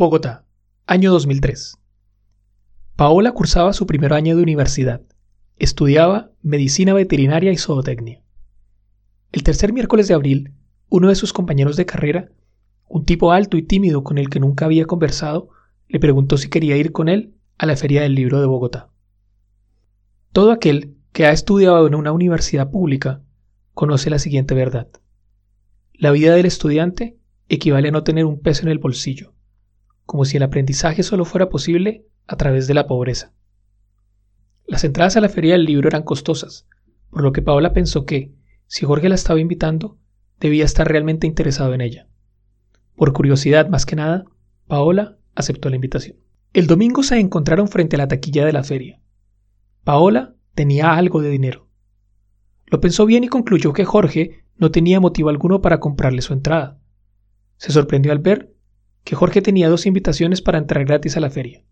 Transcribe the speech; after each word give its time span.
Bogotá, 0.00 0.46
año 0.86 1.12
2003. 1.12 1.76
Paola 2.96 3.32
cursaba 3.32 3.74
su 3.74 3.86
primer 3.86 4.14
año 4.14 4.34
de 4.34 4.42
universidad. 4.42 5.02
Estudiaba 5.56 6.30
medicina 6.40 6.94
veterinaria 6.94 7.52
y 7.52 7.58
zootecnia. 7.58 8.22
El 9.30 9.42
tercer 9.42 9.74
miércoles 9.74 10.08
de 10.08 10.14
abril, 10.14 10.54
uno 10.88 11.10
de 11.10 11.16
sus 11.16 11.34
compañeros 11.34 11.76
de 11.76 11.84
carrera, 11.84 12.30
un 12.88 13.04
tipo 13.04 13.30
alto 13.32 13.58
y 13.58 13.62
tímido 13.62 14.02
con 14.02 14.16
el 14.16 14.30
que 14.30 14.40
nunca 14.40 14.64
había 14.64 14.86
conversado, 14.86 15.50
le 15.86 16.00
preguntó 16.00 16.38
si 16.38 16.48
quería 16.48 16.78
ir 16.78 16.92
con 16.92 17.10
él 17.10 17.34
a 17.58 17.66
la 17.66 17.76
Feria 17.76 18.00
del 18.00 18.14
Libro 18.14 18.40
de 18.40 18.46
Bogotá. 18.46 18.88
Todo 20.32 20.50
aquel 20.50 20.96
que 21.12 21.26
ha 21.26 21.30
estudiado 21.32 21.86
en 21.86 21.94
una 21.94 22.12
universidad 22.12 22.70
pública 22.70 23.20
conoce 23.74 24.08
la 24.08 24.18
siguiente 24.18 24.54
verdad. 24.54 24.88
La 25.92 26.10
vida 26.10 26.34
del 26.34 26.46
estudiante 26.46 27.18
equivale 27.50 27.88
a 27.88 27.92
no 27.92 28.02
tener 28.02 28.24
un 28.24 28.40
peso 28.40 28.62
en 28.62 28.70
el 28.70 28.78
bolsillo 28.78 29.34
como 30.10 30.24
si 30.24 30.38
el 30.38 30.42
aprendizaje 30.42 31.04
solo 31.04 31.24
fuera 31.24 31.48
posible 31.48 32.04
a 32.26 32.36
través 32.36 32.66
de 32.66 32.74
la 32.74 32.88
pobreza. 32.88 33.32
Las 34.66 34.82
entradas 34.82 35.16
a 35.16 35.20
la 35.20 35.28
feria 35.28 35.52
del 35.52 35.66
libro 35.66 35.86
eran 35.86 36.02
costosas, 36.02 36.66
por 37.10 37.22
lo 37.22 37.30
que 37.32 37.42
Paola 37.42 37.72
pensó 37.72 38.06
que, 38.06 38.34
si 38.66 38.84
Jorge 38.84 39.08
la 39.08 39.14
estaba 39.14 39.38
invitando, 39.38 39.98
debía 40.40 40.64
estar 40.64 40.88
realmente 40.88 41.28
interesado 41.28 41.74
en 41.74 41.80
ella. 41.80 42.08
Por 42.96 43.12
curiosidad 43.12 43.68
más 43.68 43.86
que 43.86 43.94
nada, 43.94 44.24
Paola 44.66 45.16
aceptó 45.36 45.70
la 45.70 45.76
invitación. 45.76 46.16
El 46.54 46.66
domingo 46.66 47.04
se 47.04 47.20
encontraron 47.20 47.68
frente 47.68 47.94
a 47.94 47.98
la 47.98 48.08
taquilla 48.08 48.44
de 48.44 48.52
la 48.52 48.64
feria. 48.64 49.00
Paola 49.84 50.34
tenía 50.56 50.94
algo 50.94 51.22
de 51.22 51.30
dinero. 51.30 51.68
Lo 52.66 52.80
pensó 52.80 53.06
bien 53.06 53.22
y 53.22 53.28
concluyó 53.28 53.72
que 53.72 53.84
Jorge 53.84 54.42
no 54.56 54.72
tenía 54.72 54.98
motivo 54.98 55.28
alguno 55.28 55.62
para 55.62 55.78
comprarle 55.78 56.20
su 56.20 56.32
entrada. 56.32 56.80
Se 57.58 57.70
sorprendió 57.70 58.10
al 58.10 58.18
ver 58.18 58.56
que 59.04 59.16
Jorge 59.16 59.42
tenía 59.42 59.68
dos 59.68 59.86
invitaciones 59.86 60.42
para 60.42 60.58
entrar 60.58 60.84
gratis 60.84 61.16
a 61.16 61.20
la 61.20 61.30
feria. 61.30 61.64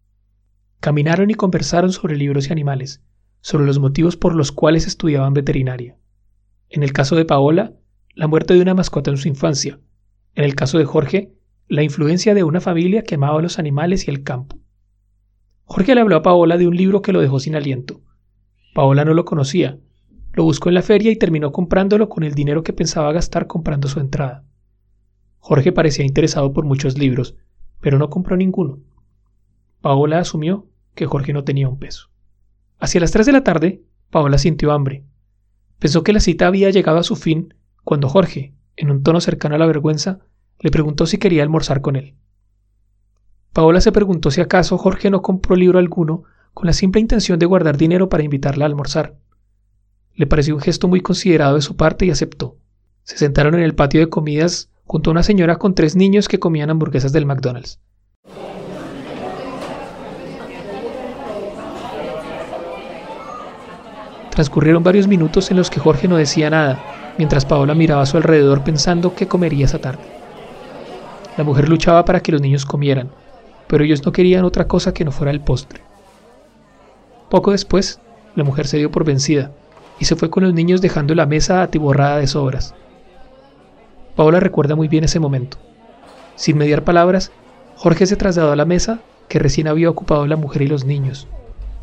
Caminaron 0.80 1.30
y 1.30 1.34
conversaron 1.34 1.92
sobre 1.92 2.16
libros 2.16 2.48
y 2.48 2.52
animales, 2.52 3.02
sobre 3.40 3.66
los 3.66 3.78
motivos 3.78 4.16
por 4.16 4.34
los 4.34 4.52
cuales 4.52 4.86
estudiaban 4.86 5.34
veterinaria. 5.34 5.96
En 6.68 6.82
el 6.82 6.92
caso 6.92 7.16
de 7.16 7.24
Paola, 7.24 7.74
la 8.14 8.26
muerte 8.26 8.54
de 8.54 8.62
una 8.62 8.74
mascota 8.74 9.10
en 9.10 9.16
su 9.16 9.28
infancia. 9.28 9.80
En 10.34 10.44
el 10.44 10.54
caso 10.54 10.78
de 10.78 10.84
Jorge, 10.84 11.34
la 11.68 11.82
influencia 11.82 12.34
de 12.34 12.44
una 12.44 12.60
familia 12.60 13.02
que 13.02 13.16
amaba 13.16 13.42
los 13.42 13.58
animales 13.58 14.06
y 14.06 14.10
el 14.10 14.22
campo. 14.22 14.58
Jorge 15.64 15.94
le 15.94 16.00
habló 16.00 16.16
a 16.16 16.22
Paola 16.22 16.56
de 16.56 16.66
un 16.66 16.76
libro 16.76 17.02
que 17.02 17.12
lo 17.12 17.20
dejó 17.20 17.40
sin 17.40 17.54
aliento. 17.54 18.00
Paola 18.74 19.04
no 19.04 19.12
lo 19.12 19.24
conocía, 19.24 19.78
lo 20.32 20.44
buscó 20.44 20.68
en 20.70 20.76
la 20.76 20.82
feria 20.82 21.10
y 21.10 21.16
terminó 21.16 21.52
comprándolo 21.52 22.08
con 22.08 22.22
el 22.22 22.34
dinero 22.34 22.62
que 22.62 22.72
pensaba 22.72 23.12
gastar 23.12 23.46
comprando 23.46 23.88
su 23.88 24.00
entrada. 24.00 24.44
Jorge 25.38 25.72
parecía 25.72 26.04
interesado 26.04 26.52
por 26.52 26.64
muchos 26.64 26.98
libros, 26.98 27.36
pero 27.80 27.98
no 27.98 28.10
compró 28.10 28.36
ninguno. 28.36 28.80
Paola 29.80 30.18
asumió 30.18 30.66
que 30.94 31.06
Jorge 31.06 31.32
no 31.32 31.44
tenía 31.44 31.68
un 31.68 31.78
peso. 31.78 32.10
Hacia 32.78 33.00
las 33.00 33.12
tres 33.12 33.26
de 33.26 33.32
la 33.32 33.44
tarde, 33.44 33.82
Paola 34.10 34.38
sintió 34.38 34.72
hambre. 34.72 35.04
Pensó 35.78 36.02
que 36.02 36.12
la 36.12 36.20
cita 36.20 36.46
había 36.46 36.70
llegado 36.70 36.98
a 36.98 37.04
su 37.04 37.16
fin 37.16 37.54
cuando 37.84 38.08
Jorge, 38.08 38.54
en 38.76 38.90
un 38.90 39.02
tono 39.02 39.20
cercano 39.20 39.54
a 39.54 39.58
la 39.58 39.66
vergüenza, 39.66 40.20
le 40.60 40.70
preguntó 40.70 41.06
si 41.06 41.18
quería 41.18 41.42
almorzar 41.42 41.80
con 41.80 41.96
él. 41.96 42.16
Paola 43.52 43.80
se 43.80 43.92
preguntó 43.92 44.30
si 44.30 44.40
acaso 44.40 44.78
Jorge 44.78 45.10
no 45.10 45.22
compró 45.22 45.56
libro 45.56 45.78
alguno 45.78 46.24
con 46.52 46.66
la 46.66 46.72
simple 46.72 47.00
intención 47.00 47.38
de 47.38 47.46
guardar 47.46 47.76
dinero 47.76 48.08
para 48.08 48.24
invitarla 48.24 48.64
a 48.64 48.68
almorzar. 48.68 49.16
Le 50.14 50.26
pareció 50.26 50.54
un 50.54 50.60
gesto 50.60 50.88
muy 50.88 51.00
considerado 51.00 51.54
de 51.54 51.62
su 51.62 51.76
parte 51.76 52.04
y 52.04 52.10
aceptó. 52.10 52.56
Se 53.04 53.16
sentaron 53.16 53.54
en 53.54 53.62
el 53.62 53.74
patio 53.74 54.00
de 54.00 54.08
comidas 54.08 54.70
junto 54.88 55.10
a 55.10 55.12
una 55.12 55.22
señora 55.22 55.56
con 55.56 55.74
tres 55.74 55.94
niños 55.94 56.28
que 56.28 56.40
comían 56.40 56.70
hamburguesas 56.70 57.12
del 57.12 57.26
McDonald's. 57.26 57.78
Transcurrieron 64.30 64.82
varios 64.82 65.06
minutos 65.06 65.50
en 65.50 65.58
los 65.58 65.68
que 65.68 65.78
Jorge 65.78 66.08
no 66.08 66.16
decía 66.16 66.48
nada, 66.48 66.82
mientras 67.18 67.44
Paola 67.44 67.74
miraba 67.74 68.02
a 68.02 68.06
su 68.06 68.16
alrededor 68.16 68.64
pensando 68.64 69.14
qué 69.14 69.28
comería 69.28 69.66
esa 69.66 69.78
tarde. 69.78 70.02
La 71.36 71.44
mujer 71.44 71.68
luchaba 71.68 72.04
para 72.06 72.20
que 72.20 72.32
los 72.32 72.40
niños 72.40 72.64
comieran, 72.64 73.10
pero 73.66 73.84
ellos 73.84 74.06
no 74.06 74.12
querían 74.12 74.44
otra 74.44 74.66
cosa 74.66 74.94
que 74.94 75.04
no 75.04 75.12
fuera 75.12 75.32
el 75.32 75.40
postre. 75.42 75.82
Poco 77.28 77.50
después, 77.50 78.00
la 78.34 78.44
mujer 78.44 78.66
se 78.66 78.78
dio 78.78 78.90
por 78.90 79.04
vencida 79.04 79.52
y 79.98 80.06
se 80.06 80.16
fue 80.16 80.30
con 80.30 80.44
los 80.44 80.54
niños 80.54 80.80
dejando 80.80 81.14
la 81.14 81.26
mesa 81.26 81.60
atiborrada 81.60 82.16
de 82.18 82.26
sobras. 82.26 82.74
Paola 84.18 84.40
recuerda 84.40 84.74
muy 84.74 84.88
bien 84.88 85.04
ese 85.04 85.20
momento. 85.20 85.58
Sin 86.34 86.58
mediar 86.58 86.82
palabras, 86.82 87.30
Jorge 87.76 88.04
se 88.04 88.16
trasladó 88.16 88.50
a 88.50 88.56
la 88.56 88.64
mesa 88.64 89.00
que 89.28 89.38
recién 89.38 89.68
había 89.68 89.88
ocupado 89.88 90.26
la 90.26 90.34
mujer 90.34 90.62
y 90.62 90.66
los 90.66 90.84
niños. 90.84 91.28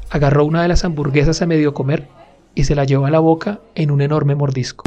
Agarró 0.10 0.44
una 0.44 0.62
de 0.62 0.68
las 0.68 0.84
hamburguesas 0.84 1.42
a 1.42 1.46
medio 1.46 1.74
comer 1.74 2.10
y 2.54 2.66
se 2.66 2.76
la 2.76 2.84
llevó 2.84 3.06
a 3.06 3.10
la 3.10 3.20
boca 3.20 3.62
en 3.74 3.90
un 3.90 4.02
enorme 4.02 4.36
mordisco. 4.36 4.84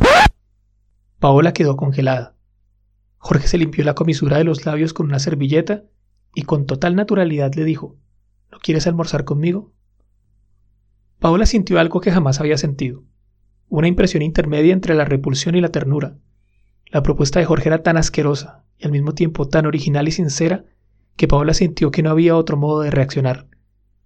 Paola 1.21 1.55
quedó 1.55 1.79
congelada. 1.79 2.37
Jorge 3.17 3.49
se 3.49 3.57
limpió 3.57 3.83
la 3.83 3.95
comisura 3.95 4.37
de 4.37 4.45
los 4.45 4.67
labios 4.67 4.93
con 4.93 5.07
una 5.07 5.19
servilleta 5.19 5.85
y 6.35 6.43
con 6.43 6.67
total 6.67 6.97
naturalidad 6.97 7.55
le 7.55 7.65
dijo, 7.65 7.97
¿No 8.53 8.59
quieres 8.59 8.87
almorzar 8.87 9.25
conmigo? 9.25 9.73
Paola 11.19 11.47
sintió 11.47 11.81
algo 11.81 12.03
que 12.03 12.13
jamás 12.13 12.41
había 12.41 12.59
sentido, 12.59 13.05
una 13.71 13.89
impresión 13.89 14.23
intermedia 14.23 14.75
entre 14.75 14.95
la 14.95 15.07
repulsión 15.07 15.55
y 15.55 15.63
la 15.63 15.71
ternura, 15.71 16.19
la 16.91 17.03
propuesta 17.03 17.39
de 17.39 17.47
Jorge 17.47 17.69
era 17.69 17.83
tan 17.83 17.97
asquerosa 17.97 18.65
y 18.79 18.85
al 18.87 18.93
mismo 18.93 19.13
tiempo 19.13 19.49
tan 19.49 19.67
original 19.67 20.09
y 20.09 20.13
sincera 20.13 20.65
que 21.17 21.29
Paola 21.29 21.53
sintió 21.53 21.91
que 21.91 22.03
no 22.03 22.11
había 22.11 22.37
otro 22.37 22.57
modo 22.57 22.81
de 22.81 22.91
reaccionar. 22.91 23.47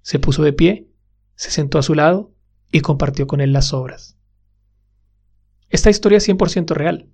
Se 0.00 0.18
puso 0.18 0.42
de 0.42 0.52
pie, 0.52 0.88
se 1.34 1.50
sentó 1.50 1.78
a 1.78 1.82
su 1.82 1.94
lado 1.94 2.32
y 2.70 2.80
compartió 2.80 3.26
con 3.26 3.40
él 3.40 3.52
las 3.52 3.66
sobras. 3.66 4.16
Esta 5.68 5.90
historia 5.90 6.18
es 6.18 6.28
100% 6.28 6.74
real. 6.74 7.08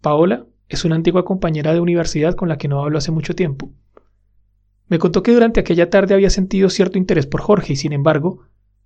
Paola 0.00 0.46
es 0.68 0.84
una 0.84 0.94
antigua 0.94 1.24
compañera 1.24 1.74
de 1.74 1.80
universidad 1.80 2.34
con 2.34 2.48
la 2.48 2.56
que 2.56 2.68
no 2.68 2.82
hablo 2.82 2.98
hace 2.98 3.10
mucho 3.10 3.34
tiempo. 3.34 3.72
Me 4.86 4.98
contó 4.98 5.22
que 5.22 5.32
durante 5.32 5.60
aquella 5.60 5.90
tarde 5.90 6.14
había 6.14 6.30
sentido 6.30 6.70
cierto 6.70 6.98
interés 6.98 7.26
por 7.26 7.40
Jorge 7.40 7.74
y 7.74 7.76
sin 7.76 7.92
embargo, 7.92 8.44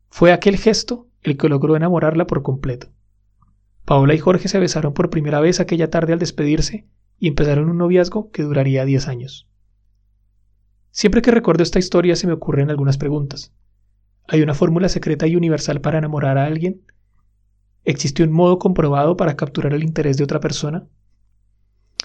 fue 0.08 0.32
aquel 0.32 0.56
gesto 0.56 1.06
el 1.22 1.36
que 1.36 1.48
logró 1.48 1.76
enamorarla 1.76 2.26
por 2.26 2.42
completo. 2.42 2.88
Paola 3.84 4.14
y 4.14 4.18
Jorge 4.18 4.48
se 4.48 4.58
besaron 4.58 4.94
por 4.94 5.10
primera 5.10 5.40
vez 5.40 5.60
aquella 5.60 5.90
tarde 5.90 6.14
al 6.14 6.18
despedirse 6.18 6.88
y 7.18 7.28
empezaron 7.28 7.68
un 7.68 7.78
noviazgo 7.78 8.30
que 8.30 8.42
duraría 8.42 8.84
10 8.84 9.08
años. 9.08 9.48
Siempre 10.90 11.22
que 11.22 11.30
recuerdo 11.30 11.62
esta 11.62 11.78
historia 11.78 12.16
se 12.16 12.26
me 12.26 12.32
ocurren 12.32 12.70
algunas 12.70 12.96
preguntas. 12.96 13.52
¿Hay 14.26 14.40
una 14.40 14.54
fórmula 14.54 14.88
secreta 14.88 15.26
y 15.26 15.36
universal 15.36 15.80
para 15.80 15.98
enamorar 15.98 16.38
a 16.38 16.46
alguien? 16.46 16.82
¿Existe 17.84 18.22
un 18.22 18.32
modo 18.32 18.58
comprobado 18.58 19.16
para 19.16 19.36
capturar 19.36 19.74
el 19.74 19.84
interés 19.84 20.16
de 20.16 20.24
otra 20.24 20.40
persona? 20.40 20.86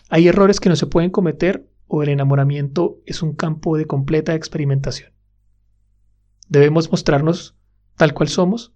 ¿Hay 0.10 0.28
errores 0.28 0.60
que 0.60 0.70
no 0.70 0.76
se 0.76 0.88
pueden 0.88 1.12
cometer 1.12 1.70
o 1.88 2.04
el 2.04 2.10
enamoramiento 2.10 2.98
es 3.06 3.22
un 3.22 3.34
campo 3.34 3.78
de 3.78 3.86
completa 3.86 4.36
experimentación? 4.36 5.14
¿Debemos 6.50 6.92
mostrarnos 6.92 7.56
tal 7.96 8.14
cual 8.14 8.28
somos 8.28 8.74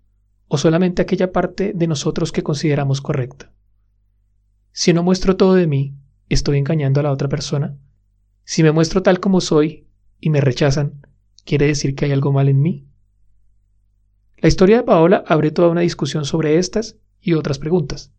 o 0.54 0.58
solamente 0.60 1.02
aquella 1.02 1.32
parte 1.32 1.72
de 1.74 1.88
nosotros 1.88 2.32
que 2.32 2.44
consideramos 2.44 3.02
correcta. 3.02 3.52
Si 4.72 4.94
no 4.94 5.02
muestro 5.02 5.36
todo 5.36 5.56
de 5.56 5.66
mí, 5.66 5.96
estoy 6.30 6.60
engañando 6.60 7.00
a 7.00 7.04
la 7.04 7.12
otra 7.12 7.28
persona. 7.28 7.76
Si 8.44 8.62
me 8.62 8.72
muestro 8.72 9.02
tal 9.02 9.20
como 9.20 9.42
soy 9.42 9.88
y 10.20 10.30
me 10.30 10.42
rechazan, 10.42 11.08
¿quiere 11.44 11.66
decir 11.66 11.96
que 11.96 12.06
hay 12.06 12.12
algo 12.12 12.32
mal 12.32 12.50
en 12.50 12.62
mí? 12.62 12.86
La 14.38 14.48
historia 14.48 14.78
de 14.78 14.84
Paola 14.84 15.24
abre 15.26 15.50
toda 15.50 15.70
una 15.70 15.82
discusión 15.82 16.24
sobre 16.24 16.60
estas 16.60 16.98
y 17.20 17.34
otras 17.34 17.58
preguntas. 17.58 18.14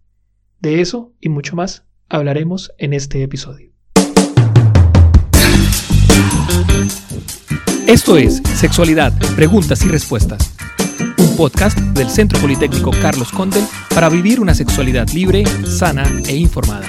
De 0.58 0.80
eso 0.80 1.12
y 1.20 1.28
mucho 1.28 1.54
más 1.54 1.86
hablaremos 2.08 2.72
en 2.78 2.94
este 2.94 3.22
episodio. 3.22 3.70
Esto 7.87 8.16
es 8.16 8.38
Sexualidad, 8.56 9.12
Preguntas 9.37 9.84
y 9.84 9.88
Respuestas 9.88 10.53
podcast 11.36 11.78
del 11.78 12.08
Centro 12.08 12.40
Politécnico 12.40 12.90
Carlos 13.02 13.32
Condel 13.32 13.64
para 13.94 14.08
vivir 14.08 14.40
una 14.40 14.54
sexualidad 14.54 15.08
libre, 15.10 15.44
sana 15.66 16.04
e 16.28 16.36
informada. 16.36 16.86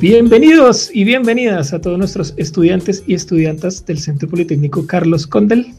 Bienvenidos 0.00 0.90
y 0.92 1.04
bienvenidas 1.04 1.72
a 1.72 1.80
todos 1.80 1.98
nuestros 1.98 2.34
estudiantes 2.36 3.02
y 3.06 3.14
estudiantas 3.14 3.86
del 3.86 3.98
Centro 3.98 4.28
Politécnico 4.28 4.86
Carlos 4.86 5.26
Condel. 5.26 5.72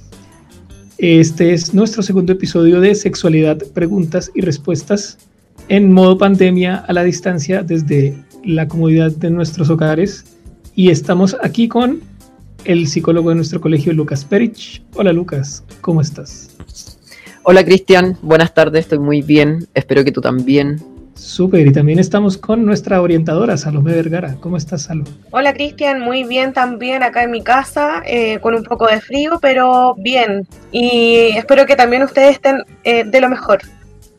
Este 0.97 1.53
es 1.53 1.73
nuestro 1.73 2.01
segundo 2.01 2.33
episodio 2.33 2.79
de 2.79 2.95
Sexualidad, 2.95 3.57
Preguntas 3.73 4.31
y 4.33 4.41
Respuestas 4.41 5.17
en 5.69 5.91
modo 5.91 6.17
pandemia 6.17 6.77
a 6.77 6.93
la 6.93 7.03
distancia 7.03 7.61
desde 7.61 8.17
la 8.43 8.67
comodidad 8.67 9.11
de 9.11 9.29
nuestros 9.29 9.69
hogares. 9.69 10.25
Y 10.73 10.89
estamos 10.89 11.35
aquí 11.43 11.67
con 11.67 12.01
el 12.63 12.87
psicólogo 12.87 13.29
de 13.29 13.35
nuestro 13.35 13.61
colegio, 13.61 13.93
Lucas 13.93 14.25
Perich. 14.25 14.81
Hola 14.95 15.13
Lucas, 15.13 15.63
¿cómo 15.81 16.01
estás? 16.01 16.54
Hola 17.47 17.63
Cristian, 17.63 18.17
buenas 18.23 18.55
tardes, 18.55 18.85
estoy 18.85 18.97
muy 18.97 19.21
bien, 19.21 19.67
espero 19.75 20.03
que 20.03 20.11
tú 20.11 20.19
también. 20.19 20.81
Súper, 21.13 21.67
y 21.67 21.71
también 21.71 21.99
estamos 21.99 22.39
con 22.39 22.65
nuestra 22.65 22.99
orientadora, 23.03 23.55
Salomé 23.55 23.93
Vergara. 23.93 24.35
¿Cómo 24.39 24.57
estás, 24.57 24.81
Salomé? 24.81 25.11
Hola, 25.29 25.53
Cristian, 25.53 26.01
muy 26.01 26.23
bien 26.23 26.53
también 26.53 27.03
acá 27.03 27.21
en 27.21 27.29
mi 27.29 27.43
casa, 27.43 28.01
eh, 28.07 28.39
con 28.39 28.55
un 28.55 28.63
poco 28.63 28.87
de 28.87 28.99
frío, 28.99 29.37
pero 29.43 29.93
bien. 29.99 30.47
Y 30.71 31.37
espero 31.37 31.67
que 31.67 31.75
también 31.75 32.01
ustedes 32.01 32.31
estén 32.31 32.63
eh, 32.83 33.03
de 33.05 33.21
lo 33.21 33.29
mejor. 33.29 33.59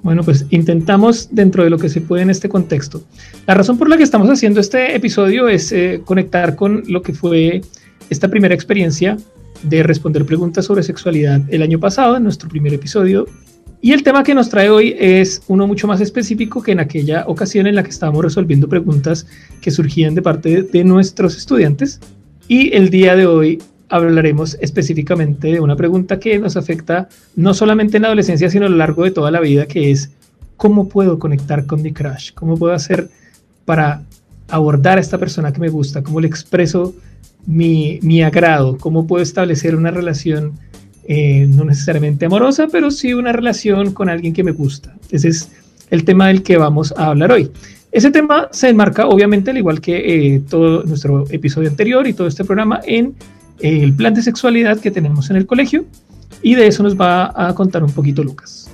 Bueno, 0.03 0.23
pues 0.23 0.47
intentamos 0.51 1.29
dentro 1.33 1.65
de 1.65 1.71
lo 1.71 1.79
que 1.79 1.89
se 1.89 2.01
puede 2.01 2.23
en 2.23 2.31
este 2.31 2.49
contexto. 2.49 3.03
La 3.49 3.55
razón 3.55 3.77
por 3.77 3.89
la 3.89 3.97
que 3.97 4.05
estamos 4.05 4.31
haciendo 4.31 4.61
este 4.61 4.95
episodio 4.95 5.49
es 5.49 5.73
eh, 5.73 6.01
conectar 6.05 6.55
con 6.55 6.85
lo 6.87 7.03
que 7.03 7.13
fue 7.13 7.61
esta 8.09 8.29
primera 8.29 8.55
experiencia 8.55 9.17
de 9.63 9.83
responder 9.83 10.25
preguntas 10.25 10.65
sobre 10.65 10.83
sexualidad 10.83 11.43
el 11.49 11.63
año 11.63 11.79
pasado, 11.79 12.17
en 12.17 12.25
nuestro 12.25 12.49
primer 12.49 12.75
episodio, 12.75 13.27
y 13.87 13.93
el 13.93 14.03
tema 14.03 14.25
que 14.25 14.35
nos 14.35 14.49
trae 14.49 14.71
hoy 14.71 14.97
es 14.99 15.43
uno 15.49 15.67
mucho 15.67 15.87
más 15.87 16.01
específico 16.01 16.63
que 16.63 16.73
en 16.73 16.81
aquella 16.81 17.25
ocasión 17.29 17.67
en 17.67 17.75
la 17.75 17.83
que 17.83 17.91
estábamos 17.91 18.25
resolviendo 18.25 18.69
preguntas 18.69 19.27
que 19.61 19.71
surgían 19.71 20.15
de 20.15 20.23
parte 20.23 20.63
de 20.63 20.83
nuestros 20.83 21.37
estudiantes. 21.37 22.01
Y 22.49 22.75
el 22.75 22.91
día 22.91 23.15
de 23.15 23.27
hoy 23.27 23.63
hablaremos 23.89 24.57
específicamente 24.61 25.53
de 25.53 25.61
una 25.61 25.77
pregunta 25.77 26.19
que 26.19 26.39
nos 26.39 26.57
afecta 26.57 27.09
no 27.37 27.55
solamente 27.55 27.99
en 27.99 28.03
la 28.03 28.09
adolescencia, 28.09 28.51
sino 28.51 28.67
a 28.67 28.69
lo 28.71 28.77
largo 28.77 29.05
de 29.05 29.11
toda 29.11 29.31
la 29.31 29.41
vida, 29.41 29.67
que 29.67 29.91
es 29.91 30.11
¿cómo 30.57 30.89
puedo 30.89 31.19
conectar 31.19 31.67
con 31.67 31.83
mi 31.83 31.93
crush? 31.93 32.33
¿Cómo 32.35 32.57
puedo 32.57 32.73
hacer 32.73 33.09
para 33.65 34.03
abordar 34.49 34.99
a 34.99 35.01
esta 35.01 35.19
persona 35.19 35.53
que 35.53 35.61
me 35.61 35.69
gusta? 35.69 36.03
¿Cómo 36.03 36.21
le 36.21 36.29
expreso 36.29 36.95
mi, 37.47 38.23
agrado? 38.23 38.77
¿Cómo 38.79 39.07
puedo 39.07 39.23
establecer 39.23 39.77
una 39.77 39.91
relación 39.91 40.53
eh, 41.09 41.47
no 41.49 41.65
necesariamente 41.65 42.27
amorosa, 42.27 42.67
pero 42.67 42.91
sí 42.91 43.15
una 43.15 43.33
relación 43.33 43.93
con 43.93 44.09
alguien 44.09 44.33
que 44.33 44.43
me 44.43 44.51
gusta. 44.51 44.97
Ese 45.11 45.29
es 45.29 45.51
el 45.91 46.05
tema 46.05 46.27
del 46.27 46.43
que 46.43 46.57
vamos 46.57 46.93
a 46.97 47.07
hablar 47.07 47.31
hoy. 47.31 47.51
Ese 47.93 48.11
tema 48.11 48.49
se 48.51 48.69
enmarca, 48.69 49.07
obviamente, 49.07 49.53
al 49.53 49.59
igual 49.59 49.81
que 49.81 50.35
eh, 50.35 50.43
todo 50.51 50.83
nuestro 50.83 51.25
episodio 51.31 51.69
anterior 51.69 52.09
y 52.09 52.13
todo 52.13 52.27
este 52.27 52.45
programa, 52.45 52.81
en 52.85 53.15
eh, 53.61 53.85
el 53.85 53.95
plan 53.95 54.15
de 54.15 54.23
sexualidad 54.23 54.81
que 54.81 54.91
tenemos 54.91 55.31
en 55.31 55.37
el 55.37 55.47
colegio. 55.47 55.85
Y 56.43 56.57
de 56.57 56.67
eso 56.67 56.83
nos 56.83 57.01
va 57.01 57.33
a 57.35 57.55
contar 57.55 57.85
un 57.85 57.93
poquito 57.93 58.25
Lucas. 58.25 58.69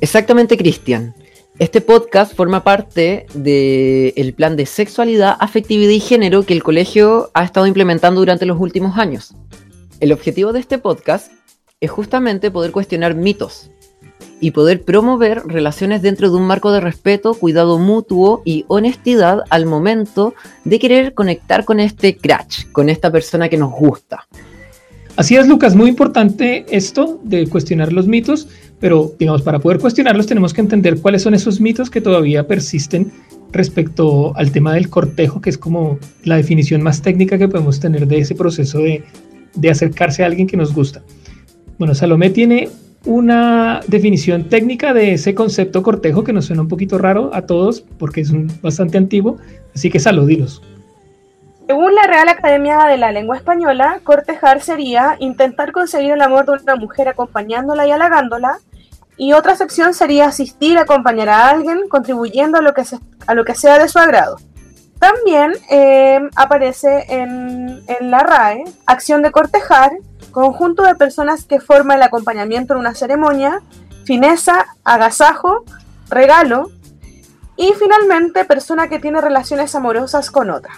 Exactamente, 0.00 0.56
Cristian. 0.56 1.14
Este 1.60 1.82
podcast 1.82 2.34
forma 2.34 2.64
parte 2.64 3.26
del 3.34 4.32
plan 4.32 4.56
de 4.56 4.64
sexualidad, 4.64 5.36
afectividad 5.40 5.90
y 5.90 6.00
género 6.00 6.44
que 6.44 6.54
el 6.54 6.62
colegio 6.62 7.30
ha 7.34 7.44
estado 7.44 7.66
implementando 7.66 8.18
durante 8.20 8.46
los 8.46 8.58
últimos 8.58 8.96
años. 8.96 9.34
El 10.00 10.14
objetivo 10.14 10.54
de 10.54 10.60
este 10.60 10.78
podcast 10.78 11.30
es 11.82 11.90
justamente 11.90 12.50
poder 12.50 12.72
cuestionar 12.72 13.14
mitos 13.14 13.70
y 14.40 14.52
poder 14.52 14.86
promover 14.86 15.42
relaciones 15.44 16.00
dentro 16.00 16.30
de 16.30 16.36
un 16.38 16.46
marco 16.46 16.72
de 16.72 16.80
respeto, 16.80 17.34
cuidado 17.34 17.78
mutuo 17.78 18.40
y 18.46 18.64
honestidad 18.68 19.42
al 19.50 19.66
momento 19.66 20.32
de 20.64 20.78
querer 20.78 21.12
conectar 21.12 21.66
con 21.66 21.78
este 21.78 22.16
crash, 22.16 22.70
con 22.72 22.88
esta 22.88 23.12
persona 23.12 23.50
que 23.50 23.58
nos 23.58 23.72
gusta. 23.72 24.26
Así 25.20 25.36
es, 25.36 25.46
Lucas, 25.46 25.76
muy 25.76 25.90
importante 25.90 26.64
esto 26.70 27.20
de 27.22 27.46
cuestionar 27.46 27.92
los 27.92 28.08
mitos, 28.08 28.48
pero 28.78 29.12
digamos, 29.18 29.42
para 29.42 29.58
poder 29.58 29.78
cuestionarlos 29.78 30.26
tenemos 30.26 30.54
que 30.54 30.62
entender 30.62 30.98
cuáles 30.98 31.20
son 31.20 31.34
esos 31.34 31.60
mitos 31.60 31.90
que 31.90 32.00
todavía 32.00 32.46
persisten 32.46 33.12
respecto 33.52 34.34
al 34.34 34.50
tema 34.50 34.72
del 34.72 34.88
cortejo, 34.88 35.42
que 35.42 35.50
es 35.50 35.58
como 35.58 35.98
la 36.24 36.36
definición 36.36 36.80
más 36.80 37.02
técnica 37.02 37.36
que 37.36 37.48
podemos 37.48 37.80
tener 37.80 38.06
de 38.06 38.16
ese 38.16 38.34
proceso 38.34 38.78
de, 38.78 39.04
de 39.56 39.70
acercarse 39.70 40.22
a 40.22 40.26
alguien 40.26 40.46
que 40.46 40.56
nos 40.56 40.72
gusta. 40.72 41.02
Bueno, 41.78 41.94
Salomé 41.94 42.30
tiene 42.30 42.70
una 43.04 43.80
definición 43.88 44.44
técnica 44.44 44.94
de 44.94 45.12
ese 45.12 45.34
concepto 45.34 45.82
cortejo 45.82 46.24
que 46.24 46.32
nos 46.32 46.46
suena 46.46 46.62
un 46.62 46.68
poquito 46.68 46.96
raro 46.96 47.30
a 47.34 47.42
todos 47.42 47.84
porque 47.98 48.22
es 48.22 48.32
bastante 48.62 48.96
antiguo, 48.96 49.36
así 49.74 49.90
que 49.90 50.00
saludilos. 50.00 50.62
Según 51.70 51.94
la 51.94 52.02
Real 52.02 52.28
Academia 52.28 52.78
de 52.88 52.96
la 52.96 53.12
Lengua 53.12 53.36
Española, 53.36 54.00
cortejar 54.02 54.60
sería 54.60 55.14
intentar 55.20 55.70
conseguir 55.70 56.10
el 56.10 56.20
amor 56.20 56.44
de 56.44 56.64
una 56.64 56.74
mujer 56.74 57.06
acompañándola 57.06 57.86
y 57.86 57.92
halagándola, 57.92 58.58
y 59.16 59.34
otra 59.34 59.54
sección 59.54 59.94
sería 59.94 60.26
asistir, 60.26 60.78
acompañar 60.78 61.28
a 61.28 61.48
alguien, 61.48 61.88
contribuyendo 61.88 62.58
a 62.58 62.62
lo 62.62 62.74
que, 63.44 63.54
sea 63.54 63.78
de 63.78 63.88
su 63.88 64.00
agrado. 64.00 64.38
También 64.98 65.52
eh, 65.70 66.18
aparece 66.34 67.06
en, 67.08 67.84
en 67.86 68.10
la 68.10 68.18
RAE 68.18 68.64
acción 68.86 69.22
de 69.22 69.30
cortejar, 69.30 69.92
conjunto 70.32 70.82
de 70.82 70.96
personas 70.96 71.44
que 71.44 71.60
forma 71.60 71.94
el 71.94 72.02
acompañamiento 72.02 72.74
en 72.74 72.80
una 72.80 72.96
ceremonia, 72.96 73.62
fineza, 74.04 74.66
agasajo, 74.82 75.62
regalo 76.08 76.68
y 77.56 77.74
finalmente 77.74 78.44
persona 78.44 78.88
que 78.88 78.98
tiene 78.98 79.20
relaciones 79.20 79.72
amorosas 79.76 80.32
con 80.32 80.50
otra. 80.50 80.72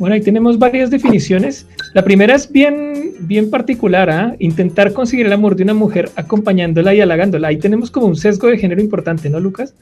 Bueno, 0.00 0.14
ahí 0.14 0.22
tenemos 0.22 0.58
varias 0.58 0.88
definiciones. 0.88 1.66
La 1.92 2.02
primera 2.02 2.34
es 2.34 2.50
bien, 2.50 3.16
bien 3.20 3.50
particular, 3.50 4.08
¿ah? 4.08 4.34
intentar 4.38 4.94
conseguir 4.94 5.26
el 5.26 5.32
amor 5.34 5.56
de 5.56 5.62
una 5.62 5.74
mujer 5.74 6.10
acompañándola 6.16 6.94
y 6.94 7.02
halagándola. 7.02 7.48
Ahí 7.48 7.58
tenemos 7.58 7.90
como 7.90 8.06
un 8.06 8.16
sesgo 8.16 8.48
de 8.48 8.56
género 8.56 8.80
importante, 8.80 9.28
¿no, 9.28 9.38
Lucas? 9.38 9.74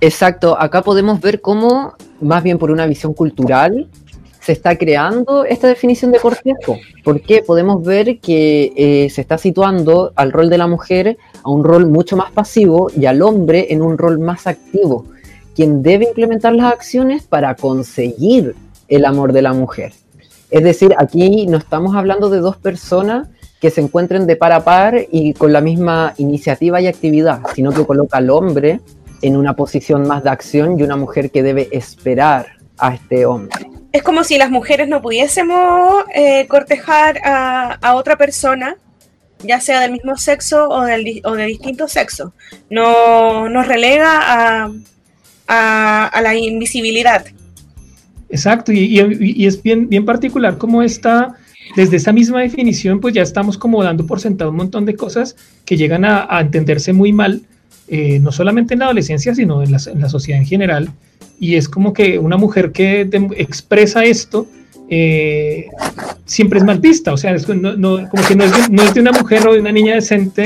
Exacto, 0.00 0.60
acá 0.60 0.82
podemos 0.82 1.20
ver 1.20 1.40
cómo, 1.40 1.94
más 2.20 2.42
bien 2.42 2.58
por 2.58 2.72
una 2.72 2.84
visión 2.84 3.14
cultural, 3.14 3.86
se 4.40 4.50
está 4.50 4.76
creando 4.76 5.44
esta 5.44 5.68
definición 5.68 6.10
de 6.10 6.18
cortejo, 6.18 6.76
porque 7.04 7.44
podemos 7.46 7.84
ver 7.84 8.18
que 8.18 8.72
eh, 8.74 9.08
se 9.08 9.20
está 9.20 9.38
situando 9.38 10.12
al 10.16 10.32
rol 10.32 10.50
de 10.50 10.58
la 10.58 10.66
mujer 10.66 11.16
a 11.44 11.48
un 11.48 11.62
rol 11.62 11.86
mucho 11.86 12.16
más 12.16 12.32
pasivo 12.32 12.90
y 12.96 13.06
al 13.06 13.22
hombre 13.22 13.68
en 13.70 13.82
un 13.82 13.96
rol 13.98 14.18
más 14.18 14.48
activo, 14.48 15.04
quien 15.54 15.80
debe 15.80 16.06
implementar 16.06 16.54
las 16.54 16.72
acciones 16.72 17.22
para 17.22 17.54
conseguir 17.54 18.56
el 18.90 19.06
amor 19.06 19.32
de 19.32 19.40
la 19.40 19.54
mujer. 19.54 19.94
Es 20.50 20.62
decir, 20.62 20.94
aquí 20.98 21.46
no 21.46 21.56
estamos 21.56 21.96
hablando 21.96 22.28
de 22.28 22.40
dos 22.40 22.58
personas 22.58 23.28
que 23.60 23.70
se 23.70 23.80
encuentren 23.80 24.26
de 24.26 24.36
par 24.36 24.52
a 24.52 24.64
par 24.64 25.06
y 25.10 25.32
con 25.32 25.52
la 25.52 25.62
misma 25.62 26.12
iniciativa 26.18 26.80
y 26.82 26.86
actividad, 26.86 27.40
sino 27.54 27.72
que 27.72 27.86
coloca 27.86 28.18
al 28.18 28.28
hombre 28.28 28.80
en 29.22 29.36
una 29.36 29.56
posición 29.56 30.06
más 30.06 30.24
de 30.24 30.30
acción 30.30 30.78
y 30.78 30.82
una 30.82 30.96
mujer 30.96 31.30
que 31.30 31.42
debe 31.42 31.68
esperar 31.72 32.46
a 32.76 32.94
este 32.94 33.24
hombre 33.24 33.70
es 33.92 34.02
como 34.02 34.24
si 34.24 34.38
las 34.38 34.50
mujeres 34.50 34.88
no 34.88 35.02
pudiésemos 35.02 36.04
eh, 36.14 36.46
cortejar 36.46 37.20
a, 37.24 37.94
otra 37.94 38.16
persona, 38.16 38.76
ya 39.40 39.60
sea 39.60 39.80
del 39.80 39.92
mismo 39.92 40.16
sexo 40.16 40.68
o, 40.68 40.82
del, 40.82 41.20
o 41.24 41.34
de 41.34 41.46
distinto 41.46 41.88
sexo. 41.88 42.32
No, 42.68 43.48
nos 43.48 43.66
relega 43.66 44.70
a, 45.48 46.20
la 46.22 46.34
invisibilidad. 46.34 47.24
Exacto, 48.30 48.72
y, 48.72 48.98
es 49.44 49.62
bien, 49.62 50.04
particular 50.04 50.56
como 50.56 50.82
está, 50.82 51.34
desde 51.76 51.96
esa 51.96 52.12
misma 52.12 52.40
definición, 52.40 53.00
pues 53.00 53.12
ya 53.12 53.22
estamos 53.22 53.58
como 53.58 53.82
dando 53.82 54.06
por 54.06 54.20
sentado 54.20 54.50
un 54.50 54.56
montón 54.56 54.84
de 54.84 54.94
cosas 54.94 55.36
que 55.64 55.76
llegan 55.76 56.04
a, 56.04 56.40
entenderse 56.40 56.92
muy 56.92 57.12
mal, 57.12 57.42
eh, 57.88 58.20
no 58.20 58.30
solamente 58.30 58.74
en 58.74 58.80
la 58.80 58.86
adolescencia, 58.86 59.34
sino 59.34 59.62
en 59.62 59.72
la, 59.72 60.08
sociedad 60.08 60.40
en 60.40 60.46
general. 60.46 60.90
Y 61.40 61.56
es 61.56 61.68
como 61.68 61.92
que 61.92 62.18
una 62.18 62.36
mujer 62.36 62.70
que 62.70 63.08
expresa 63.36 64.04
esto 64.04 64.46
eh, 64.88 65.66
siempre 66.24 66.60
es 66.60 66.64
mal 66.64 66.78
vista, 66.78 67.12
o 67.12 67.16
sea, 67.16 67.34
no, 67.54 68.08
como 68.08 68.24
que 68.26 68.36
no 68.36 68.44
es, 68.44 68.52
de, 68.52 68.68
no 68.72 68.82
es, 68.82 68.94
de, 68.94 69.00
una 69.00 69.12
mujer 69.12 69.46
o 69.48 69.54
de 69.54 69.60
una 69.60 69.72
niña 69.72 69.94
decente 69.96 70.44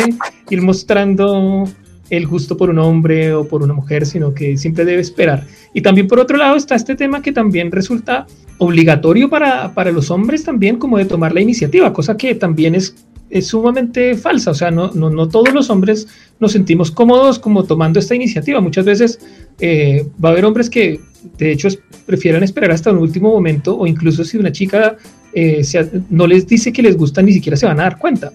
ir 0.48 0.62
mostrando 0.62 1.68
el 2.11 2.26
gusto 2.26 2.56
por 2.56 2.70
un 2.70 2.78
hombre 2.78 3.32
o 3.32 3.46
por 3.46 3.62
una 3.62 3.73
mujer, 3.73 4.06
sino 4.06 4.34
que 4.34 4.56
siempre 4.56 4.84
debe 4.84 5.00
esperar. 5.00 5.46
Y 5.73 5.80
también 5.80 6.06
por 6.06 6.20
otro 6.20 6.37
lado 6.37 6.56
está 6.56 6.75
este 6.75 6.94
tema 6.94 7.23
que 7.23 7.32
también 7.32 7.73
resulta 7.73 8.26
obligatorio 8.58 9.28
para, 9.28 9.75
para 9.75 9.90
los 9.90 10.11
hombres 10.11 10.44
también, 10.44 10.76
como 10.76 10.99
de 10.99 11.06
tomar 11.06 11.32
la 11.32 11.40
iniciativa, 11.40 11.92
cosa 11.92 12.16
que 12.16 12.34
también 12.34 12.75
es 12.75 12.94
es 13.34 13.49
sumamente 13.49 14.14
falsa, 14.14 14.52
o 14.52 14.54
sea, 14.54 14.70
no, 14.70 14.92
no, 14.92 15.11
no, 15.11 15.28
todos 15.28 15.52
los 15.52 15.68
hombres 15.68 16.06
nos 16.38 16.52
sentimos 16.52 16.92
cómodos 16.92 17.40
como 17.40 17.64
tomando 17.64 17.99
esta 17.99 18.14
iniciativa. 18.14 18.61
Muchas 18.61 18.84
veces 18.84 19.18
eh, 19.58 20.06
va 20.23 20.28
a 20.28 20.32
haber 20.32 20.44
hombres 20.44 20.70
que 20.70 21.00
de 21.37 21.50
hecho 21.50 21.68
prefieran 22.06 22.44
esperar 22.44 22.70
hasta 22.70 22.92
un 22.92 22.99
último 22.99 23.30
momento 23.30 23.76
o 23.76 23.88
incluso 23.88 24.23
si 24.25 24.37
una 24.37 24.52
chica 24.52 24.96
eh, 25.32 25.62
no 26.11 26.28
les 26.28 26.46
dice 26.46 26.73
que 26.73 26.82
les 26.82 26.96
gusta, 26.96 27.23
ni 27.23 27.32
siquiera 27.32 27.56
se 27.56 27.66
van 27.66 27.80
a 27.80 27.84
dar 27.84 27.99
cuenta. 27.99 28.32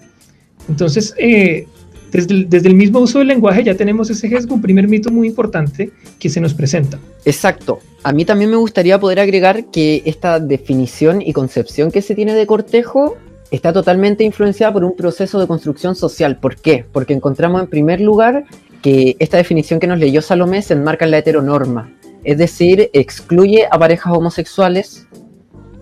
Entonces, 0.68 1.14
eh, 1.18 1.66
desde, 2.10 2.68
el, 2.68 2.74
mismo 2.74 3.00
uso 3.00 3.18
del 3.18 3.28
lenguaje 3.28 3.62
ya 3.64 3.74
tenemos 3.74 4.10
ese 4.10 4.34
es 4.34 4.46
un 4.46 4.60
primer 4.60 4.88
mito 4.88 5.10
muy 5.10 5.28
importante 5.28 5.90
que 6.18 6.28
se 6.28 6.40
nos 6.40 6.54
presenta. 6.54 6.98
Exacto. 7.24 7.78
A 8.02 8.12
mí 8.12 8.24
también 8.24 8.50
me 8.50 8.56
gustaría 8.56 8.98
poder 8.98 9.20
agregar 9.20 9.66
que 9.66 10.02
esta 10.04 10.40
definición 10.40 11.22
y 11.22 11.32
concepción 11.32 11.90
que 11.90 12.02
se 12.02 12.14
tiene 12.14 12.34
de 12.34 12.46
cortejo 12.46 13.16
está 13.50 13.72
totalmente 13.72 14.24
influenciada 14.24 14.72
por 14.72 14.84
un 14.84 14.96
proceso 14.96 15.40
de 15.40 15.46
construcción 15.46 15.94
social. 15.94 16.38
¿Por 16.38 16.56
qué? 16.56 16.84
Porque 16.90 17.14
encontramos 17.14 17.60
en 17.62 17.68
primer 17.68 18.00
lugar 18.00 18.44
que 18.82 19.16
esta 19.18 19.36
definición 19.36 19.80
que 19.80 19.86
nos 19.86 19.98
leyó 19.98 20.22
Salomé 20.22 20.62
se 20.62 20.74
enmarca 20.74 21.04
en 21.04 21.10
la 21.10 21.18
heteronorma, 21.18 21.92
es 22.24 22.38
decir, 22.38 22.90
excluye 22.92 23.66
a 23.70 23.78
parejas 23.78 24.12
homosexuales 24.12 25.06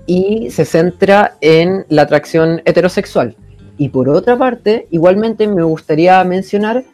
y 0.06 0.50
se 0.50 0.64
centra 0.64 1.36
en 1.40 1.84
la 1.88 2.02
atracción 2.02 2.62
heterosexual. 2.64 3.36
Y 3.78 3.88
por 3.90 4.08
otra 4.08 4.36
parte, 4.36 4.88
igualmente 4.90 5.46
me 5.46 5.62
gustaría 5.62 6.22
mencionar 6.24 6.84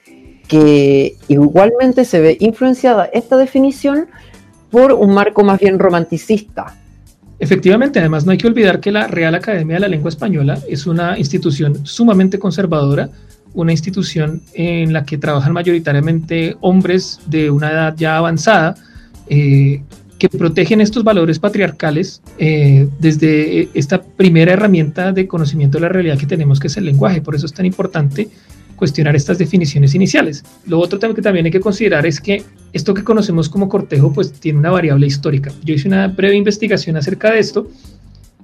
que 0.47 1.17
igualmente 1.29 2.05
se 2.05 2.21
ve 2.21 2.37
influenciada 2.41 3.07
esta 3.07 3.37
definición 3.37 4.07
por 4.71 4.93
un 4.93 5.15
marco 5.15 5.43
más 5.43 5.59
bien 5.59 5.79
romanticista. 5.79 6.77
Efectivamente, 7.39 7.99
además 7.99 8.27
no 8.27 8.33
hay 8.33 8.39
que 8.39 8.47
olvidar 8.47 8.81
que 8.81 8.93
la 8.93 9.07
Real 9.07 9.35
Academia 9.35 9.77
de 9.77 9.81
la 9.81 9.89
Lengua 9.89 10.09
Española 10.09 10.59
es 10.69 10.87
una 10.87 11.19
institución 11.19 11.85
sumamente 11.87 12.39
conservadora, 12.39 13.09
una 13.55 13.73
institución 13.73 14.43
en 14.53 14.93
la 14.93 15.05
que 15.05 15.19
trabajan 15.19 15.53
mayoritariamente 15.53 16.57
hombres 16.61 17.21
de 17.27 17.51
una 17.51 17.71
edad 17.71 17.95
ya 17.97 18.19
avanzada, 18.19 18.75
eh, 19.29 19.83
que 20.19 20.29
protegen 20.29 20.81
estos 20.81 21.05
valores 21.05 21.39
patriarcales 21.39 22.23
eh, 22.39 22.89
desde 22.99 23.69
esta 23.75 24.03
primera 24.03 24.53
herramienta 24.53 25.13
de 25.13 25.27
conocimiento 25.27 25.79
de 25.79 25.83
la 25.83 25.89
realidad 25.89 26.19
que 26.19 26.27
tenemos, 26.27 26.61
que 26.61 26.69
es 26.69 26.77
el 26.77 26.85
lenguaje. 26.85 27.21
Por 27.21 27.35
eso 27.35 27.47
es 27.47 27.53
tan 27.53 27.67
importante 27.67 28.29
cuestionar 28.77 29.17
estas 29.17 29.39
definiciones 29.39 29.95
iniciales. 29.95 30.45
Lo 30.67 30.79
otro 30.79 30.99
que 30.99 31.23
también 31.23 31.47
hay 31.47 31.53
que 31.53 31.61
considerar 31.61 32.07
es 32.07 32.21
que 32.21 32.43
esto 32.73 32.95
que 32.95 33.05
conocemos 33.05 33.49
como 33.49 33.69
cortejo 33.69 34.13
pues 34.13 34.33
tiene 34.33 34.59
una 34.59 34.71
variable 34.71 35.07
histórica. 35.07 35.53
Yo 35.65 35.75
hice 35.75 35.89
una 35.89 36.09
breve 36.09 36.37
investigación 36.37 36.97
acerca 36.97 37.31
de 37.31 37.39
esto 37.39 37.69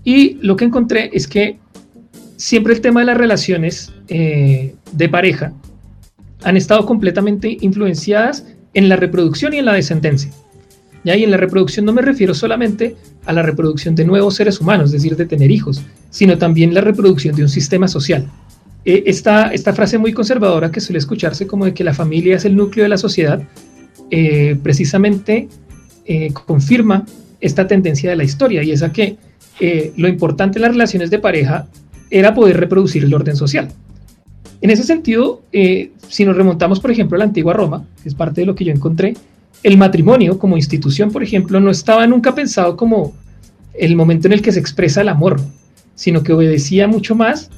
y 0.04 0.34
lo 0.40 0.56
que 0.56 0.64
encontré 0.64 1.10
es 1.12 1.26
que 1.26 1.58
siempre 2.36 2.74
el 2.74 2.80
tema 2.80 3.00
de 3.00 3.06
las 3.06 3.18
relaciones 3.18 3.92
eh, 4.08 4.74
de 4.92 5.08
pareja 5.08 5.52
han 6.42 6.56
estado 6.56 6.86
completamente 6.86 7.58
influenciadas 7.60 8.46
en 8.72 8.88
la 8.88 8.96
reproducción 8.96 9.52
y 9.52 9.58
en 9.58 9.66
la 9.66 9.74
descendencia. 9.74 10.30
¿Ya? 11.04 11.16
Y 11.16 11.24
en 11.24 11.30
la 11.30 11.36
reproducción 11.36 11.86
no 11.86 11.92
me 11.92 12.02
refiero 12.02 12.34
solamente 12.34 12.96
a 13.26 13.32
la 13.32 13.42
reproducción 13.42 13.94
de 13.94 14.04
nuevos 14.04 14.34
seres 14.34 14.60
humanos, 14.60 14.86
es 14.86 14.92
decir, 14.92 15.16
de 15.16 15.26
tener 15.26 15.50
hijos, 15.50 15.82
sino 16.10 16.38
también 16.38 16.74
la 16.74 16.80
reproducción 16.80 17.34
de 17.36 17.42
un 17.42 17.48
sistema 17.48 17.88
social. 17.88 18.26
Eh, 18.84 19.04
esta, 19.06 19.52
esta 19.52 19.72
frase 19.72 19.98
muy 19.98 20.12
conservadora 20.12 20.70
que 20.70 20.80
suele 20.80 20.98
escucharse 20.98 21.46
como 21.46 21.66
de 21.66 21.74
que 21.74 21.84
la 21.84 21.92
familia 21.92 22.36
es 22.36 22.44
el 22.44 22.56
núcleo 22.56 22.84
de 22.84 22.88
la 22.88 22.96
sociedad, 22.96 23.42
eh, 24.10 24.56
precisamente 24.62 25.48
eh, 26.06 26.32
confirma 26.32 27.04
esta 27.40 27.66
tendencia 27.66 28.10
de 28.10 28.16
la 28.16 28.24
historia 28.24 28.62
y 28.62 28.72
es 28.72 28.82
a 28.82 28.92
que 28.92 29.16
lo 29.96 30.08
importante 30.08 30.56
en 30.56 30.62
las 30.62 30.70
relaciones 30.70 31.10
de 31.10 31.18
pareja 31.18 31.66
era 32.10 32.34
poder 32.34 32.58
reproducir 32.58 33.04
el 33.04 33.12
orden 33.12 33.36
social. 33.36 33.68
En 34.62 34.70
ese 34.70 34.84
sentido, 34.84 35.42
si 36.08 36.24
nos 36.24 36.34
remontamos, 36.34 36.80
por 36.80 36.90
ejemplo, 36.90 37.16
a 37.16 37.18
la 37.18 37.26
antigua 37.26 37.52
Roma, 37.52 37.84
que 38.02 38.08
es 38.08 38.14
parte 38.14 38.40
de 38.40 38.46
lo 38.46 38.54
que 38.54 38.64
yo 38.64 38.72
encontré, 38.72 39.14
el 39.62 39.76
matrimonio 39.76 40.38
como 40.38 40.56
institución, 40.56 41.10
por 41.10 41.22
ejemplo, 41.22 41.60
no 41.60 41.70
estaba 41.70 42.06
nunca 42.06 42.34
pensado 42.34 42.76
como 42.76 43.14
el 43.74 43.96
momento 43.96 44.26
en 44.26 44.32
el 44.32 44.42
que 44.42 44.52
se 44.52 44.60
expresa 44.60 45.02
el 45.02 45.08
amor, 45.08 45.40
sino 45.94 46.22
que 46.22 46.32
obedecía 46.32 46.88
mucho 46.88 47.14
más 47.14 47.50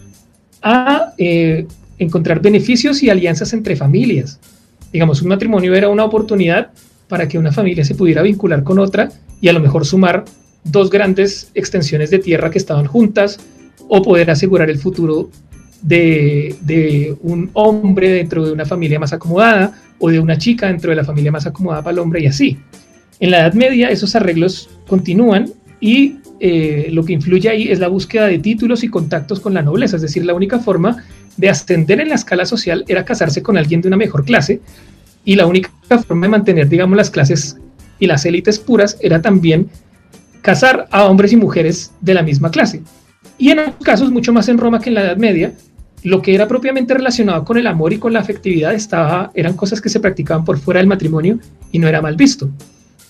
a 0.62 1.12
eh, 1.18 1.66
encontrar 1.98 2.40
beneficios 2.40 3.02
y 3.02 3.10
alianzas 3.10 3.52
entre 3.52 3.76
familias. 3.76 4.38
Digamos, 4.92 5.22
un 5.22 5.28
matrimonio 5.28 5.74
era 5.74 5.88
una 5.88 6.04
oportunidad 6.04 6.70
para 7.08 7.28
que 7.28 7.38
una 7.38 7.52
familia 7.52 7.84
se 7.84 7.94
pudiera 7.94 8.22
vincular 8.22 8.62
con 8.62 8.78
otra 8.78 9.10
y 9.40 9.48
a 9.48 9.52
lo 9.52 9.60
mejor 9.60 9.86
sumar 9.86 10.24
dos 10.64 10.90
grandes 10.90 11.50
extensiones 11.54 12.10
de 12.10 12.18
tierra 12.18 12.50
que 12.50 12.58
estaban 12.58 12.86
juntas 12.86 13.38
o 13.88 14.02
poder 14.02 14.30
asegurar 14.30 14.70
el 14.70 14.78
futuro 14.78 15.30
de, 15.82 16.54
de, 16.60 17.16
un 17.22 17.50
hombre 17.54 18.08
dentro 18.10 18.46
de 18.46 18.52
una 18.52 18.64
familia 18.64 19.00
más 19.00 19.12
acomodada 19.12 19.72
o 20.02 20.10
de 20.10 20.18
una 20.18 20.36
chica 20.36 20.66
dentro 20.66 20.90
de 20.90 20.96
la 20.96 21.04
familia 21.04 21.30
más 21.30 21.46
acomodada 21.46 21.82
para 21.82 21.92
el 21.92 22.00
hombre 22.00 22.20
y 22.20 22.26
así. 22.26 22.58
En 23.20 23.30
la 23.30 23.38
Edad 23.38 23.54
Media 23.54 23.88
esos 23.88 24.16
arreglos 24.16 24.68
continúan 24.88 25.50
y 25.80 26.16
eh, 26.40 26.88
lo 26.90 27.04
que 27.04 27.12
influye 27.12 27.48
ahí 27.48 27.68
es 27.70 27.78
la 27.78 27.86
búsqueda 27.86 28.26
de 28.26 28.40
títulos 28.40 28.82
y 28.82 28.88
contactos 28.88 29.38
con 29.38 29.54
la 29.54 29.62
nobleza, 29.62 29.94
es 29.94 30.02
decir, 30.02 30.24
la 30.24 30.34
única 30.34 30.58
forma 30.58 31.04
de 31.36 31.48
ascender 31.48 32.00
en 32.00 32.08
la 32.08 32.16
escala 32.16 32.44
social 32.46 32.84
era 32.88 33.04
casarse 33.04 33.44
con 33.44 33.56
alguien 33.56 33.80
de 33.80 33.88
una 33.88 33.96
mejor 33.96 34.24
clase 34.24 34.60
y 35.24 35.36
la 35.36 35.46
única 35.46 35.70
forma 35.88 36.26
de 36.26 36.30
mantener, 36.30 36.68
digamos, 36.68 36.96
las 36.96 37.10
clases 37.10 37.56
y 38.00 38.08
las 38.08 38.26
élites 38.26 38.58
puras 38.58 38.98
era 39.00 39.22
también 39.22 39.68
casar 40.42 40.88
a 40.90 41.04
hombres 41.04 41.32
y 41.32 41.36
mujeres 41.36 41.92
de 42.00 42.14
la 42.14 42.24
misma 42.24 42.50
clase. 42.50 42.82
Y 43.38 43.50
en 43.50 43.60
algunos 43.60 43.84
casos, 43.84 44.10
mucho 44.10 44.32
más 44.32 44.48
en 44.48 44.58
Roma 44.58 44.80
que 44.80 44.88
en 44.88 44.94
la 44.94 45.02
Edad 45.02 45.16
Media, 45.16 45.52
lo 46.04 46.20
que 46.20 46.34
era 46.34 46.48
propiamente 46.48 46.94
relacionado 46.94 47.44
con 47.44 47.58
el 47.58 47.66
amor 47.66 47.92
y 47.92 47.98
con 47.98 48.12
la 48.12 48.20
afectividad 48.20 48.74
estaba, 48.74 49.30
eran 49.34 49.54
cosas 49.54 49.80
que 49.80 49.88
se 49.88 50.00
practicaban 50.00 50.44
por 50.44 50.58
fuera 50.58 50.78
del 50.78 50.86
matrimonio 50.86 51.38
y 51.70 51.78
no 51.78 51.88
era 51.88 52.02
mal 52.02 52.16
visto. 52.16 52.50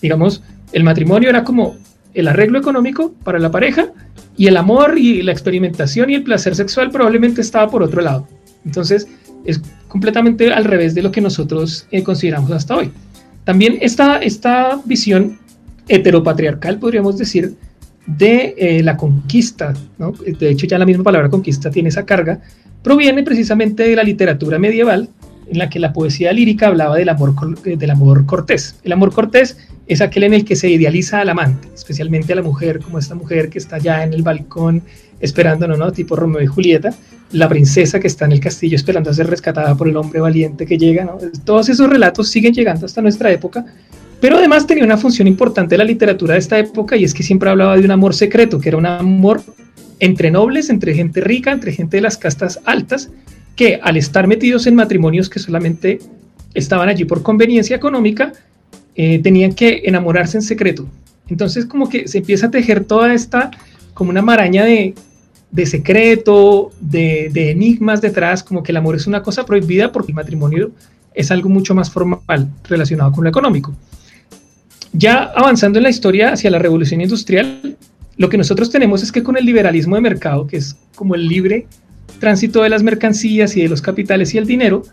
Digamos, 0.01 0.43
el 0.73 0.83
matrimonio 0.83 1.29
era 1.29 1.43
como 1.43 1.75
el 2.13 2.27
arreglo 2.27 2.59
económico 2.59 3.13
para 3.23 3.39
la 3.39 3.49
pareja 3.49 3.91
y 4.37 4.47
el 4.47 4.57
amor 4.57 4.97
y 4.97 5.23
la 5.23 5.31
experimentación 5.31 6.09
y 6.09 6.15
el 6.15 6.23
placer 6.23 6.55
sexual 6.55 6.91
probablemente 6.91 7.41
estaba 7.41 7.69
por 7.69 7.81
otro 7.81 8.01
lado. 8.01 8.27
Entonces 8.65 9.07
es 9.45 9.61
completamente 9.87 10.51
al 10.53 10.65
revés 10.65 10.93
de 10.95 11.01
lo 11.01 11.11
que 11.11 11.21
nosotros 11.21 11.87
eh, 11.91 12.03
consideramos 12.03 12.51
hasta 12.51 12.75
hoy. 12.75 12.91
También 13.43 13.77
esta, 13.81 14.17
esta 14.19 14.79
visión 14.85 15.39
heteropatriarcal, 15.87 16.79
podríamos 16.79 17.17
decir, 17.17 17.55
de 18.05 18.55
eh, 18.57 18.83
la 18.83 18.97
conquista, 18.97 19.73
de 19.97 20.49
hecho 20.49 20.67
ya 20.67 20.77
la 20.77 20.85
misma 20.85 21.03
palabra 21.03 21.29
conquista 21.29 21.69
tiene 21.71 21.89
esa 21.89 22.05
carga, 22.05 22.41
proviene 22.83 23.23
precisamente 23.23 23.83
de 23.83 23.95
la 23.95 24.03
literatura 24.03 24.59
medieval 24.59 25.09
en 25.47 25.57
la 25.57 25.69
que 25.69 25.79
la 25.79 25.93
poesía 25.93 26.31
lírica 26.31 26.67
hablaba 26.67 26.95
del 26.97 27.09
amor, 27.09 27.33
eh, 27.65 27.77
del 27.77 27.91
amor 27.91 28.25
cortés. 28.25 28.75
El 28.83 28.91
amor 28.91 29.13
cortés 29.13 29.57
es 29.87 30.01
aquel 30.01 30.23
en 30.23 30.33
el 30.33 30.45
que 30.45 30.55
se 30.55 30.69
idealiza 30.69 31.19
al 31.19 31.29
amante, 31.29 31.67
especialmente 31.73 32.33
a 32.33 32.35
la 32.37 32.41
mujer, 32.41 32.79
como 32.79 32.99
esta 32.99 33.15
mujer 33.15 33.49
que 33.49 33.59
está 33.59 33.77
ya 33.77 34.03
en 34.03 34.13
el 34.13 34.23
balcón 34.23 34.81
esperando, 35.19 35.67
¿no? 35.67 35.91
Tipo 35.91 36.15
Romeo 36.15 36.41
y 36.41 36.47
Julieta, 36.47 36.93
la 37.31 37.49
princesa 37.49 37.99
que 37.99 38.07
está 38.07 38.25
en 38.25 38.33
el 38.33 38.39
castillo 38.39 38.75
esperando 38.75 39.09
a 39.09 39.13
ser 39.13 39.27
rescatada 39.27 39.75
por 39.75 39.87
el 39.87 39.97
hombre 39.97 40.19
valiente 40.19 40.65
que 40.65 40.77
llega, 40.77 41.05
¿no? 41.05 41.17
Todos 41.45 41.69
esos 41.69 41.89
relatos 41.89 42.29
siguen 42.29 42.53
llegando 42.53 42.85
hasta 42.85 43.01
nuestra 43.01 43.31
época, 43.31 43.65
pero 44.19 44.37
además 44.37 44.65
tenía 44.65 44.83
una 44.85 44.97
función 44.97 45.27
importante 45.27 45.77
la 45.77 45.83
literatura 45.83 46.33
de 46.33 46.39
esta 46.39 46.57
época 46.57 46.95
y 46.95 47.03
es 47.03 47.13
que 47.13 47.23
siempre 47.23 47.49
hablaba 47.49 47.75
de 47.75 47.83
un 47.83 47.91
amor 47.91 48.13
secreto, 48.13 48.59
que 48.59 48.69
era 48.69 48.77
un 48.77 48.85
amor 48.85 49.41
entre 50.03 50.31
nobles, 50.31 50.69
entre 50.69 50.93
gente 50.93 51.21
rica, 51.21 51.53
entre 51.53 51.71
gente 51.71 51.95
de 51.95 52.01
las 52.01 52.17
castas 52.17 52.59
altas, 52.65 53.09
que 53.55 53.79
al 53.81 53.95
estar 53.95 54.27
metidos 54.27 54.67
en 54.67 54.75
matrimonios 54.75 55.29
que 55.29 55.39
solamente 55.39 55.99
estaban 56.53 56.89
allí 56.89 57.05
por 57.05 57.23
conveniencia 57.23 57.77
económica, 57.77 58.33
eh, 58.95 59.19
tenían 59.19 59.53
que 59.53 59.83
enamorarse 59.85 60.35
en 60.35 60.41
secreto. 60.41 60.85
Entonces 61.29 61.65
como 61.65 61.87
que 61.87 62.09
se 62.09 62.17
empieza 62.17 62.47
a 62.47 62.51
tejer 62.51 62.83
toda 62.83 63.13
esta, 63.13 63.49
como 63.93 64.09
una 64.09 64.21
maraña 64.21 64.65
de, 64.65 64.93
de 65.51 65.65
secreto, 65.65 66.71
de, 66.81 67.29
de, 67.31 67.51
enigmas 67.51 68.01
detrás, 68.01 68.43
como 68.43 68.61
que 68.61 68.73
el 68.73 68.77
amor 68.77 68.97
es 68.97 69.07
una 69.07 69.23
cosa 69.23 69.45
prohibida 69.45 69.93
porque 69.93 70.11
el 70.11 70.15
matrimonio 70.15 70.71
es 71.13 71.31
algo 71.31 71.47
mucho 71.47 71.75
más 71.75 71.89
formal 71.89 72.49
relacionado 72.67 73.13
con 73.13 73.23
lo 73.23 73.29
económico. 73.29 73.73
Ya 74.91 75.31
avanzando 75.33 75.79
en 75.79 75.83
la 75.83 75.89
historia 75.89 76.33
hacia 76.33 76.51
la 76.51 76.59
revolución 76.59 76.99
industrial, 76.99 77.77
lo 78.23 78.29
que 78.29 78.37
nosotros 78.37 78.69
tenemos 78.69 79.03
es 79.03 79.11
que 79.11 79.21
con 79.21 79.35
el 79.35 79.45
liberalismo 79.45 79.95
de 79.95 80.01
mercado, 80.01 80.47
que 80.47 80.55
es 80.55 80.77
como 80.95 81.13
el 81.13 81.27
libre 81.27 81.67
tránsito 82.21 82.63
de 82.63 82.69
las 82.69 82.81
mercancías 82.81 83.57
y 83.57 83.61
de 83.61 83.67
los 83.67 83.81
capitales 83.81 84.33
y 84.33 84.37
el 84.37 84.47
dinero, 84.47 84.83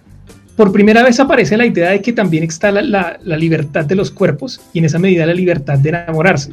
por 0.56 0.72
primera 0.72 1.04
vez 1.04 1.20
aparece 1.20 1.56
la 1.56 1.64
idea 1.64 1.90
de 1.90 2.02
que 2.02 2.12
también 2.12 2.42
está 2.42 2.72
la, 2.72 3.20
libertad 3.22 3.84
de 3.84 3.94
los 3.94 4.10
cuerpos 4.10 4.60
y 4.72 4.80
en 4.80 4.87
esa 4.87 4.99
medida 4.99 5.26
la 5.26 5.32
libertad 5.32 5.78
de 5.78 5.90
enamorarse. 5.90 6.50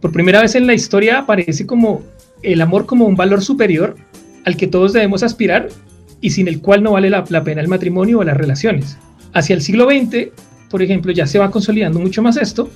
Por 0.00 0.12
primera 0.12 0.40
vez 0.40 0.54
en 0.54 0.66
la 0.66 0.72
historia 0.72 1.18
aparece 1.18 1.66
como 1.66 2.00
el 2.42 2.62
amor 2.62 2.86
como 2.86 3.04
un 3.04 3.16
valor 3.16 3.42
superior 3.42 3.94
al 4.46 4.56
que 4.56 4.66
todos 4.66 4.94
debemos 4.94 5.22
aspirar 5.22 5.68
y 6.22 6.30
sin 6.30 6.48
el 6.48 6.62
cual 6.62 6.82
no 6.82 6.92
vale 6.92 7.10
la, 7.10 7.22
pena 7.44 7.60
el 7.60 7.68
matrimonio 7.68 8.20
o 8.20 8.24
las 8.24 8.38
relaciones. 8.38 8.96
Hacia 9.34 9.54
el 9.54 9.60
siglo 9.60 9.90
XX, 9.90 10.28
por 10.70 10.80
ejemplo, 10.80 11.12
ya 11.12 11.26
se 11.26 11.38
va 11.38 11.50
consolidando 11.50 12.00
mucho 12.00 12.22
más 12.22 12.38
esto 12.38 12.70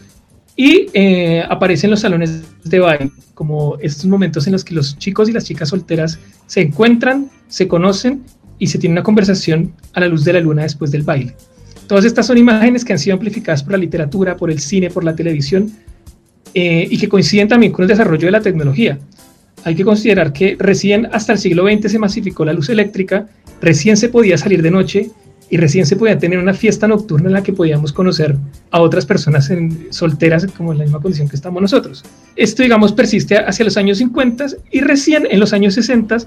y 0.60 0.88
eh, 0.92 1.44
aparecen 1.48 1.88
los 1.88 2.00
salones 2.00 2.42
de 2.64 2.80
baile, 2.80 3.12
como 3.34 3.78
estos 3.80 4.06
momentos 4.06 4.44
en 4.48 4.54
los 4.54 4.64
que 4.64 4.74
los 4.74 4.98
chicos 4.98 5.28
y 5.28 5.32
las 5.32 5.44
chicas 5.44 5.68
solteras 5.68 6.18
se 6.48 6.62
encuentran, 6.62 7.30
se 7.46 7.68
conocen 7.68 8.24
y 8.58 8.66
se 8.66 8.76
tiene 8.76 8.94
una 8.94 9.04
conversación 9.04 9.72
a 9.92 10.00
la 10.00 10.08
luz 10.08 10.24
de 10.24 10.32
la 10.32 10.40
luna 10.40 10.62
después 10.62 10.90
del 10.90 11.04
baile. 11.04 11.36
Todas 11.86 12.04
estas 12.04 12.26
son 12.26 12.38
imágenes 12.38 12.84
que 12.84 12.92
han 12.92 12.98
sido 12.98 13.14
amplificadas 13.14 13.62
por 13.62 13.70
la 13.70 13.78
literatura, 13.78 14.36
por 14.36 14.50
el 14.50 14.58
cine, 14.58 14.90
por 14.90 15.04
la 15.04 15.14
televisión 15.14 15.70
eh, 16.52 16.88
y 16.90 16.98
que 16.98 17.08
coinciden 17.08 17.46
también 17.46 17.70
con 17.70 17.84
el 17.84 17.88
desarrollo 17.88 18.26
de 18.26 18.32
la 18.32 18.40
tecnología. 18.40 18.98
Hay 19.62 19.76
que 19.76 19.84
considerar 19.84 20.32
que 20.32 20.56
recién 20.58 21.08
hasta 21.12 21.34
el 21.34 21.38
siglo 21.38 21.68
XX 21.68 21.88
se 21.88 22.00
masificó 22.00 22.44
la 22.44 22.52
luz 22.52 22.68
eléctrica, 22.68 23.28
recién 23.60 23.96
se 23.96 24.08
podía 24.08 24.36
salir 24.36 24.60
de 24.62 24.72
noche 24.72 25.10
y 25.50 25.56
recién 25.56 25.86
se 25.86 25.96
podía 25.96 26.18
tener 26.18 26.38
una 26.38 26.54
fiesta 26.54 26.86
nocturna 26.86 27.28
en 27.28 27.34
la 27.34 27.42
que 27.42 27.52
podíamos 27.52 27.92
conocer 27.92 28.36
a 28.70 28.80
otras 28.80 29.06
personas 29.06 29.50
en, 29.50 29.88
solteras 29.90 30.46
como 30.56 30.72
en 30.72 30.78
la 30.78 30.84
misma 30.84 31.00
condición 31.00 31.28
que 31.28 31.36
estamos 31.36 31.62
nosotros. 31.62 32.04
Esto, 32.36 32.62
digamos, 32.62 32.92
persiste 32.92 33.38
hacia 33.38 33.64
los 33.64 33.76
años 33.76 33.98
50 33.98 34.46
y 34.70 34.80
recién 34.80 35.26
en 35.30 35.40
los 35.40 35.52
años 35.52 35.74
60 35.74 36.18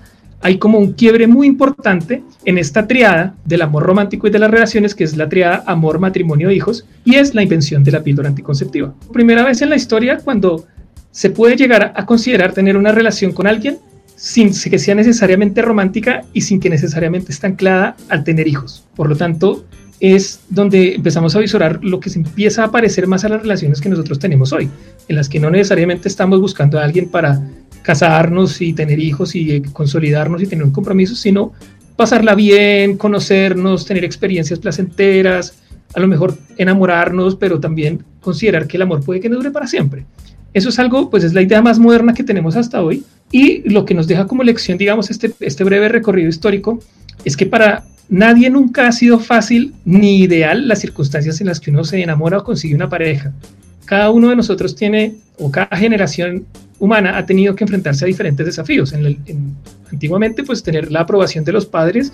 hay 0.41 0.57
como 0.57 0.79
un 0.79 0.93
quiebre 0.93 1.27
muy 1.27 1.45
importante 1.45 2.23
en 2.45 2.57
esta 2.57 2.87
triada 2.87 3.35
del 3.45 3.61
amor 3.61 3.83
romántico 3.83 4.27
y 4.27 4.31
de 4.31 4.39
las 4.39 4.49
relaciones, 4.49 4.95
que 4.95 5.03
es 5.03 5.15
la 5.15 5.29
triada 5.29 5.63
amor, 5.67 5.99
matrimonio, 5.99 6.49
hijos, 6.49 6.85
y 7.05 7.15
es 7.15 7.35
la 7.35 7.43
invención 7.43 7.83
de 7.83 7.91
la 7.91 8.03
píldora 8.03 8.29
anticonceptiva. 8.29 8.93
Primera 9.13 9.43
vez 9.43 9.61
en 9.61 9.69
la 9.69 9.75
historia 9.75 10.17
cuando 10.17 10.65
se 11.11 11.29
puede 11.29 11.55
llegar 11.55 11.93
a 11.95 12.05
considerar 12.05 12.53
tener 12.53 12.75
una 12.75 12.91
relación 12.91 13.33
con 13.33 13.45
alguien 13.45 13.77
sin 14.21 14.51
que 14.53 14.77
sea 14.77 14.93
necesariamente 14.93 15.63
romántica 15.63 16.21
y 16.31 16.41
sin 16.41 16.59
que 16.59 16.69
necesariamente 16.69 17.31
esté 17.31 17.47
anclada 17.47 17.95
al 18.07 18.23
tener 18.23 18.47
hijos. 18.47 18.85
Por 18.95 19.09
lo 19.09 19.15
tanto, 19.15 19.65
es 19.99 20.41
donde 20.47 20.93
empezamos 20.93 21.35
a 21.35 21.39
visorar 21.39 21.83
lo 21.83 21.99
que 21.99 22.11
se 22.11 22.19
empieza 22.19 22.65
a 22.65 22.71
parecer 22.71 23.07
más 23.07 23.25
a 23.25 23.29
las 23.29 23.41
relaciones 23.41 23.81
que 23.81 23.89
nosotros 23.89 24.19
tenemos 24.19 24.53
hoy, 24.53 24.69
en 25.07 25.15
las 25.15 25.27
que 25.27 25.39
no 25.39 25.49
necesariamente 25.49 26.07
estamos 26.07 26.39
buscando 26.39 26.77
a 26.77 26.83
alguien 26.83 27.09
para 27.09 27.41
casarnos 27.81 28.61
y 28.61 28.73
tener 28.73 28.99
hijos 28.99 29.33
y 29.33 29.59
consolidarnos 29.73 30.43
y 30.43 30.45
tener 30.45 30.65
un 30.65 30.71
compromiso, 30.71 31.15
sino 31.15 31.53
pasarla 31.95 32.35
bien, 32.35 32.97
conocernos, 32.97 33.87
tener 33.87 34.03
experiencias 34.03 34.59
placenteras, 34.59 35.55
a 35.95 35.99
lo 35.99 36.07
mejor 36.07 36.37
enamorarnos, 36.57 37.37
pero 37.37 37.59
también 37.59 38.03
considerar 38.21 38.67
que 38.67 38.77
el 38.77 38.83
amor 38.83 39.03
puede 39.03 39.19
que 39.19 39.29
no 39.29 39.37
dure 39.37 39.49
para 39.49 39.65
siempre. 39.65 40.05
Eso 40.53 40.69
es 40.69 40.79
algo, 40.79 41.09
pues 41.09 41.23
es 41.23 41.33
la 41.33 41.41
idea 41.41 41.61
más 41.61 41.79
moderna 41.79 42.13
que 42.13 42.23
tenemos 42.23 42.55
hasta 42.55 42.81
hoy 42.81 43.03
y 43.31 43.67
lo 43.69 43.85
que 43.85 43.93
nos 43.93 44.07
deja 44.07 44.27
como 44.27 44.43
lección, 44.43 44.77
digamos, 44.77 45.09
este, 45.09 45.33
este 45.39 45.63
breve 45.63 45.87
recorrido 45.87 46.27
histórico 46.27 46.79
es 47.23 47.37
que 47.37 47.45
para 47.45 47.85
nadie 48.09 48.49
nunca 48.49 48.87
ha 48.87 48.91
sido 48.91 49.19
fácil 49.19 49.73
ni 49.85 50.19
ideal 50.19 50.67
las 50.67 50.79
circunstancias 50.79 51.39
en 51.39 51.47
las 51.47 51.59
que 51.59 51.71
uno 51.71 51.83
se 51.85 52.01
enamora 52.01 52.39
o 52.39 52.43
consigue 52.43 52.75
una 52.75 52.89
pareja. 52.89 53.31
Cada 53.85 54.09
uno 54.11 54.29
de 54.29 54.35
nosotros 54.35 54.75
tiene, 54.75 55.15
o 55.37 55.49
cada 55.49 55.75
generación 55.77 56.45
humana 56.79 57.17
ha 57.17 57.25
tenido 57.25 57.55
que 57.55 57.63
enfrentarse 57.63 58.05
a 58.05 58.07
diferentes 58.07 58.45
desafíos. 58.45 58.91
En 58.93 59.17
antiguamente, 59.91 60.43
pues 60.43 60.63
tener 60.63 60.91
la 60.91 61.01
aprobación 61.01 61.43
de 61.43 61.51
los 61.51 61.65
padres 61.65 62.11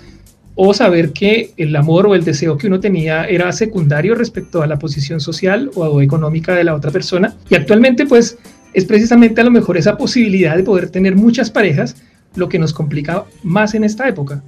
o 0.60 0.74
saber 0.74 1.12
que 1.12 1.52
el 1.56 1.76
amor 1.76 2.08
o 2.08 2.16
el 2.16 2.24
deseo 2.24 2.58
que 2.58 2.66
uno 2.66 2.80
tenía 2.80 3.26
era 3.26 3.52
secundario 3.52 4.16
respecto 4.16 4.60
a 4.60 4.66
la 4.66 4.76
posición 4.76 5.20
social 5.20 5.70
o 5.76 6.02
económica 6.02 6.52
de 6.52 6.64
la 6.64 6.74
otra 6.74 6.90
persona. 6.90 7.36
Y 7.48 7.54
actualmente, 7.54 8.06
pues 8.06 8.36
es 8.74 8.84
precisamente 8.84 9.40
a 9.40 9.44
lo 9.44 9.52
mejor 9.52 9.76
esa 9.76 9.96
posibilidad 9.96 10.56
de 10.56 10.64
poder 10.64 10.90
tener 10.90 11.14
muchas 11.14 11.48
parejas 11.48 11.94
lo 12.34 12.48
que 12.48 12.58
nos 12.58 12.72
complica 12.72 13.24
más 13.44 13.74
en 13.74 13.84
esta 13.84 14.08
época. 14.08 14.42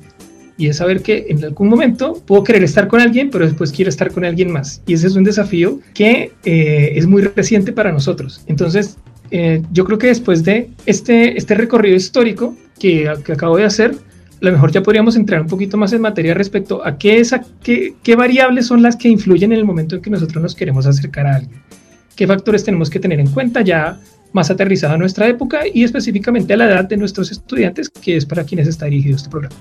Y 0.59 0.67
es 0.67 0.79
saber 0.79 1.01
que 1.01 1.27
en 1.29 1.45
algún 1.45 1.69
momento 1.69 2.21
puedo 2.27 2.43
querer 2.43 2.65
estar 2.65 2.89
con 2.89 3.01
alguien, 3.01 3.31
pero 3.31 3.47
después 3.47 3.71
quiero 3.71 3.89
estar 3.89 4.11
con 4.11 4.25
alguien 4.25 4.51
más. 4.51 4.83
Y 4.89 4.95
ese 4.95 5.07
es 5.07 5.15
un 5.15 5.23
desafío 5.23 5.79
que 5.95 6.33
eh, 6.45 6.93
es 6.97 7.07
muy 7.07 7.23
reciente 7.23 7.73
para 7.73 7.93
nosotros. 7.93 8.43
Entonces, 8.49 8.99
eh, 9.31 9.63
yo 9.73 9.85
creo 9.85 9.99
que 9.99 10.09
después 10.09 10.43
de 10.43 10.71
este, 10.87 11.39
este 11.39 11.55
recorrido 11.55 11.95
histórico 11.95 12.57
que, 12.81 13.09
acabo 13.09 13.57
de 13.57 13.65
hacer, 13.65 13.95
a 14.41 14.47
lo 14.47 14.53
mejor 14.53 14.73
ya 14.73 14.83
podríamos 14.83 15.17
entrar 15.17 15.43
un 15.43 15.49
poquito 15.49 15.77
más 15.77 15.93
en 15.93 16.01
materia 16.01 16.33
respecto 16.33 16.85
a 16.85 16.97
qué, 16.97 17.21
es, 17.21 17.35
qué, 17.63 17.95
qué 18.03 18.17
variables 18.17 18.67
son 18.67 18.81
las 18.81 18.97
que 18.97 19.09
influyen 19.09 19.53
en 19.53 19.59
el 19.59 19.65
momento 19.65 19.97
en 19.97 20.03
que 20.03 20.09
nosotros 20.09 20.43
nos 20.43 20.55
queremos 20.55 20.87
acercar 20.87 21.27
a 21.27 21.37
alguien. 21.37 21.61
¿Qué 22.17 22.27
factores 22.27 22.65
tenemos 22.65 22.89
que 22.89 22.99
tener 22.99 23.21
en 23.21 23.29
cuenta 23.29 23.61
ya 23.61 24.01
más 24.33 24.51
aterrizado 24.51 24.95
a 24.95 24.99
nuestra 24.99 25.29
época 25.29 25.61
y 25.73 25.85
específicamente 25.85 26.55
a 26.55 26.57
la 26.57 26.67
edad 26.67 26.85
de 26.89 26.97
nuestros 26.97 27.31
estudiantes, 27.31 27.91
que 27.91 28.17
es 28.17 28.25
para 28.25 28.45
quienes 28.45 28.67
está 28.67 28.87
dirigido 28.87 29.17
este 29.17 29.29
programa? 29.29 29.57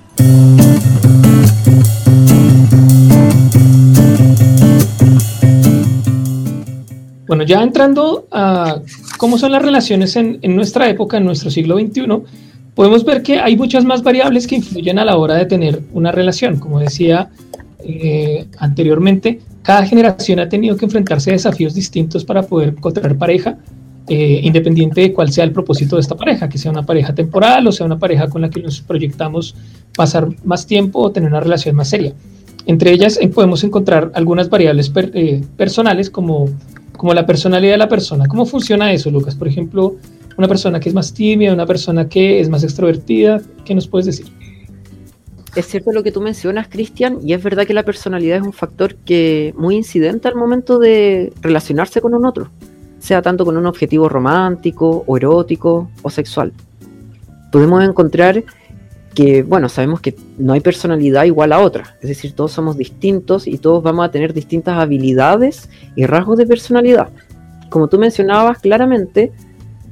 Bueno, 7.27 7.43
ya 7.43 7.61
entrando 7.61 8.27
a 8.31 8.81
cómo 9.17 9.37
son 9.37 9.51
las 9.51 9.61
relaciones 9.61 10.15
en, 10.15 10.39
nuestra 10.55 10.89
época, 10.89 11.17
en 11.17 11.25
nuestro 11.25 11.51
siglo 11.51 11.77
XXI, 11.77 12.23
podemos 12.79 13.03
ver 13.03 13.23
que 13.23 13.41
hay 13.41 13.57
muchas 13.57 13.83
más 13.83 14.03
variables 14.03 14.47
que 14.47 14.55
influyen 14.55 14.99
a 14.99 15.03
la 15.03 15.17
hora 15.17 15.35
de 15.35 15.45
tener 15.45 15.81
una 15.91 16.13
relación. 16.13 16.61
Como 16.61 16.79
decía 16.79 17.29
eh, 17.83 18.45
anteriormente, 18.57 19.41
cada 19.63 19.85
generación 19.85 20.39
ha 20.39 20.47
tenido 20.47 20.77
que 20.77 20.85
enfrentarse 20.85 21.29
a 21.29 21.33
desafíos 21.33 21.73
distintos 21.73 22.23
para 22.23 22.41
poder 22.41 22.69
encontrar 22.69 23.17
pareja, 23.17 23.57
eh, 24.07 24.39
independiente 24.43 25.01
de 25.01 25.11
cuál 25.11 25.29
sea 25.29 25.43
el 25.43 25.51
propósito 25.51 25.97
de 25.97 26.03
esta 26.03 26.15
pareja, 26.15 26.47
que 26.47 26.57
sea 26.57 26.71
una 26.71 26.85
pareja 26.85 27.13
temporal 27.13 27.67
o 27.67 27.73
sea 27.73 27.85
una 27.85 27.99
pareja 27.99 28.29
con 28.29 28.43
la 28.43 28.49
que 28.49 28.61
nos 28.61 28.79
proyectamos 28.79 29.55
pasar 29.93 30.29
más 30.45 30.65
tiempo 30.65 31.01
o 31.01 31.11
tener 31.11 31.31
una 31.31 31.41
relación 31.41 31.75
más 31.75 31.89
seria. 31.89 32.13
Entre 32.65 32.93
ellas 32.93 33.19
eh, 33.21 33.27
podemos 33.27 33.61
encontrar 33.65 34.09
algunas 34.13 34.49
variables 34.49 34.89
personales 35.57 36.09
como 36.09 36.47
como 36.99 37.13
la 37.13 37.25
personalidad 37.25 37.73
de 37.73 37.77
la 37.77 37.87
persona. 37.87 38.27
¿Cómo 38.27 38.45
funciona 38.45 38.91
eso, 38.91 39.09
Lucas? 39.09 39.33
Por 39.33 39.47
ejemplo, 39.47 39.95
una 40.39 40.47
persona 40.47 40.79
que 40.79 40.87
es 40.87 40.95
más 40.95 41.13
tímida, 41.13 41.51
una 41.51 41.65
persona 41.65 42.07
que 42.07 42.39
es 42.39 42.47
más 42.47 42.63
extrovertida, 42.63 43.41
¿qué 43.65 43.75
nos 43.75 43.89
puedes 43.89 44.05
decir? 44.05 44.27
Es 45.53 45.67
cierto 45.67 45.91
lo 45.91 46.01
que 46.01 46.13
tú 46.13 46.21
mencionas, 46.21 46.69
Cristian, 46.69 47.17
y 47.21 47.33
es 47.33 47.43
verdad 47.43 47.67
que 47.67 47.73
la 47.73 47.83
personalidad 47.83 48.37
es 48.37 48.43
un 48.43 48.53
factor 48.53 48.95
que 48.95 49.53
muy 49.57 49.75
incidente 49.75 50.29
al 50.29 50.35
momento 50.35 50.79
de 50.79 51.33
relacionarse 51.41 51.99
con 51.99 52.13
un 52.13 52.25
otro, 52.25 52.49
sea 52.99 53.21
tanto 53.21 53.43
con 53.43 53.57
un 53.57 53.65
objetivo 53.65 54.07
romántico, 54.07 55.03
o 55.05 55.17
erótico 55.17 55.89
o 56.03 56.09
sexual. 56.09 56.53
Podemos 57.51 57.83
encontrar 57.83 58.41
que, 59.13 59.43
bueno, 59.43 59.67
sabemos 59.67 59.99
que 59.99 60.15
no 60.37 60.53
hay 60.53 60.61
personalidad 60.61 61.25
igual 61.25 61.51
a 61.51 61.59
otra, 61.59 61.97
es 62.01 62.07
decir, 62.07 62.31
todos 62.31 62.53
somos 62.53 62.77
distintos 62.77 63.45
y 63.45 63.57
todos 63.57 63.83
vamos 63.83 64.05
a 64.05 64.11
tener 64.11 64.33
distintas 64.33 64.79
habilidades 64.79 65.69
y 65.97 66.05
rasgos 66.05 66.37
de 66.37 66.45
personalidad. 66.45 67.09
Como 67.69 67.89
tú 67.89 67.99
mencionabas 67.99 68.59
claramente, 68.59 69.33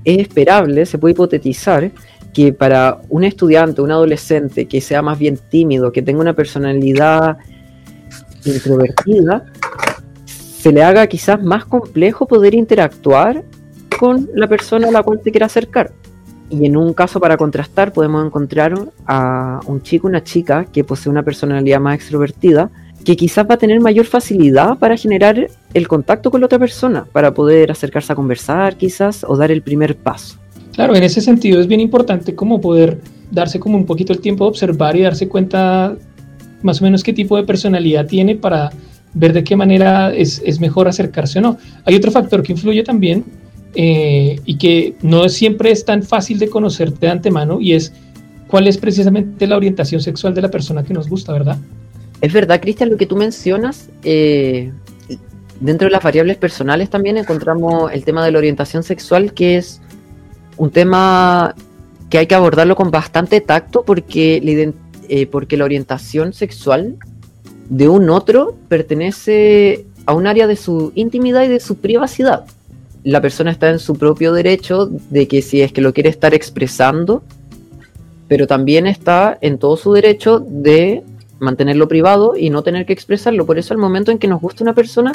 es 0.08 0.20
esperable, 0.20 0.86
se 0.86 0.98
puede 0.98 1.12
hipotetizar 1.12 1.92
que 2.34 2.54
para 2.54 3.02
un 3.10 3.26
estudiante, 3.26 3.82
un 3.82 3.92
adolescente 3.92 4.66
que 4.68 4.80
sea 4.80 5.02
más 5.02 5.20
bien 5.20 5.38
tímido, 5.50 5.92
que 5.92 6.02
tenga 6.02 6.22
una 6.22 6.34
personalidad 6.34 7.38
introvertida, 8.46 9.46
se 10.26 10.72
le 10.72 10.82
haga 10.82 11.06
quizás 11.08 11.44
más 11.44 11.66
complejo 11.66 12.26
poder 12.26 12.54
interactuar 12.54 13.44
con 14.00 14.30
la 14.34 14.48
persona 14.48 14.88
a 14.88 14.92
la 14.92 15.04
cual 15.04 15.20
te 15.22 15.32
quiera 15.32 15.48
acercar. 15.48 15.92
Y 16.50 16.66
en 16.66 16.78
un 16.78 16.94
caso 16.94 17.20
para 17.20 17.36
contrastar 17.36 17.92
podemos 17.92 18.26
encontrar 18.26 18.74
a 19.06 19.60
un 19.66 19.82
chico, 19.82 20.08
una 20.08 20.24
chica 20.24 20.64
que 20.66 20.86
posee 20.86 21.12
una 21.12 21.24
personalidad 21.24 21.82
más 21.82 21.96
extrovertida, 21.96 22.70
que 23.08 23.16
quizás 23.16 23.48
va 23.50 23.54
a 23.54 23.58
tener 23.58 23.80
mayor 23.80 24.06
facilidad 24.06 24.78
para 24.80 24.98
generar 24.98 25.48
el 25.74 25.88
contacto 25.88 26.30
con 26.30 26.42
la 26.42 26.48
otra 26.48 26.60
persona, 26.60 27.08
para 27.14 27.34
poder 27.34 27.72
acercarse 27.72 28.12
a 28.12 28.18
conversar 28.18 28.76
quizás 28.76 29.24
o 29.26 29.38
dar 29.38 29.50
el 29.50 29.62
primer 29.62 29.96
paso. 29.96 30.36
Claro, 30.74 30.94
en 30.94 31.04
ese 31.04 31.22
sentido 31.22 31.62
es 31.62 31.68
bien 31.68 31.80
importante 31.80 32.36
como 32.36 32.60
poder 32.60 33.00
darse 33.32 33.62
como 33.62 33.78
un 33.78 33.86
poquito 33.86 34.12
el 34.12 34.20
tiempo 34.20 34.44
de 34.44 34.50
observar 34.50 34.98
y 34.98 35.04
darse 35.04 35.30
cuenta 35.30 35.96
más 36.64 36.82
o 36.82 36.84
menos 36.84 37.02
qué 37.02 37.14
tipo 37.14 37.38
de 37.38 37.44
personalidad 37.44 38.08
tiene 38.08 38.36
para 38.36 38.72
ver 39.14 39.32
de 39.32 39.46
qué 39.46 39.56
manera 39.56 40.14
es, 40.14 40.60
mejor 40.60 40.90
acercarse 40.90 41.40
o 41.40 41.42
no. 41.42 41.58
Hay 41.86 41.96
otro 41.96 42.12
factor 42.12 42.44
que 42.44 42.52
influye 42.52 42.84
también 42.84 43.24
eh, 43.74 44.38
y 44.44 44.58
que 44.58 44.96
no 45.02 45.30
siempre 45.30 45.72
es 45.72 45.86
tan 45.86 46.04
fácil 46.04 46.40
de 46.40 46.50
conocerte 46.50 47.06
de 47.06 47.12
antemano 47.14 47.62
y 47.62 47.72
es 47.72 47.94
cuál 48.48 48.68
es 48.68 48.78
precisamente 48.78 49.48
la 49.48 49.56
orientación 49.56 50.02
sexual 50.02 50.34
de 50.34 50.42
la 50.42 50.52
persona 50.52 50.84
que 50.84 50.94
nos 50.94 51.08
gusta, 51.08 51.32
¿verdad? 51.32 51.58
Es 52.22 52.34
verdad, 52.34 52.62
Cristian, 52.62 52.90
lo 52.90 52.98
que 52.98 53.06
tú 53.06 53.16
mencionas. 53.16 53.90
Eh, 54.04 54.72
dentro 55.60 55.88
de 55.88 55.92
las 55.92 56.04
variables 56.04 56.38
personales 56.38 56.90
también 56.90 57.18
encontramos 57.18 57.92
el 57.92 58.04
tema 58.04 58.24
de 58.24 58.32
la 58.32 58.38
orientación 58.38 58.84
sexual, 58.84 59.34
que 59.34 59.58
es 59.58 59.82
un 60.58 60.72
tema 60.72 61.56
que 62.10 62.20
hay 62.20 62.28
que 62.28 62.36
abordarlo 62.36 62.76
con 62.76 62.90
bastante 62.92 63.42
tacto 63.42 63.84
eh, 63.88 65.28
porque 65.28 65.58
la 65.58 65.66
orientación 65.66 66.34
sexual 66.34 66.96
de 67.70 67.90
un 67.90 68.10
otro 68.10 68.56
pertenece 68.70 69.86
a 70.06 70.14
un 70.14 70.26
área 70.26 70.48
de 70.48 70.56
su 70.56 70.92
intimidad 70.96 71.44
y 71.44 71.50
de 71.50 71.60
su 71.60 71.78
privacidad 71.78 72.46
la 73.08 73.22
persona 73.22 73.52
está 73.52 73.70
en 73.70 73.80
su 73.80 73.96
propio 73.96 74.34
derecho 74.34 74.90
de 75.10 75.30
que 75.30 75.42
si 75.42 75.62
es 75.62 75.72
que 75.72 75.80
lo 75.80 75.94
quiere 75.94 76.10
estar 76.10 76.34
expresando, 76.34 77.24
pero 78.28 78.48
también 78.48 78.86
está 78.86 79.38
en 79.40 79.58
todo 79.58 79.78
su 79.78 79.94
derecho 79.94 80.40
de 80.46 81.04
mantenerlo 81.40 81.88
privado 81.88 82.36
y 82.38 82.50
no 82.50 82.64
tener 82.64 82.86
que 82.86 82.94
expresarlo. 82.94 83.46
Por 83.46 83.58
eso 83.58 83.74
al 83.74 83.80
momento 83.80 84.12
en 84.12 84.20
que 84.20 84.28
nos 84.28 84.42
gusta 84.42 84.64
una 84.64 84.74
persona, 84.74 85.12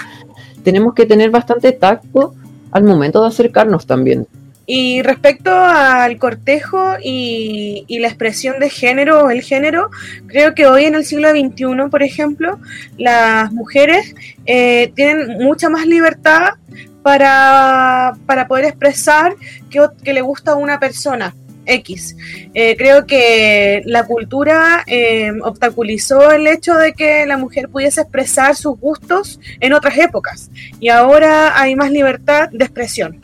tenemos 0.62 0.94
que 0.94 1.06
tener 1.06 1.30
bastante 1.30 1.72
tacto 1.72 2.34
al 2.70 2.84
momento 2.84 3.22
de 3.22 3.28
acercarnos 3.28 3.86
también. 3.86 4.26
Y 4.64 5.02
respecto 5.02 5.50
al 5.52 6.18
cortejo 6.18 6.94
y, 7.02 7.84
la 8.00 8.08
expresión 8.08 8.58
de 8.60 8.70
género 8.70 9.24
o 9.24 9.30
el 9.30 9.42
género, 9.42 9.90
creo 10.26 10.54
que 10.54 10.66
hoy 10.66 10.84
en 10.84 10.94
el 10.94 11.04
siglo 11.04 11.30
XXI, 11.30 11.90
por 11.90 12.02
ejemplo, 12.02 12.58
las 12.96 13.52
mujeres 13.52 14.14
eh, 14.46 14.92
tienen 14.94 15.38
mucha 15.38 15.68
más 15.68 15.86
libertad 15.86 16.54
para, 17.02 18.14
poder 18.48 18.66
expresar 18.66 19.34
que, 19.68 20.12
le 20.12 20.22
gusta 20.22 20.52
a 20.52 20.56
una 20.56 20.78
persona. 20.78 21.34
X. 21.66 22.16
Eh, 22.54 22.76
creo 22.76 23.06
que 23.06 23.82
la 23.84 24.06
cultura 24.06 24.84
eh, 24.86 25.32
obstaculizó 25.42 26.30
el 26.30 26.46
hecho 26.46 26.74
de 26.74 26.92
que 26.92 27.26
la 27.26 27.36
mujer 27.36 27.68
pudiese 27.68 28.02
expresar 28.02 28.56
sus 28.56 28.78
gustos 28.78 29.40
en 29.60 29.72
otras 29.72 29.96
épocas 29.98 30.50
y 30.80 30.88
ahora 30.88 31.60
hay 31.60 31.74
más 31.74 31.90
libertad 31.90 32.48
de 32.50 32.64
expresión. 32.64 33.20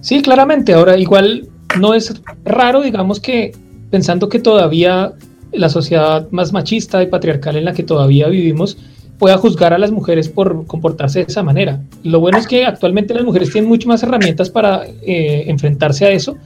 Sí, 0.00 0.20
claramente. 0.22 0.74
Ahora 0.74 0.96
igual 0.96 1.48
no 1.78 1.94
es 1.94 2.20
raro, 2.44 2.82
digamos 2.82 3.20
que 3.20 3.52
pensando 3.90 4.28
que 4.28 4.38
todavía 4.38 5.12
la 5.52 5.68
sociedad 5.68 6.28
más 6.30 6.52
machista 6.52 7.02
y 7.02 7.06
patriarcal 7.06 7.56
en 7.56 7.64
la 7.64 7.74
que 7.74 7.82
todavía 7.82 8.28
vivimos 8.28 8.78
pueda 9.18 9.36
juzgar 9.36 9.72
a 9.72 9.78
las 9.78 9.92
mujeres 9.92 10.28
por 10.28 10.66
comportarse 10.66 11.20
de 11.20 11.26
esa 11.28 11.44
manera. 11.44 11.80
Lo 12.02 12.18
bueno 12.18 12.38
es 12.38 12.48
que 12.48 12.64
actualmente 12.64 13.14
las 13.14 13.22
mujeres 13.22 13.52
tienen 13.52 13.68
mucho 13.68 13.86
más 13.86 14.02
herramientas 14.02 14.50
para 14.50 14.84
eh, 14.84 15.44
enfrentarse 15.46 16.06
a 16.06 16.10
eso, 16.10 16.36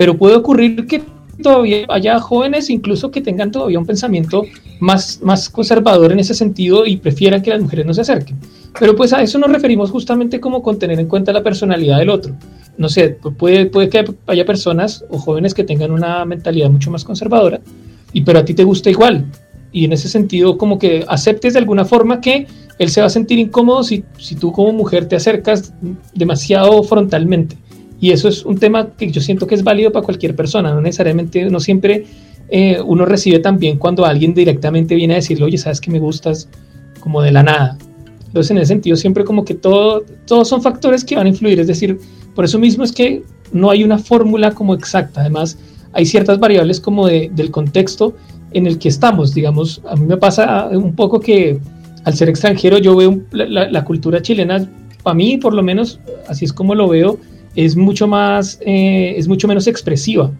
pero 0.00 0.16
puede 0.16 0.34
ocurrir 0.34 0.86
que 0.86 1.02
todavía 1.42 1.84
haya 1.90 2.18
jóvenes 2.20 2.70
incluso 2.70 3.10
que 3.10 3.20
tengan 3.20 3.50
todavía 3.50 3.78
un 3.78 3.84
pensamiento 3.84 4.44
más, 4.78 5.20
más 5.22 5.50
conservador 5.50 6.10
en 6.10 6.20
ese 6.20 6.32
sentido 6.32 6.86
y 6.86 6.96
prefiera 6.96 7.42
que 7.42 7.50
las 7.50 7.60
mujeres 7.60 7.84
no 7.84 7.92
se 7.92 8.00
acerquen. 8.00 8.38
Pero 8.78 8.96
pues 8.96 9.12
a 9.12 9.20
eso 9.20 9.38
nos 9.38 9.52
referimos 9.52 9.90
justamente 9.90 10.40
como 10.40 10.62
con 10.62 10.78
tener 10.78 10.98
en 10.98 11.06
cuenta 11.06 11.34
la 11.34 11.42
personalidad 11.42 11.98
del 11.98 12.08
otro. 12.08 12.34
No 12.78 12.88
sé, 12.88 13.10
puede, 13.10 13.66
puede 13.66 13.90
que 13.90 14.02
haya 14.26 14.46
personas 14.46 15.04
o 15.10 15.18
jóvenes 15.18 15.52
que 15.52 15.64
tengan 15.64 15.90
una 15.90 16.24
mentalidad 16.24 16.70
mucho 16.70 16.90
más 16.90 17.04
conservadora, 17.04 17.60
y 18.14 18.22
pero 18.22 18.38
a 18.38 18.44
ti 18.46 18.54
te 18.54 18.64
gusta 18.64 18.88
igual. 18.88 19.26
Y 19.70 19.84
en 19.84 19.92
ese 19.92 20.08
sentido 20.08 20.56
como 20.56 20.78
que 20.78 21.04
aceptes 21.08 21.52
de 21.52 21.58
alguna 21.58 21.84
forma 21.84 22.22
que 22.22 22.46
él 22.78 22.88
se 22.88 23.02
va 23.02 23.08
a 23.08 23.10
sentir 23.10 23.38
incómodo 23.38 23.82
si, 23.82 24.02
si 24.16 24.34
tú 24.34 24.50
como 24.50 24.72
mujer 24.72 25.04
te 25.08 25.16
acercas 25.16 25.74
demasiado 26.14 26.82
frontalmente. 26.84 27.58
Y 28.00 28.10
eso 28.12 28.28
es 28.28 28.44
un 28.44 28.58
tema 28.58 28.88
que 28.96 29.10
yo 29.10 29.20
siento 29.20 29.46
que 29.46 29.54
es 29.54 29.62
válido 29.62 29.92
para 29.92 30.04
cualquier 30.04 30.34
persona, 30.34 30.72
no 30.72 30.80
necesariamente, 30.80 31.44
no 31.50 31.60
siempre 31.60 32.06
eh, 32.48 32.80
uno 32.84 33.04
recibe 33.04 33.38
también 33.38 33.78
cuando 33.78 34.04
alguien 34.04 34.34
directamente 34.34 34.94
viene 34.94 35.14
a 35.14 35.16
decirle, 35.16 35.44
oye, 35.44 35.58
sabes 35.58 35.80
que 35.80 35.90
me 35.90 35.98
gustas 35.98 36.48
como 36.98 37.22
de 37.22 37.30
la 37.30 37.42
nada. 37.42 37.78
Entonces, 38.26 38.50
en 38.52 38.58
ese 38.58 38.66
sentido, 38.66 38.96
siempre 38.96 39.24
como 39.24 39.44
que 39.44 39.54
todo, 39.54 40.04
todos 40.26 40.48
son 40.48 40.62
factores 40.62 41.04
que 41.04 41.16
van 41.16 41.26
a 41.26 41.30
influir. 41.30 41.60
Es 41.60 41.66
decir, 41.66 41.98
por 42.34 42.44
eso 42.44 42.58
mismo 42.58 42.84
es 42.84 42.92
que 42.92 43.22
no 43.52 43.70
hay 43.70 43.84
una 43.84 43.98
fórmula 43.98 44.52
como 44.52 44.74
exacta. 44.74 45.20
Además, 45.20 45.58
hay 45.92 46.06
ciertas 46.06 46.38
variables 46.38 46.80
como 46.80 47.06
de, 47.06 47.30
del 47.34 47.50
contexto 47.50 48.14
en 48.52 48.66
el 48.66 48.78
que 48.78 48.88
estamos. 48.88 49.34
Digamos, 49.34 49.82
a 49.88 49.96
mí 49.96 50.06
me 50.06 50.16
pasa 50.16 50.68
un 50.72 50.94
poco 50.94 51.20
que 51.20 51.58
al 52.04 52.14
ser 52.14 52.28
extranjero 52.28 52.78
yo 52.78 52.96
veo 52.96 53.20
la, 53.32 53.84
cultura 53.84 54.22
chilena, 54.22 54.68
para 55.02 55.14
mí 55.14 55.36
por 55.36 55.52
lo 55.52 55.62
menos, 55.62 56.00
así 56.28 56.44
es 56.44 56.52
como 56.52 56.74
lo 56.74 56.88
veo, 56.88 57.18
es 57.56 57.76
mucho 57.76 58.06
más, 58.06 58.58
eh, 58.64 59.14
es 59.16 59.28
mucho 59.28 59.48
menos 59.48 59.66
expresiva 59.66 60.30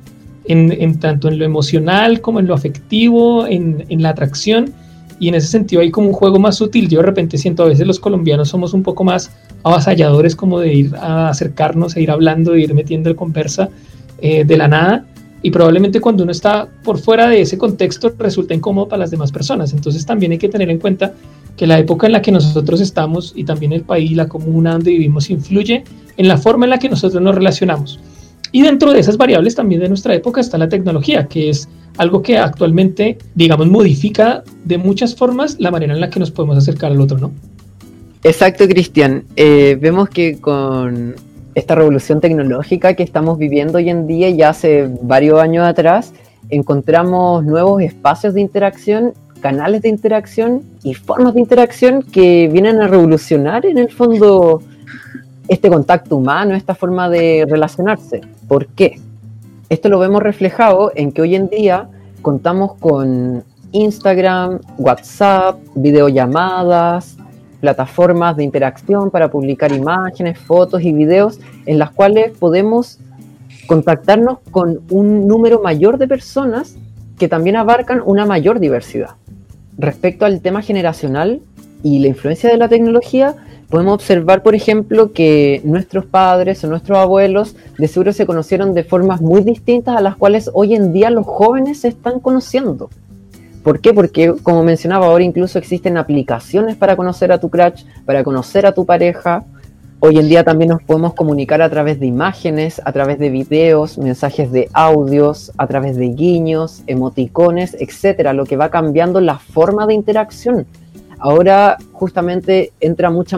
en, 0.44 0.98
tanto 0.98 1.28
en 1.28 1.38
lo 1.38 1.44
emocional 1.44 2.20
como 2.20 2.40
en 2.40 2.46
lo 2.46 2.54
afectivo, 2.54 3.46
en, 3.46 3.84
la 4.02 4.10
atracción. 4.10 4.72
Y 5.18 5.28
en 5.28 5.34
ese 5.34 5.48
sentido 5.48 5.82
hay 5.82 5.90
como 5.90 6.08
un 6.08 6.14
juego 6.14 6.38
más 6.38 6.56
sutil. 6.56 6.88
Yo 6.88 7.00
de 7.00 7.06
repente 7.06 7.36
siento 7.36 7.64
a 7.64 7.66
veces 7.66 7.86
los 7.86 8.00
colombianos 8.00 8.48
somos 8.48 8.72
un 8.72 8.82
poco 8.82 9.04
más 9.04 9.30
avasalladores 9.62 10.34
como 10.34 10.58
de 10.58 10.72
ir 10.72 10.96
a 10.96 11.28
acercarnos, 11.28 11.94
a 11.94 12.00
ir 12.00 12.10
hablando, 12.10 12.52
de 12.52 12.62
ir 12.62 12.74
metiendo 12.74 13.10
el 13.10 13.16
conversa 13.16 13.68
eh, 14.20 14.44
de 14.44 14.56
la 14.56 14.68
nada. 14.68 15.04
Y 15.42 15.50
probablemente 15.50 16.00
cuando 16.00 16.22
uno 16.22 16.32
está 16.32 16.68
por 16.82 16.98
fuera 16.98 17.28
de 17.28 17.42
ese 17.42 17.58
contexto 17.58 18.14
resulta 18.18 18.54
incómodo 18.54 18.88
para 18.88 19.00
las 19.00 19.10
demás 19.10 19.30
personas. 19.30 19.72
Entonces 19.72 20.06
también 20.06 20.32
hay 20.32 20.38
que 20.38 20.48
tener 20.48 20.70
en 20.70 20.78
cuenta 20.78 21.12
que 21.56 21.66
la 21.66 21.78
época 21.78 22.06
en 22.06 22.12
la 22.12 22.22
que 22.22 22.32
nosotros 22.32 22.80
estamos 22.80 23.32
y 23.36 23.44
también 23.44 23.72
el 23.72 23.82
país, 23.82 24.12
la 24.12 24.28
comuna 24.28 24.72
donde 24.72 24.90
vivimos 24.90 25.30
influye 25.30 25.84
en 26.16 26.28
la 26.28 26.38
forma 26.38 26.66
en 26.66 26.70
la 26.70 26.78
que 26.78 26.88
nosotros 26.88 27.22
nos 27.22 27.34
relacionamos. 27.34 28.00
Y 28.52 28.62
dentro 28.62 28.92
de 28.92 29.00
esas 29.00 29.16
variables 29.16 29.54
también 29.54 29.80
de 29.80 29.88
nuestra 29.88 30.14
época 30.14 30.40
está 30.40 30.58
la 30.58 30.68
tecnología, 30.68 31.26
que 31.26 31.50
es 31.50 31.68
algo 31.98 32.22
que 32.22 32.38
actualmente, 32.38 33.18
digamos, 33.34 33.68
modifica 33.68 34.42
de 34.64 34.78
muchas 34.78 35.14
formas 35.14 35.56
la 35.58 35.70
manera 35.70 35.94
en 35.94 36.00
la 36.00 36.10
que 36.10 36.18
nos 36.18 36.30
podemos 36.30 36.56
acercar 36.56 36.92
al 36.92 37.00
otro, 37.00 37.18
¿no? 37.18 37.32
Exacto, 38.22 38.66
Cristian. 38.66 39.24
Eh, 39.36 39.78
vemos 39.80 40.08
que 40.08 40.40
con 40.40 41.14
esta 41.54 41.74
revolución 41.74 42.20
tecnológica 42.20 42.94
que 42.94 43.02
estamos 43.02 43.38
viviendo 43.38 43.78
hoy 43.78 43.88
en 43.88 44.06
día, 44.06 44.30
ya 44.30 44.50
hace 44.50 44.88
varios 45.02 45.40
años 45.40 45.66
atrás, 45.66 46.12
encontramos 46.48 47.44
nuevos 47.44 47.82
espacios 47.82 48.34
de 48.34 48.40
interacción, 48.40 49.14
canales 49.40 49.82
de 49.82 49.88
interacción 49.88 50.62
y 50.82 50.94
formas 50.94 51.34
de 51.34 51.40
interacción 51.40 52.02
que 52.02 52.48
vienen 52.48 52.80
a 52.80 52.86
revolucionar 52.86 53.66
en 53.66 53.78
el 53.78 53.90
fondo 53.90 54.62
este 55.48 55.68
contacto 55.68 56.16
humano, 56.16 56.54
esta 56.54 56.74
forma 56.74 57.08
de 57.08 57.46
relacionarse. 57.48 58.20
¿Por 58.46 58.66
qué? 58.68 59.00
Esto 59.68 59.88
lo 59.88 59.98
vemos 59.98 60.22
reflejado 60.22 60.92
en 60.94 61.12
que 61.12 61.22
hoy 61.22 61.34
en 61.34 61.48
día 61.48 61.88
contamos 62.22 62.74
con 62.74 63.42
Instagram, 63.72 64.60
WhatsApp, 64.78 65.58
videollamadas, 65.74 67.16
plataformas 67.60 68.36
de 68.36 68.44
interacción 68.44 69.10
para 69.10 69.30
publicar 69.30 69.72
imágenes, 69.72 70.38
fotos 70.38 70.82
y 70.82 70.92
videos 70.92 71.38
en 71.66 71.78
las 71.78 71.90
cuales 71.90 72.36
podemos 72.38 72.98
contactarnos 73.66 74.38
con 74.50 74.80
un 74.90 75.28
número 75.28 75.60
mayor 75.60 75.98
de 75.98 76.08
personas 76.08 76.76
que 77.18 77.28
también 77.28 77.56
abarcan 77.56 78.02
una 78.04 78.24
mayor 78.24 78.58
diversidad. 78.58 79.10
Respecto 79.80 80.26
al 80.26 80.42
tema 80.42 80.60
generacional 80.60 81.40
y 81.82 82.00
la 82.00 82.08
influencia 82.08 82.50
de 82.50 82.58
la 82.58 82.68
tecnología, 82.68 83.34
podemos 83.70 83.94
observar, 83.94 84.42
por 84.42 84.54
ejemplo, 84.54 85.14
que 85.14 85.62
nuestros 85.64 86.04
padres 86.04 86.62
o 86.62 86.66
nuestros 86.66 86.98
abuelos 86.98 87.56
de 87.78 87.88
seguro 87.88 88.12
se 88.12 88.26
conocieron 88.26 88.74
de 88.74 88.84
formas 88.84 89.22
muy 89.22 89.42
distintas 89.42 89.96
a 89.96 90.02
las 90.02 90.16
cuales 90.16 90.50
hoy 90.52 90.74
en 90.74 90.92
día 90.92 91.08
los 91.08 91.24
jóvenes 91.24 91.80
se 91.80 91.88
están 91.88 92.20
conociendo. 92.20 92.90
¿Por 93.62 93.80
qué? 93.80 93.94
Porque, 93.94 94.34
como 94.42 94.62
mencionaba, 94.62 95.06
ahora 95.06 95.24
incluso 95.24 95.58
existen 95.58 95.96
aplicaciones 95.96 96.76
para 96.76 96.94
conocer 96.94 97.32
a 97.32 97.40
tu 97.40 97.48
crush, 97.48 97.84
para 98.04 98.22
conocer 98.22 98.66
a 98.66 98.72
tu 98.72 98.84
pareja. 98.84 99.44
Hoy 100.02 100.16
en 100.16 100.30
día 100.30 100.44
también 100.44 100.70
nos 100.70 100.82
podemos 100.82 101.12
comunicar 101.12 101.60
a 101.60 101.68
través 101.68 102.00
de 102.00 102.06
imágenes, 102.06 102.80
a 102.86 102.90
través 102.90 103.18
de 103.18 103.28
videos, 103.28 103.98
mensajes 103.98 104.50
de 104.50 104.70
audios, 104.72 105.52
a 105.58 105.66
través 105.66 105.98
de 105.98 106.08
guiños, 106.08 106.82
emoticones, 106.86 107.76
etcétera, 107.78 108.32
lo 108.32 108.46
que 108.46 108.56
va 108.56 108.70
cambiando 108.70 109.20
la 109.20 109.38
forma 109.38 109.86
de 109.86 109.92
interacción. 109.92 110.66
Ahora 111.18 111.76
justamente 111.92 112.72
entra 112.80 113.10
mucha 113.10 113.36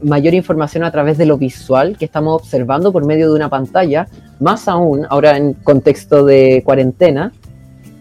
mayor 0.00 0.34
información 0.34 0.84
a 0.84 0.92
través 0.92 1.18
de 1.18 1.26
lo 1.26 1.36
visual 1.36 1.98
que 1.98 2.04
estamos 2.04 2.42
observando 2.42 2.92
por 2.92 3.04
medio 3.04 3.28
de 3.30 3.34
una 3.34 3.48
pantalla, 3.48 4.06
más 4.38 4.68
aún 4.68 5.04
ahora 5.10 5.36
en 5.36 5.54
contexto 5.54 6.24
de 6.24 6.62
cuarentena, 6.64 7.32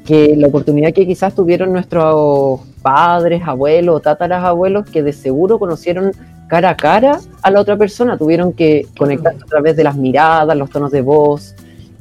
que 0.06 0.36
la 0.38 0.50
oportunidad 0.50 0.94
que 0.94 1.08
quizás 1.08 1.34
tuvieron 1.34 1.74
nuestros 1.74 2.62
padres, 2.84 3.42
abuelos, 3.44 4.04
tátaras 4.04 4.44
abuelos, 4.44 4.88
que 4.88 5.02
de 5.02 5.14
seguro 5.14 5.58
conocieron 5.58 6.12
cara 6.48 6.72
a 6.72 6.78
cara 6.78 7.20
a 7.42 7.52
la 7.52 7.62
otra 7.62 7.78
persona, 7.78 8.18
tuvieron 8.18 8.54
que 8.54 8.88
conectar 8.98 9.36
a 9.36 9.46
través 9.46 9.76
de 9.76 9.84
las 9.84 9.96
miradas, 9.96 10.58
los 10.58 10.70
tonos 10.70 10.92
de 10.92 11.02
voz, 11.02 11.56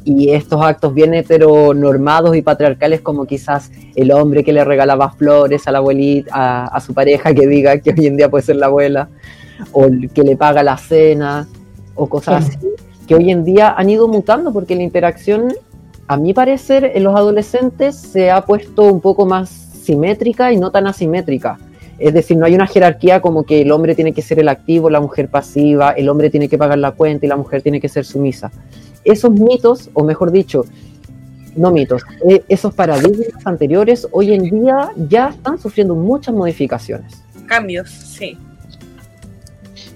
y 0.04 0.30
estos 0.30 0.64
actos 0.64 0.94
bien 0.94 1.14
heteronormados 1.14 2.36
y 2.36 2.42
patriarcales 2.42 3.00
como 3.00 3.26
quizás 3.26 3.72
el 3.96 4.12
hombre 4.12 4.44
que 4.44 4.52
le 4.52 4.64
regalaba 4.64 5.10
flores 5.10 5.66
a 5.66 5.72
la 5.72 5.78
abuelita, 5.78 6.66
a, 6.66 6.80
su 6.80 6.94
pareja 6.94 7.34
que 7.34 7.46
diga 7.48 7.78
que 7.78 7.90
hoy 7.90 8.06
en 8.06 8.16
día 8.16 8.30
puede 8.30 8.44
ser 8.44 8.56
la 8.56 8.66
abuela, 8.66 9.08
o 9.72 9.86
el 9.86 10.10
que 10.10 10.22
le 10.22 10.36
paga 10.36 10.62
la 10.62 10.76
cena, 10.76 11.48
o 11.96 12.08
cosas 12.08 12.46
así, 12.46 12.58
que 13.08 13.16
hoy 13.16 13.32
en 13.32 13.44
día 13.44 13.74
han 13.76 13.90
ido 13.90 14.06
mutando 14.06 14.52
porque 14.52 14.76
la 14.76 14.84
interacción, 14.84 15.52
a 16.06 16.16
mi 16.16 16.32
parecer, 16.32 16.92
en 16.94 17.02
los 17.02 17.16
adolescentes 17.16 17.96
se 17.96 18.30
ha 18.30 18.42
puesto 18.42 18.84
un 18.84 19.00
poco 19.00 19.26
más 19.26 19.48
simétrica 19.48 20.52
y 20.52 20.56
no 20.56 20.70
tan 20.70 20.86
asimétrica. 20.86 21.58
Es 21.98 22.12
decir, 22.14 22.36
no 22.36 22.46
hay 22.46 22.54
una 22.54 22.66
jerarquía 22.66 23.20
como 23.20 23.44
que 23.44 23.62
el 23.62 23.72
hombre 23.72 23.94
tiene 23.94 24.12
que 24.12 24.22
ser 24.22 24.38
el 24.38 24.48
activo, 24.48 24.90
la 24.90 25.00
mujer 25.00 25.28
pasiva, 25.28 25.92
el 25.92 26.08
hombre 26.08 26.30
tiene 26.30 26.48
que 26.48 26.58
pagar 26.58 26.78
la 26.78 26.92
cuenta 26.92 27.26
y 27.26 27.28
la 27.28 27.36
mujer 27.36 27.62
tiene 27.62 27.80
que 27.80 27.88
ser 27.88 28.04
sumisa 28.04 28.50
esos 29.06 29.30
mitos, 29.30 29.88
o 29.94 30.04
mejor 30.04 30.30
dicho, 30.30 30.64
no 31.54 31.70
mitos, 31.70 32.02
eh, 32.28 32.42
esos 32.48 32.74
paradigmas 32.74 33.46
anteriores 33.46 34.06
hoy 34.10 34.34
en 34.34 34.42
día 34.42 34.90
ya 35.08 35.28
están 35.28 35.58
sufriendo 35.58 35.94
muchas 35.94 36.34
modificaciones. 36.34 37.22
Cambios, 37.46 37.88
sí. 37.88 38.36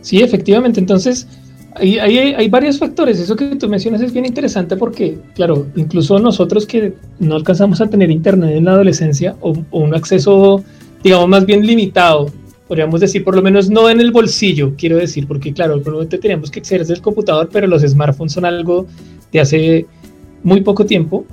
Sí, 0.00 0.22
efectivamente. 0.22 0.80
Entonces, 0.80 1.26
hay, 1.74 1.98
hay, 1.98 2.48
varios 2.48 2.78
factores. 2.78 3.18
Eso 3.18 3.36
que 3.36 3.56
tú 3.56 3.68
mencionas 3.68 4.00
es 4.00 4.12
bien 4.12 4.24
interesante 4.24 4.76
porque, 4.76 5.18
claro, 5.34 5.66
incluso 5.76 6.18
nosotros 6.18 6.64
que 6.64 6.94
no 7.18 7.34
alcanzamos 7.34 7.80
a 7.80 7.88
tener 7.88 8.10
internet 8.10 8.56
en 8.56 8.64
la 8.64 8.72
adolescencia 8.72 9.36
o, 9.40 9.52
o 9.70 9.80
un 9.80 9.94
acceso, 9.94 10.64
digamos, 11.02 11.28
más 11.28 11.46
bien 11.46 11.66
limitado 11.66 12.30
podríamos 12.70 13.00
decir, 13.00 13.24
por 13.24 13.34
lo 13.34 13.42
menos 13.42 13.68
no 13.68 13.90
en 13.90 13.98
el 13.98 14.12
bolsillo, 14.12 14.74
quiero 14.78 14.96
decir, 14.96 15.26
porque 15.26 15.52
claro, 15.52 15.82
probablemente 15.82 16.18
teníamos 16.18 16.52
que 16.52 16.60
acceder 16.60 16.86
del 16.86 17.00
computador, 17.00 17.48
pero 17.52 17.66
los 17.66 17.82
smartphones 17.82 18.32
son 18.32 18.44
algo 18.44 18.86
de 19.32 19.40
hace 19.40 19.86
muy 20.44 20.60
poco 20.60 20.86
tiempo. 20.86 21.24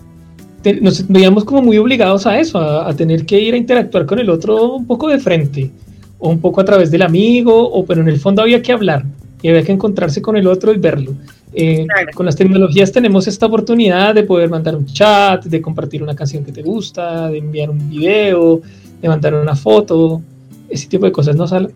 Nos 0.81 1.07
veíamos 1.07 1.45
como 1.45 1.61
muy 1.61 1.77
obligados 1.77 2.25
a 2.25 2.39
eso, 2.39 2.57
a, 2.57 2.91
tener 2.95 3.23
que 3.23 3.39
ir 3.39 3.53
a 3.53 3.57
interactuar 3.57 4.07
con 4.07 4.17
el 4.17 4.31
otro 4.31 4.73
un 4.73 4.87
poco 4.87 5.09
de 5.09 5.19
frente, 5.19 5.69
o 6.17 6.29
un 6.29 6.39
poco 6.39 6.59
a 6.59 6.65
través 6.65 6.89
del 6.89 7.03
amigo, 7.03 7.69
o 7.69 7.85
pero 7.85 8.01
en 8.01 8.07
el 8.07 8.19
fondo 8.19 8.41
había 8.41 8.59
que 8.63 8.71
hablar 8.71 9.05
y 9.39 9.49
había 9.49 9.61
que 9.61 9.73
encontrarse 9.73 10.23
con 10.23 10.37
el 10.37 10.47
otro 10.47 10.73
y 10.73 10.79
verlo. 10.79 11.13
Eh, 11.53 11.85
con 12.15 12.25
las 12.25 12.35
tecnologías 12.35 12.91
tenemos 12.91 13.27
esta 13.27 13.45
oportunidad 13.45 14.15
de 14.15 14.23
poder 14.23 14.49
mandar 14.49 14.75
un 14.75 14.87
chat, 14.87 15.45
de 15.45 15.61
compartir 15.61 16.01
una 16.01 16.15
canción 16.15 16.43
que 16.43 16.51
te 16.51 16.63
gusta, 16.63 17.29
de 17.29 17.37
enviar 17.37 17.69
un 17.69 17.87
video, 17.91 18.59
de 19.01 19.07
mandar 19.07 19.33
una 19.33 19.55
foto, 19.55 20.21
ese 20.69 20.87
tipo 20.87 21.05
de 21.05 21.11
cosas, 21.11 21.35
¿no, 21.35 21.47
sale 21.47 21.69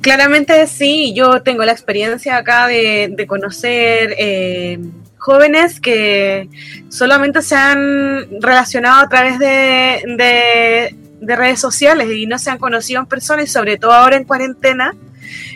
Claramente 0.00 0.66
sí, 0.66 1.14
yo 1.14 1.40
tengo 1.42 1.64
la 1.64 1.72
experiencia 1.72 2.36
acá 2.36 2.66
de, 2.66 3.24
conocer 3.26 4.14
eh, 4.18 4.78
jóvenes 5.16 5.80
que 5.80 6.50
solamente 6.90 7.40
se 7.40 7.54
han 7.54 8.42
relacionado 8.42 9.00
a 9.00 9.08
través 9.08 9.38
de, 9.38 10.94
redes 11.22 11.58
sociales 11.58 12.10
y 12.14 12.26
no 12.26 12.38
se 12.38 12.50
han 12.50 12.58
conocido 12.58 13.00
en 13.00 13.06
persona 13.06 13.44
y 13.44 13.46
sobre 13.46 13.78
todo 13.78 13.92
ahora 13.92 14.16
en 14.16 14.24
cuarentena. 14.24 14.94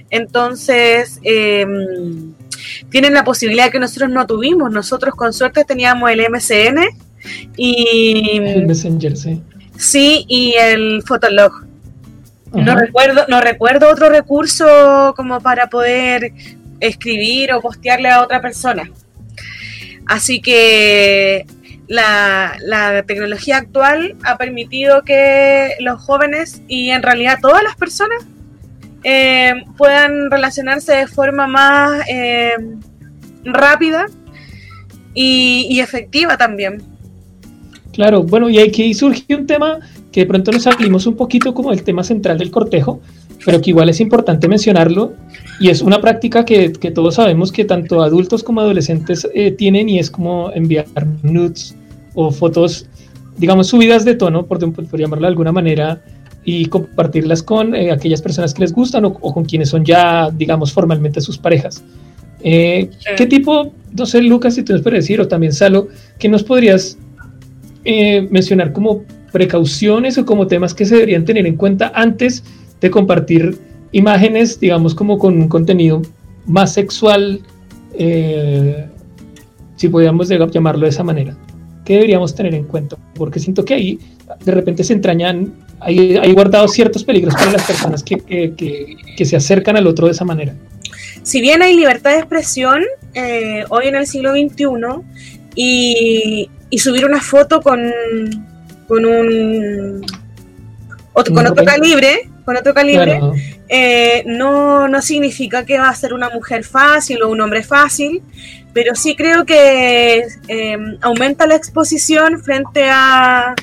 Entonces, 0.09 1.21
em, 1.23 2.33
tienen 2.89 3.13
la 3.13 3.25
posibilidad 3.25 3.71
que 3.71 3.79
nosotros 3.79 4.09
no 4.09 4.27
tuvimos. 4.27 4.73
Nosotros 4.73 5.15
con 5.15 5.35
suerte 5.35 5.67
teníamos 5.67 6.11
el 6.11 6.21
MCN 6.21 6.89
y... 7.55 8.39
El 8.39 8.67
Messenger, 8.67 9.15
sí 9.15 9.43
Sí, 9.79 10.27
y 10.29 10.55
el 10.59 11.03
Fotolog. 11.07 11.53
No 12.53 12.75
recuerdo, 12.75 13.27
no 13.29 13.41
recuerdo 13.41 13.91
otro 13.91 14.09
recurso 14.11 15.15
como 15.17 15.41
para 15.41 15.69
poder 15.69 16.33
escribir 16.81 17.53
o 17.53 17.61
postearle 17.61 18.11
a 18.11 18.23
otra 18.23 18.41
persona. 18.41 18.91
Así 20.07 20.41
que 20.41 21.47
la, 21.87 23.05
tecnología 23.07 23.59
actual 23.59 24.17
ha 24.25 24.37
permitido 24.37 25.03
que 25.03 25.77
los 25.81 26.01
jóvenes 26.01 26.63
y 26.67 26.91
en 26.91 27.03
realidad 27.03 27.39
todas 27.41 27.63
las 27.63 27.77
personas 27.77 28.27
eh, 29.05 29.65
puedan 29.77 30.31
relacionarse 30.31 30.93
de 30.93 31.07
forma 31.07 31.47
más 31.47 32.03
eh, 32.09 32.57
rápida 33.45 34.07
y, 35.15 35.81
efectiva 35.81 36.37
también. 36.37 36.83
Claro, 37.99 38.23
bueno, 38.23 38.49
y 38.49 38.61
aquí 38.61 38.95
surge 38.95 39.35
un 39.35 39.45
tema 39.45 39.81
que 40.13 40.21
de 40.21 40.27
pronto 40.27 40.53
nos 40.53 40.63
salimos 40.63 41.09
un 41.09 41.17
poquito 41.17 41.53
como 41.53 41.73
el 41.73 41.83
tema 41.83 42.05
central 42.05 42.39
del 42.39 42.53
cortejo, 42.53 43.01
pero 43.45 43.61
que 43.61 43.71
igual 43.71 43.89
es 43.89 43.99
importante 44.01 44.47
mencionarlo, 44.47 45.15
y 45.59 45.69
es 45.69 45.83
una 45.83 46.01
práctica 46.01 46.45
que, 46.45 46.71
que 46.71 46.93
todos 46.93 47.17
sabemos 47.17 47.51
que 47.51 47.65
tanto 47.65 48.01
adultos 48.01 48.45
como 48.45 48.61
adolescentes 48.61 49.27
eh, 49.35 49.51
tienen, 49.51 49.89
y 49.89 49.99
es 49.99 50.13
como 50.13 50.53
enviar 50.53 50.87
nudes 51.25 51.75
o 52.15 52.31
fotos, 52.31 52.87
digamos, 53.37 53.67
subidas 53.67 54.05
de 54.05 54.15
tono, 54.15 54.47
por, 54.47 54.61
por 54.73 55.01
llamarlo 55.01 55.23
de 55.23 55.31
alguna 55.31 55.51
manera, 55.51 56.01
y 56.45 56.67
compartirlas 56.67 57.43
con 57.43 57.75
eh, 57.75 57.91
aquellas 57.91 58.23
personas 58.23 58.55
que 58.55 58.61
les 58.61 58.73
gustan 58.73 59.07
o, 59.07 59.13
con 59.13 59.45
quienes 59.45 59.71
son 59.71 59.85
ya, 59.85 60.31
digamos, 60.31 60.73
formalmente 60.73 61.21
sus 61.21 61.37
parejas. 61.37 61.83
Eh, 62.45 62.91
¿Qué 63.17 63.27
tipo, 63.27 63.73
no 63.97 64.07
sé, 64.07 64.23
Lucas, 64.23 64.55
si 64.55 64.63
tú 64.63 64.73
nos 64.73 64.83
puedes 64.83 65.03
decir, 65.03 65.21
o 65.21 65.27
también 65.27 65.53
Salo, 65.53 65.89
que 66.21 66.29
nos 66.29 66.45
podrías 66.45 66.97
mencionar 68.31 68.73
como 68.73 69.05
precauciones 69.33 70.19
o 70.19 70.25
como 70.25 70.47
temas 70.47 70.75
que 70.75 70.85
se 70.85 70.95
deberían 70.95 71.25
tener 71.25 71.47
en 71.47 71.57
cuenta 71.57 71.93
antes 71.95 72.45
de 72.81 72.91
compartir 72.91 73.59
imágenes, 73.93 74.61
digamos, 74.61 74.95
como 74.95 75.19
con 75.19 75.41
un 75.41 75.49
contenido 75.49 76.03
más 76.47 76.73
sexual, 76.73 77.41
eh, 77.95 78.87
si 79.77 79.89
podríamos 79.89 80.29
llamarlo 80.29 80.83
de 80.83 80.91
esa 80.91 81.05
manera. 81.05 81.37
¿Qué 81.85 81.95
deberíamos 81.95 82.35
tener 82.35 82.55
en 82.55 82.65
cuenta? 82.65 82.97
Porque 83.15 83.41
siento 83.41 83.65
que 83.65 83.75
ahí 83.75 83.99
de 84.45 84.53
repente 84.53 84.85
se 84.85 84.93
entrañan, 84.93 85.55
hay, 85.81 86.17
hay 86.17 86.33
guardados 86.33 86.73
ciertos 86.73 87.03
peligros 87.05 87.35
para 87.35 87.53
las 87.53 87.67
personas 87.67 88.03
que, 88.03 88.17
que, 88.19 88.97
que, 89.17 89.25
se 89.25 89.37
acercan 89.37 89.77
al 89.77 89.87
otro 89.87 90.07
de 90.07 90.13
esa 90.13 90.25
manera. 90.25 90.55
Si 91.23 91.41
bien 91.41 91.63
hay 91.63 91.75
libertad 91.75 92.11
de 92.11 92.19
expresión 92.19 92.83
eh, 93.15 93.65
hoy 93.71 93.87
en 93.87 93.95
el 93.95 94.07
siglo 94.07 94.33
XXI 94.33 94.67
y, 95.55 96.51
y 96.71 96.79
subir 96.79 97.05
una 97.05 97.21
foto 97.21 97.61
con, 97.61 97.81
con 98.87 99.05
un 99.05 100.05
otro, 101.13 101.35
con 101.35 101.47
otro 101.47 101.65
calibre, 101.65 102.31
con 102.45 102.57
otro 102.57 102.73
calibre, 102.73 103.21
eh, 103.69 104.23
no, 104.27 104.89
no 104.89 105.03
significa 105.03 105.67
que 105.67 105.79
va 105.79 105.89
a 105.89 105.95
ser 105.95 106.15
una 106.15 106.31
mujer 106.31 106.65
fácil 106.65 107.23
o 107.23 107.29
un 107.29 107.41
hombre 107.41 107.63
fácil, 107.63 108.23
pero 108.73 108.95
sí 108.95 109.17
creo 109.17 109.45
que 109.45 110.27
em, 110.47 110.97
aumenta 111.03 111.47
la 111.47 111.57
exposición 111.57 112.41
frente 112.43 112.89
a, 112.89 113.55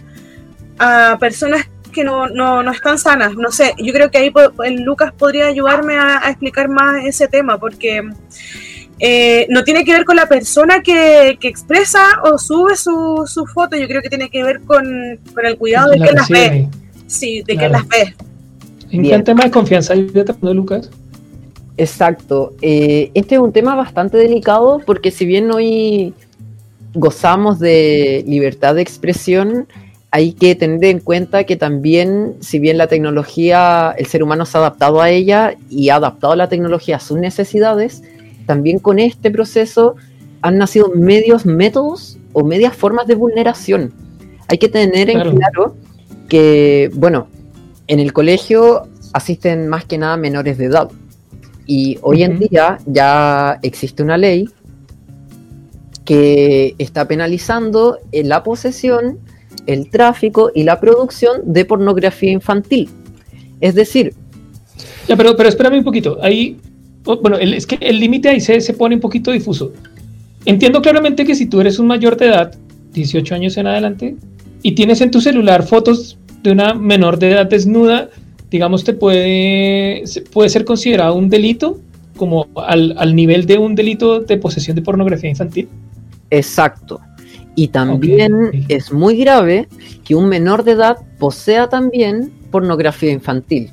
a 0.77 1.17
personas 1.19 1.67
que 1.95 2.03
no, 2.03 2.27
no, 2.27 2.61
no, 2.61 2.71
están 2.71 2.99
sanas. 2.99 3.35
No 3.35 3.51
sé, 3.51 3.73
yo 3.77 3.93
creo 3.93 4.11
que 4.11 4.17
ahí 4.17 4.31
Lucas 4.83 5.13
podría 5.13 5.47
ayudarme 5.47 5.97
a, 5.97 6.29
explicar 6.29 6.67
más 6.67 7.03
ese 7.05 7.27
tema, 7.27 7.57
porque 7.57 8.03
eh, 8.99 9.45
no 9.49 9.63
tiene 9.63 9.83
que 9.83 9.91
ver 9.91 10.05
con 10.05 10.15
la 10.15 10.27
persona 10.27 10.81
que, 10.81 11.37
que 11.39 11.47
expresa 11.47 11.99
o 12.23 12.37
sube 12.37 12.77
su, 12.77 13.23
su, 13.27 13.45
foto, 13.45 13.75
yo 13.75 13.87
creo 13.87 14.01
que 14.01 14.09
tiene 14.09 14.29
que 14.29 14.43
ver 14.43 14.61
con, 14.61 15.19
con 15.33 15.45
el 15.45 15.57
cuidado 15.57 15.91
de 15.91 15.99
que 15.99 16.13
las 16.13 16.29
ve. 16.29 16.69
Sí, 17.07 17.43
de 17.45 17.57
que 17.57 17.69
las 17.69 17.87
ve. 17.87 18.15
¿En 18.91 19.03
qué 19.03 19.19
tema 19.19 19.43
de 19.43 19.51
confianza 19.51 19.93
hay 19.93 20.05
tratando 20.07 20.53
Lucas? 20.53 20.89
Exacto. 21.77 22.53
Eh, 22.61 23.11
este 23.13 23.35
es 23.35 23.41
un 23.41 23.51
tema 23.51 23.75
bastante 23.75 24.17
delicado 24.17 24.81
porque 24.85 25.11
si 25.11 25.25
bien 25.25 25.51
hoy 25.51 26.13
gozamos 26.93 27.59
de 27.59 28.23
libertad 28.25 28.75
de 28.75 28.81
expresión, 28.81 29.67
hay 30.11 30.31
que 30.31 30.55
tener 30.55 30.81
en 30.85 30.99
cuenta 30.99 31.43
que 31.43 31.57
también, 31.57 32.35
si 32.39 32.57
bien 32.59 32.77
la 32.77 32.87
tecnología, 32.87 33.93
el 33.97 34.05
ser 34.05 34.23
humano 34.23 34.45
se 34.45 34.57
ha 34.57 34.61
adaptado 34.61 35.01
a 35.01 35.09
ella 35.09 35.55
y 35.69 35.89
ha 35.89 35.95
adaptado 35.95 36.37
la 36.37 36.47
tecnología 36.47 36.95
a 36.95 37.01
sus 37.01 37.17
necesidades, 37.17 38.01
también 38.45 38.79
con 38.79 38.99
este 38.99 39.31
proceso 39.31 39.95
han 40.41 40.57
nacido 40.57 40.91
medios 40.93 41.45
métodos 41.45 42.17
o 42.33 42.43
medias 42.43 42.75
formas 42.75 43.07
de 43.07 43.15
vulneración. 43.15 43.93
Hay 44.47 44.57
que 44.57 44.69
tener 44.69 45.09
en 45.09 45.21
claro 45.21 45.75
que, 46.29 46.91
bueno, 46.93 47.27
en 47.87 47.99
el 47.99 48.13
colegio 48.13 48.87
asisten 49.13 49.67
más 49.67 49.85
que 49.85 49.97
nada 49.97 50.17
menores 50.17 50.57
de 50.57 50.65
edad. 50.65 50.89
Y 51.65 51.97
hoy 52.01 52.23
en 52.23 52.37
día 52.37 52.77
ya 52.85 53.57
existe 53.63 54.03
una 54.03 54.17
ley 54.17 54.47
que 56.03 56.75
está 56.77 57.07
penalizando 57.07 57.97
la 58.11 58.43
posesión, 58.43 59.19
el 59.65 59.89
tráfico 59.89 60.51
y 60.53 60.63
la 60.63 60.79
producción 60.79 61.41
de 61.45 61.65
pornografía 61.65 62.31
infantil. 62.31 62.89
Es 63.61 63.73
decir... 63.73 64.13
Ya, 65.07 65.15
pero, 65.15 65.35
pero 65.35 65.49
espérame 65.49 65.79
un 65.79 65.83
poquito. 65.83 66.19
Ahí 66.21 66.59
bueno, 67.05 67.37
es 67.37 67.67
que 67.67 67.77
el 67.81 67.99
límite 67.99 68.29
ahí 68.29 68.41
se, 68.41 68.59
se 68.59 68.73
pone 68.73 68.95
un 68.95 69.01
poquito 69.01 69.31
difuso. 69.31 69.71
Entiendo 70.45 70.81
claramente 70.81 71.25
que 71.25 71.35
si 71.35 71.45
tú 71.45 71.61
eres 71.61 71.79
un 71.79 71.87
mayor 71.87 72.17
de 72.17 72.27
edad, 72.27 72.55
18 72.93 73.35
años 73.35 73.57
en 73.57 73.67
adelante, 73.67 74.15
y 74.61 74.73
tienes 74.73 75.01
en 75.01 75.11
tu 75.11 75.21
celular 75.21 75.63
fotos 75.63 76.17
de 76.43 76.51
una 76.51 76.73
menor 76.73 77.19
de 77.19 77.31
edad 77.31 77.45
desnuda, 77.45 78.09
digamos, 78.49 78.83
te 78.83 78.93
puede, 78.93 80.03
puede 80.31 80.49
ser 80.49 80.65
considerado 80.65 81.15
un 81.15 81.29
delito, 81.29 81.79
como 82.17 82.47
al, 82.55 82.95
al 82.97 83.15
nivel 83.15 83.45
de 83.45 83.57
un 83.57 83.75
delito 83.75 84.21
de 84.21 84.37
posesión 84.37 84.75
de 84.75 84.81
pornografía 84.81 85.29
infantil. 85.29 85.67
Exacto. 86.29 87.01
Y 87.55 87.69
también 87.69 88.65
es 88.67 88.91
muy 88.91 89.17
grave 89.17 89.67
que 90.03 90.15
un 90.15 90.27
menor 90.27 90.63
de 90.63 90.73
edad 90.73 90.97
posea 91.19 91.69
también 91.69 92.31
pornografía 92.51 93.11
infantil. 93.11 93.71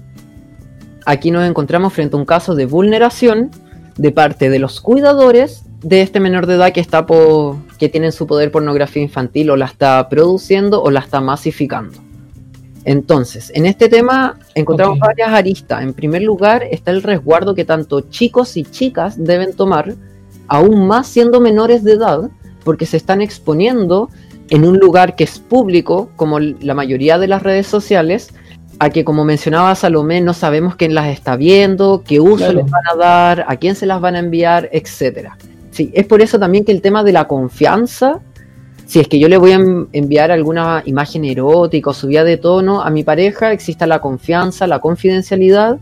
Aquí 1.04 1.30
nos 1.30 1.48
encontramos 1.48 1.92
frente 1.92 2.16
a 2.16 2.18
un 2.18 2.24
caso 2.24 2.54
de 2.54 2.66
vulneración 2.66 3.50
de 3.96 4.12
parte 4.12 4.50
de 4.50 4.58
los 4.58 4.80
cuidadores 4.80 5.64
de 5.82 6.02
este 6.02 6.20
menor 6.20 6.46
de 6.46 6.54
edad 6.54 6.72
que 6.72 6.80
está 6.80 7.04
que 7.78 7.88
tiene 7.88 8.06
en 8.06 8.12
su 8.12 8.26
poder 8.26 8.52
pornografía 8.52 9.02
infantil 9.02 9.50
o 9.50 9.56
la 9.56 9.66
está 9.66 10.08
produciendo 10.08 10.82
o 10.82 10.90
la 10.90 11.00
está 11.00 11.20
masificando. 11.20 11.98
Entonces, 12.84 13.52
en 13.54 13.66
este 13.66 13.88
tema 13.88 14.38
encontramos 14.54 14.98
varias 14.98 15.30
aristas. 15.30 15.82
En 15.82 15.92
primer 15.92 16.22
lugar 16.22 16.64
está 16.70 16.90
el 16.90 17.02
resguardo 17.02 17.54
que 17.54 17.64
tanto 17.64 18.02
chicos 18.02 18.56
y 18.56 18.64
chicas 18.64 19.22
deben 19.22 19.54
tomar, 19.54 19.94
aún 20.48 20.86
más 20.86 21.06
siendo 21.06 21.40
menores 21.40 21.84
de 21.84 21.92
edad, 21.92 22.30
porque 22.64 22.86
se 22.86 22.96
están 22.96 23.20
exponiendo 23.20 24.08
en 24.50 24.64
un 24.64 24.78
lugar 24.78 25.16
que 25.16 25.24
es 25.24 25.38
público, 25.38 26.10
como 26.16 26.38
la 26.38 26.74
mayoría 26.74 27.18
de 27.18 27.28
las 27.28 27.42
redes 27.42 27.66
sociales, 27.66 28.34
a 28.82 28.90
que, 28.90 29.04
como 29.04 29.24
mencionaba 29.24 29.76
Salomé, 29.76 30.20
no 30.20 30.34
sabemos 30.34 30.74
quién 30.74 30.92
las 30.92 31.06
está 31.06 31.36
viendo, 31.36 32.02
qué 32.04 32.18
uso 32.18 32.52
les 32.52 32.68
van 32.68 32.82
a 32.92 32.96
dar, 32.96 33.44
a 33.46 33.54
quién 33.54 33.76
se 33.76 33.86
las 33.86 34.00
van 34.00 34.16
a 34.16 34.18
enviar, 34.18 34.68
etcétera. 34.72 35.38
Sí, 35.70 35.92
es 35.94 36.04
por 36.04 36.20
eso 36.20 36.36
también 36.40 36.64
que 36.64 36.72
el 36.72 36.82
tema 36.82 37.04
de 37.04 37.12
la 37.12 37.28
confianza, 37.28 38.18
si 38.84 38.98
es 38.98 39.06
que 39.06 39.20
yo 39.20 39.28
le 39.28 39.36
voy 39.36 39.52
a 39.52 39.60
enviar 39.92 40.32
alguna 40.32 40.82
imagen 40.84 41.24
erótica 41.24 41.90
o 41.90 41.94
subida 41.94 42.24
de 42.24 42.38
tono 42.38 42.82
a 42.82 42.90
mi 42.90 43.04
pareja, 43.04 43.52
exista 43.52 43.86
la 43.86 44.00
confianza, 44.00 44.66
la 44.66 44.80
confidencialidad, 44.80 45.78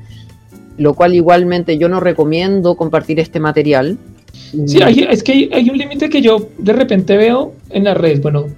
lo 0.76 0.92
cual 0.92 1.14
igualmente 1.14 1.78
yo 1.78 1.88
no 1.88 2.00
recomiendo 2.00 2.74
compartir 2.74 3.18
este 3.18 3.40
material. 3.40 3.96
Sí, 4.66 4.78
es 5.08 5.22
que 5.22 5.48
hay, 5.54 5.70
un 5.70 5.78
límite 5.78 6.10
que 6.10 6.20
yo 6.20 6.50
de 6.58 6.74
repente 6.74 7.16
veo 7.16 7.54
en 7.70 7.84
la 7.84 7.94
red, 7.94 8.20
bueno, 8.20 8.48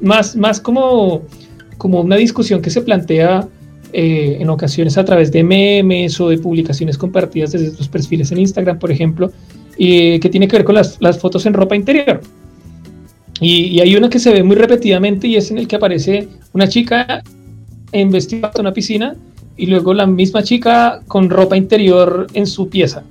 más, 0.00 0.36
más 0.36 0.60
como, 0.60 1.22
como 1.76 2.02
una 2.02 2.14
discusión 2.14 2.62
que 2.62 2.70
se 2.70 2.80
plantea 2.80 3.48
eh, 3.96 4.38
en 4.40 4.50
ocasiones 4.50 4.98
a 4.98 5.04
través 5.04 5.30
de 5.30 5.44
memes 5.44 6.20
o 6.20 6.28
de 6.28 6.38
publicaciones 6.38 6.98
compartidas 6.98 7.52
desde 7.52 7.70
sus 7.70 7.86
perfiles 7.86 8.32
en 8.32 8.40
Instagram, 8.40 8.76
por 8.80 8.90
ejemplo, 8.90 9.30
y 9.78 10.18
que 10.18 10.28
tiene 10.28 10.48
que 10.48 10.56
ver 10.56 10.64
con 10.64 10.74
las, 10.74 10.98
fotos 11.20 11.46
en 11.46 11.54
ropa 11.54 11.76
interior. 11.76 12.20
Y, 13.40 13.78
hay 13.78 13.94
una 13.94 14.08
que 14.08 14.18
se 14.18 14.32
ve 14.32 14.42
muy 14.42 14.56
repetidamente 14.56 15.28
y 15.28 15.36
es 15.36 15.52
en 15.52 15.58
el 15.58 15.68
que 15.68 15.76
aparece 15.76 16.26
una 16.52 16.66
chica 16.66 17.22
en 17.92 18.10
vestido 18.10 18.50
en 18.52 18.60
una 18.62 18.72
piscina 18.72 19.14
y 19.56 19.66
luego 19.66 19.94
la 19.94 20.06
misma 20.06 20.42
chica 20.42 21.00
con 21.06 21.30
ropa 21.30 21.56
interior 21.56 22.26
en 22.34 22.48
su 22.48 22.68
pieza. 22.68 23.04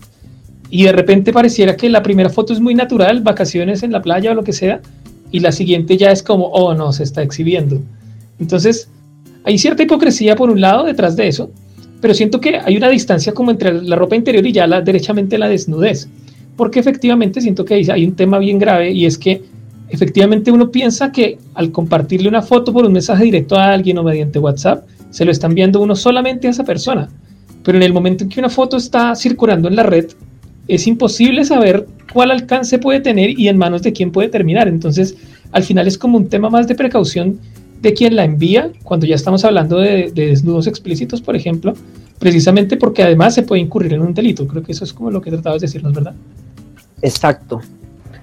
Y 0.70 0.84
de 0.84 0.92
repente 0.92 1.32
pareciera 1.32 1.78
que 1.78 1.90
la 1.90 2.04
primera 2.04 2.30
foto 2.30 2.52
es 2.52 2.60
muy 2.60 2.76
natural, 2.76 3.22
vacaciones 3.22 3.84
en 3.84 3.94
la 3.94 4.02
playa 4.02 4.32
o 4.32 4.34
lo 4.34 4.44
que 4.44 4.52
sea, 4.52 4.82
y 5.32 5.40
la 5.40 5.54
siguiente 5.54 5.96
ya 5.96 6.12
es 6.12 6.24
como, 6.24 6.48
oh 6.48 6.74
no, 6.74 6.92
se 6.92 7.04
está 7.04 7.22
exhibiendo. 7.22 7.80
Entonces, 8.38 8.90
hay 9.44 9.58
cierta 9.58 9.84
hipocresía 9.84 10.36
por 10.36 10.50
un 10.50 10.62
lado 10.62 10.84
detrás 10.86 11.16
de 11.16 11.28
eso, 11.28 11.52
pero 12.02 12.14
siento 12.14 12.42
que 12.42 12.58
hay 12.58 12.78
una 12.78 12.90
distancia 12.90 13.34
como 13.34 13.52
entre 13.52 13.82
la 13.82 13.96
ropa 13.96 14.16
interior 14.16 14.46
y 14.46 14.52
ya 14.52 14.68
la, 14.68 14.82
derechamente 14.82 15.38
la 15.38 15.48
desnudez, 15.48 16.10
porque 16.56 16.80
efectivamente 16.80 17.42
siento 17.42 17.66
que 17.66 17.76
hay 17.76 18.06
un 18.06 18.16
tema 18.16 18.40
bien 18.40 18.60
grave 18.60 18.92
y 18.92 19.06
es 19.06 19.18
que 19.18 19.42
efectivamente 19.90 20.52
uno 20.52 20.72
piensa 20.72 21.12
que 21.12 21.38
al 21.54 21.72
compartirle 21.72 22.28
una 22.28 22.42
foto 22.42 22.74
por 22.74 22.86
un 22.86 22.94
mensaje 22.94 23.26
directo 23.26 23.56
a 23.56 23.74
alguien 23.74 23.98
o 23.98 24.04
mediante 24.04 24.40
WhatsApp, 24.40 24.86
se 25.12 25.24
lo 25.24 25.32
están 25.32 25.54
viendo 25.54 25.80
uno 25.80 25.96
solamente 25.96 26.48
a 26.48 26.50
esa 26.50 26.64
persona. 26.64 27.10
Pero 27.64 27.78
en 27.78 27.84
el 27.84 27.94
momento 27.94 28.24
en 28.24 28.30
que 28.32 28.40
una 28.40 28.50
foto 28.50 28.78
está 28.78 29.16
circulando 29.16 29.68
en 29.68 29.76
la 29.76 29.84
red, 29.84 30.08
es 30.68 30.88
imposible 30.88 31.46
saber 31.46 31.86
cuál 32.12 32.32
alcance 32.32 32.80
puede 32.80 33.02
tener 33.02 33.40
y 33.40 33.48
en 33.48 33.58
manos 33.58 33.84
de 33.84 33.94
quién 33.94 34.12
puede 34.12 34.30
terminar. 34.30 34.68
Entonces, 34.68 35.16
al 35.52 35.64
final 35.64 35.88
es 35.88 35.98
como 35.98 36.18
un 36.18 36.28
tema 36.28 36.50
más 36.50 36.68
de 36.68 36.74
precaución 36.74 37.40
de 37.84 37.94
quien 37.94 38.16
la 38.16 38.24
envía, 38.24 38.72
cuando 38.84 39.06
ya 39.06 39.16
estamos 39.16 39.44
hablando 39.44 39.78
de, 39.78 40.10
desnudos 40.16 40.68
explícitos, 40.68 41.22
por 41.22 41.36
ejemplo, 41.36 41.74
precisamente 42.18 42.78
porque 42.78 43.04
además 43.04 43.36
se 43.36 43.44
puede 43.44 43.62
incurrir 43.62 43.94
en 43.94 44.02
un 44.02 44.14
delito. 44.14 44.48
Creo 44.48 44.64
que 44.64 44.72
eso 44.72 44.86
es 44.86 44.94
como 44.94 45.12
lo 45.12 45.22
que 45.22 45.30
tratabas 45.30 45.60
de 45.60 45.68
decirnos, 45.68 45.94
¿verdad? 45.94 46.16
Exacto. 47.02 47.60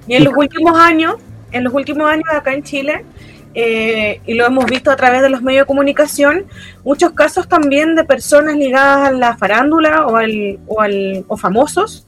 Y 0.08 0.14
en 0.14 0.24
los 0.24 0.32
últimos 0.34 0.78
años, 0.78 1.16
en 1.52 1.64
los 1.64 1.74
últimos 1.74 2.08
años 2.08 2.24
acá 2.32 2.54
en 2.54 2.62
Chile, 2.62 3.04
eh, 3.52 4.22
y 4.26 4.32
lo 4.32 4.46
hemos 4.46 4.64
visto 4.64 4.90
a 4.90 4.96
través 4.96 5.20
de 5.20 5.28
los 5.28 5.42
medios 5.42 5.64
de 5.64 5.66
comunicación, 5.66 6.46
muchos 6.82 7.12
casos 7.12 7.46
también 7.46 7.96
de 7.96 8.04
personas 8.04 8.56
ligadas 8.56 9.08
a 9.08 9.12
la 9.12 9.36
farándula 9.36 10.06
o, 10.06 10.16
al, 10.16 10.58
o, 10.68 10.80
al, 10.80 11.26
o 11.28 11.36
famosos 11.36 12.06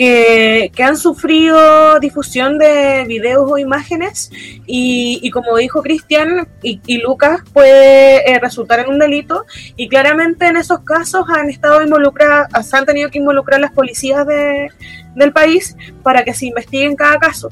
que, 0.00 0.82
han 0.82 0.96
sufrido 0.96 2.00
difusión 2.00 2.56
de 2.58 3.04
videos 3.06 3.50
o 3.50 3.58
imágenes 3.58 4.30
y, 4.66 5.30
como 5.30 5.58
dijo 5.58 5.82
Cristian 5.82 6.48
y, 6.62 6.98
Lucas 7.02 7.42
puede 7.52 8.30
eh, 8.30 8.38
resultar 8.38 8.80
en 8.80 8.88
un 8.88 8.98
delito 8.98 9.44
y 9.76 9.88
claramente 9.88 10.46
en 10.46 10.56
esos 10.56 10.80
casos 10.80 11.26
han 11.28 11.50
estado 11.50 11.82
involucradas, 11.82 12.72
han 12.72 12.86
tenido 12.86 13.10
que 13.10 13.18
involucrar 13.18 13.60
las 13.60 13.72
policías 13.72 14.26
del 14.26 15.32
país 15.34 15.76
para 16.02 16.24
que 16.24 16.32
se 16.32 16.46
investiguen 16.46 16.96
cada 16.96 17.18
caso. 17.18 17.50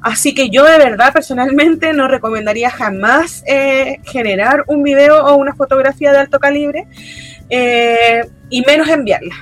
Así 0.00 0.34
que 0.34 0.48
yo 0.48 0.64
de 0.64 0.78
verdad 0.78 1.12
personalmente 1.12 1.92
no 1.92 2.08
recomendaría 2.08 2.70
jamás 2.70 3.44
eh, 3.46 4.00
generar 4.04 4.64
un 4.68 4.82
video 4.82 5.22
o 5.22 5.36
una 5.36 5.54
fotografía 5.54 6.12
de 6.12 6.18
alto 6.18 6.38
calibre 6.38 6.86
eh, 7.50 8.22
y 8.48 8.62
menos 8.62 8.88
enviarla. 8.88 9.34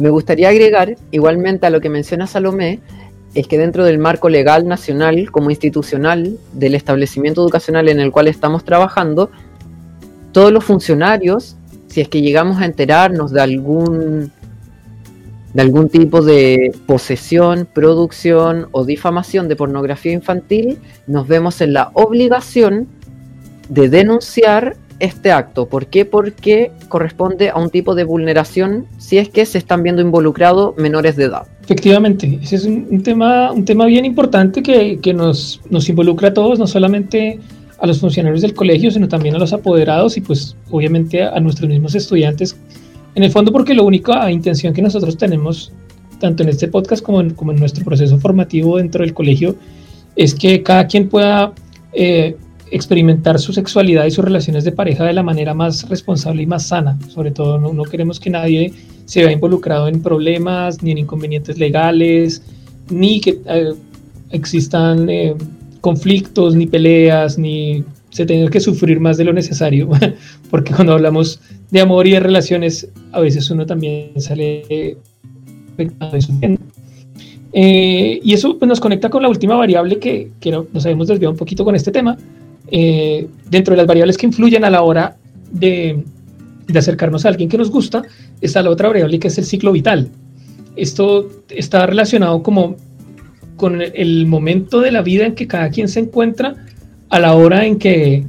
Me 0.00 0.10
gustaría 0.10 0.48
agregar, 0.48 0.96
igualmente 1.10 1.66
a 1.66 1.70
lo 1.70 1.80
que 1.80 1.90
menciona 1.90 2.26
Salomé, 2.26 2.80
es 3.34 3.46
que 3.46 3.58
dentro 3.58 3.84
del 3.84 3.98
marco 3.98 4.28
legal 4.28 4.66
nacional 4.66 5.30
como 5.30 5.50
institucional 5.50 6.38
del 6.52 6.74
establecimiento 6.74 7.42
educacional 7.42 7.88
en 7.88 8.00
el 8.00 8.10
cual 8.10 8.26
estamos 8.26 8.64
trabajando, 8.64 9.30
todos 10.32 10.52
los 10.52 10.64
funcionarios, 10.64 11.56
si 11.88 12.00
es 12.00 12.08
que 12.08 12.22
llegamos 12.22 12.60
a 12.60 12.64
enterarnos 12.64 13.30
de 13.30 13.40
algún 13.40 14.32
de 15.52 15.62
algún 15.62 15.88
tipo 15.88 16.22
de 16.22 16.72
posesión, 16.86 17.66
producción 17.72 18.68
o 18.70 18.84
difamación 18.84 19.48
de 19.48 19.56
pornografía 19.56 20.12
infantil, 20.12 20.78
nos 21.08 21.26
vemos 21.26 21.60
en 21.60 21.72
la 21.72 21.90
obligación 21.94 22.86
de 23.68 23.88
denunciar 23.88 24.76
este 25.00 25.32
acto. 25.32 25.66
¿Por 25.66 25.86
qué? 25.86 26.04
Porque 26.04 26.70
corresponde 26.88 27.50
a 27.50 27.56
un 27.56 27.70
tipo 27.70 27.94
de 27.94 28.04
vulneración 28.04 28.86
si 28.98 29.18
es 29.18 29.28
que 29.28 29.44
se 29.46 29.58
están 29.58 29.82
viendo 29.82 30.00
involucrados 30.02 30.76
menores 30.76 31.16
de 31.16 31.24
edad. 31.24 31.46
Efectivamente, 31.64 32.38
ese 32.42 32.56
es 32.56 32.64
un, 32.66 33.02
tema, 33.02 33.52
un 33.52 33.64
tema 33.64 33.86
bien 33.86 34.04
importante 34.04 34.62
que, 34.62 34.98
que 35.00 35.12
nos, 35.12 35.60
nos 35.70 35.88
involucra 35.88 36.28
a 36.28 36.34
todos, 36.34 36.58
no 36.58 36.66
solamente 36.66 37.38
a 37.78 37.86
los 37.86 37.98
funcionarios 38.00 38.42
del 38.42 38.54
colegio, 38.54 38.90
sino 38.90 39.08
también 39.08 39.34
a 39.34 39.38
los 39.38 39.52
apoderados 39.52 40.16
y 40.16 40.20
pues 40.20 40.56
obviamente 40.70 41.22
a 41.22 41.40
nuestros 41.40 41.68
mismos 41.68 41.94
estudiantes 41.94 42.56
en 43.14 43.22
el 43.24 43.30
fondo 43.30 43.52
porque 43.52 43.74
la 43.74 43.82
única 43.82 44.30
intención 44.30 44.72
que 44.72 44.82
nosotros 44.82 45.16
tenemos, 45.16 45.72
tanto 46.18 46.42
en 46.42 46.50
este 46.50 46.68
podcast 46.68 47.02
como 47.02 47.20
en, 47.20 47.30
como 47.30 47.52
en 47.52 47.58
nuestro 47.58 47.84
proceso 47.84 48.18
formativo 48.18 48.76
dentro 48.76 49.04
del 49.04 49.14
colegio, 49.14 49.56
es 50.16 50.34
que 50.34 50.62
cada 50.62 50.86
quien 50.86 51.08
pueda 51.08 51.52
eh, 51.92 52.36
experimentar 52.70 53.38
su 53.38 53.52
sexualidad 53.52 54.04
y 54.06 54.10
sus 54.10 54.24
relaciones 54.24 54.64
de 54.64 54.72
pareja 54.72 55.04
de 55.04 55.12
la 55.12 55.22
manera 55.22 55.54
más 55.54 55.88
responsable 55.88 56.42
y 56.42 56.46
más 56.46 56.66
sana. 56.66 56.98
Sobre 57.08 57.30
todo, 57.30 57.58
no, 57.58 57.82
queremos 57.84 58.20
que 58.20 58.30
nadie 58.30 58.72
se 59.04 59.24
vea 59.24 59.32
involucrado 59.32 59.88
en 59.88 60.02
problemas, 60.02 60.82
ni 60.82 60.92
en 60.92 60.98
inconvenientes 60.98 61.58
legales, 61.58 62.42
ni 62.88 63.20
que 63.20 63.40
eh, 63.46 63.72
existan 64.30 65.08
eh, 65.10 65.34
conflictos, 65.80 66.54
ni 66.54 66.66
peleas, 66.66 67.38
ni 67.38 67.84
se 68.10 68.26
tenga 68.26 68.50
que 68.50 68.60
sufrir 68.60 69.00
más 69.00 69.16
de 69.16 69.24
lo 69.24 69.32
necesario, 69.32 69.88
porque 70.50 70.72
cuando 70.74 70.92
hablamos 70.92 71.40
de 71.70 71.80
amor 71.80 72.06
y 72.06 72.12
de 72.12 72.20
relaciones, 72.20 72.88
a 73.12 73.20
veces 73.20 73.50
uno 73.50 73.66
también 73.66 74.20
sale 74.20 74.96
afectado 75.72 76.18
eh, 77.52 78.20
y 78.22 78.32
eso 78.32 78.58
pues, 78.58 78.68
nos 78.68 78.78
conecta 78.78 79.08
con 79.10 79.22
la 79.22 79.28
última 79.28 79.56
variable 79.56 79.98
que, 79.98 80.30
que 80.40 80.52
nos 80.52 80.84
habíamos 80.84 81.08
desviado 81.08 81.32
un 81.32 81.38
poquito 81.38 81.64
con 81.64 81.74
este 81.74 81.90
tema. 81.90 82.16
Eh, 82.70 83.26
dentro 83.48 83.72
de 83.72 83.78
las 83.78 83.86
variables 83.86 84.16
que 84.16 84.26
influyen 84.26 84.64
a 84.64 84.70
la 84.70 84.82
hora 84.82 85.16
de, 85.50 86.04
acercarnos 86.74 87.24
a 87.24 87.28
alguien 87.28 87.48
que 87.48 87.58
nos 87.58 87.70
gusta, 87.70 88.02
está 88.40 88.62
la 88.62 88.70
otra 88.70 88.88
variable 88.88 89.18
que 89.18 89.28
es 89.28 89.38
el 89.38 89.44
ciclo 89.44 89.72
vital. 89.72 90.08
Esto 90.76 91.28
está 91.48 91.84
relacionado 91.86 92.42
como 92.42 92.76
con 93.56 93.82
el 93.82 94.26
momento 94.26 94.80
de 94.80 94.92
la 94.92 95.02
vida 95.02 95.26
en 95.26 95.34
que 95.34 95.46
cada 95.46 95.68
quien 95.70 95.88
se 95.88 96.00
encuentra 96.00 96.54
a 97.08 97.18
la 97.18 97.34
hora 97.34 97.66
en 97.66 97.78
que 97.78 98.24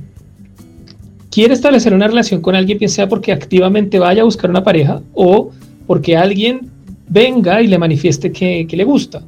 quiere 1.29 1.53
establecer 1.53 1.93
una 1.93 2.07
relación 2.07 2.41
con 2.41 2.55
alguien, 2.55 2.77
bien 2.77 2.89
sea 2.89 3.07
porque 3.07 3.31
activamente 3.31 3.99
vaya 3.99 4.23
a 4.23 4.25
buscar 4.25 4.49
una 4.49 4.63
pareja 4.63 5.01
o 5.13 5.51
porque 5.87 6.17
alguien 6.17 6.69
venga 7.07 7.61
y 7.61 7.67
le 7.67 7.77
manifieste 7.77 8.31
que, 8.31 8.67
le 8.69 8.83
gusta. 8.83 9.23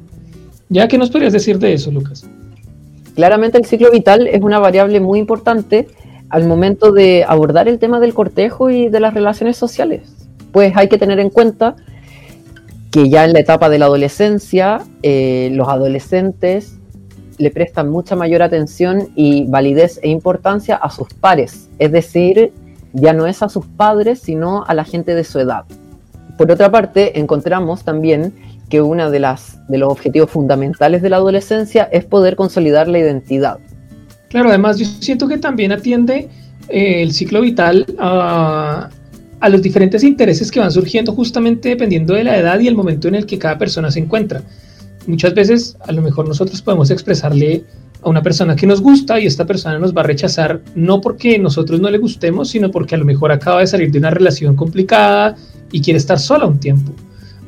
¿Ya 0.68 0.88
qué 0.88 0.98
nos 0.98 1.10
podrías 1.10 1.32
decir 1.32 1.58
de 1.58 1.74
eso, 1.74 1.90
Lucas? 1.90 2.28
Claramente 3.14 3.58
el 3.58 3.64
ciclo 3.64 3.90
vital 3.90 4.26
es 4.26 4.42
una 4.42 4.58
variable 4.58 5.00
muy 5.00 5.18
importante 5.18 5.88
al 6.30 6.46
momento 6.46 6.92
de 6.92 7.24
abordar 7.26 7.68
el 7.68 7.78
tema 7.78 8.00
del 8.00 8.14
cortejo 8.14 8.70
y 8.70 8.88
de 8.88 9.00
las 9.00 9.14
relaciones 9.14 9.56
sociales. 9.56 10.28
Pues 10.52 10.76
hay 10.76 10.88
que 10.88 10.98
tener 10.98 11.20
en 11.20 11.30
cuenta 11.30 11.76
que 12.90 13.08
ya 13.08 13.24
en 13.24 13.32
la 13.32 13.40
etapa 13.40 13.68
de 13.68 13.78
la 13.78 13.86
adolescencia, 13.86 14.82
eh, 15.02 15.50
los 15.52 15.68
adolescentes 15.68 16.78
le 17.38 17.50
prestan 17.50 17.90
mucha 17.90 18.16
mayor 18.16 18.42
atención 18.42 19.08
y 19.16 19.46
validez 19.46 19.98
e 20.02 20.08
importancia 20.08 20.76
a 20.76 20.90
sus 20.90 21.12
pares, 21.14 21.68
es 21.78 21.90
decir, 21.90 22.52
ya 22.92 23.12
no 23.12 23.26
es 23.26 23.42
a 23.42 23.48
sus 23.48 23.66
padres, 23.66 24.20
sino 24.20 24.64
a 24.64 24.74
la 24.74 24.84
gente 24.84 25.14
de 25.14 25.24
su 25.24 25.40
edad. 25.40 25.64
Por 26.38 26.50
otra 26.50 26.70
parte, 26.70 27.18
encontramos 27.18 27.84
también 27.84 28.32
que 28.74 28.82
uno 28.82 29.08
de, 29.08 29.20
las, 29.20 29.56
de 29.68 29.78
los 29.78 29.88
objetivos 29.88 30.32
fundamentales 30.32 31.00
de 31.00 31.08
la 31.08 31.18
adolescencia 31.18 31.84
es 31.92 32.04
poder 32.04 32.34
consolidar 32.34 32.88
la 32.88 32.98
identidad. 32.98 33.58
Claro, 34.30 34.48
además 34.48 34.80
yo 34.80 34.84
siento 34.84 35.28
que 35.28 35.38
también 35.38 35.70
atiende 35.70 36.28
eh, 36.68 37.02
el 37.02 37.12
ciclo 37.12 37.40
vital 37.42 37.86
a, 38.00 38.90
a 39.38 39.48
los 39.48 39.62
diferentes 39.62 40.02
intereses 40.02 40.50
que 40.50 40.58
van 40.58 40.72
surgiendo 40.72 41.12
justamente 41.12 41.68
dependiendo 41.68 42.14
de 42.14 42.24
la 42.24 42.36
edad 42.36 42.58
y 42.58 42.66
el 42.66 42.74
momento 42.74 43.06
en 43.06 43.14
el 43.14 43.26
que 43.26 43.38
cada 43.38 43.58
persona 43.58 43.92
se 43.92 44.00
encuentra 44.00 44.42
muchas 45.06 45.34
veces 45.34 45.76
a 45.86 45.92
lo 45.92 46.02
mejor 46.02 46.26
nosotros 46.26 46.60
podemos 46.60 46.90
expresarle 46.90 47.62
a 48.02 48.08
una 48.08 48.22
persona 48.22 48.56
que 48.56 48.66
nos 48.66 48.80
gusta 48.80 49.20
y 49.20 49.26
esta 49.26 49.46
persona 49.46 49.78
nos 49.78 49.94
va 49.94 50.00
a 50.00 50.04
rechazar 50.04 50.62
no 50.74 51.00
porque 51.00 51.38
nosotros 51.38 51.80
no 51.80 51.90
le 51.90 51.98
gustemos, 51.98 52.48
sino 52.48 52.72
porque 52.72 52.96
a 52.96 52.98
lo 52.98 53.04
mejor 53.04 53.30
acaba 53.30 53.60
de 53.60 53.68
salir 53.68 53.92
de 53.92 54.00
una 54.00 54.10
relación 54.10 54.56
complicada 54.56 55.36
y 55.70 55.80
quiere 55.80 55.98
estar 55.98 56.18
sola 56.18 56.46
un 56.46 56.58
tiempo. 56.58 56.92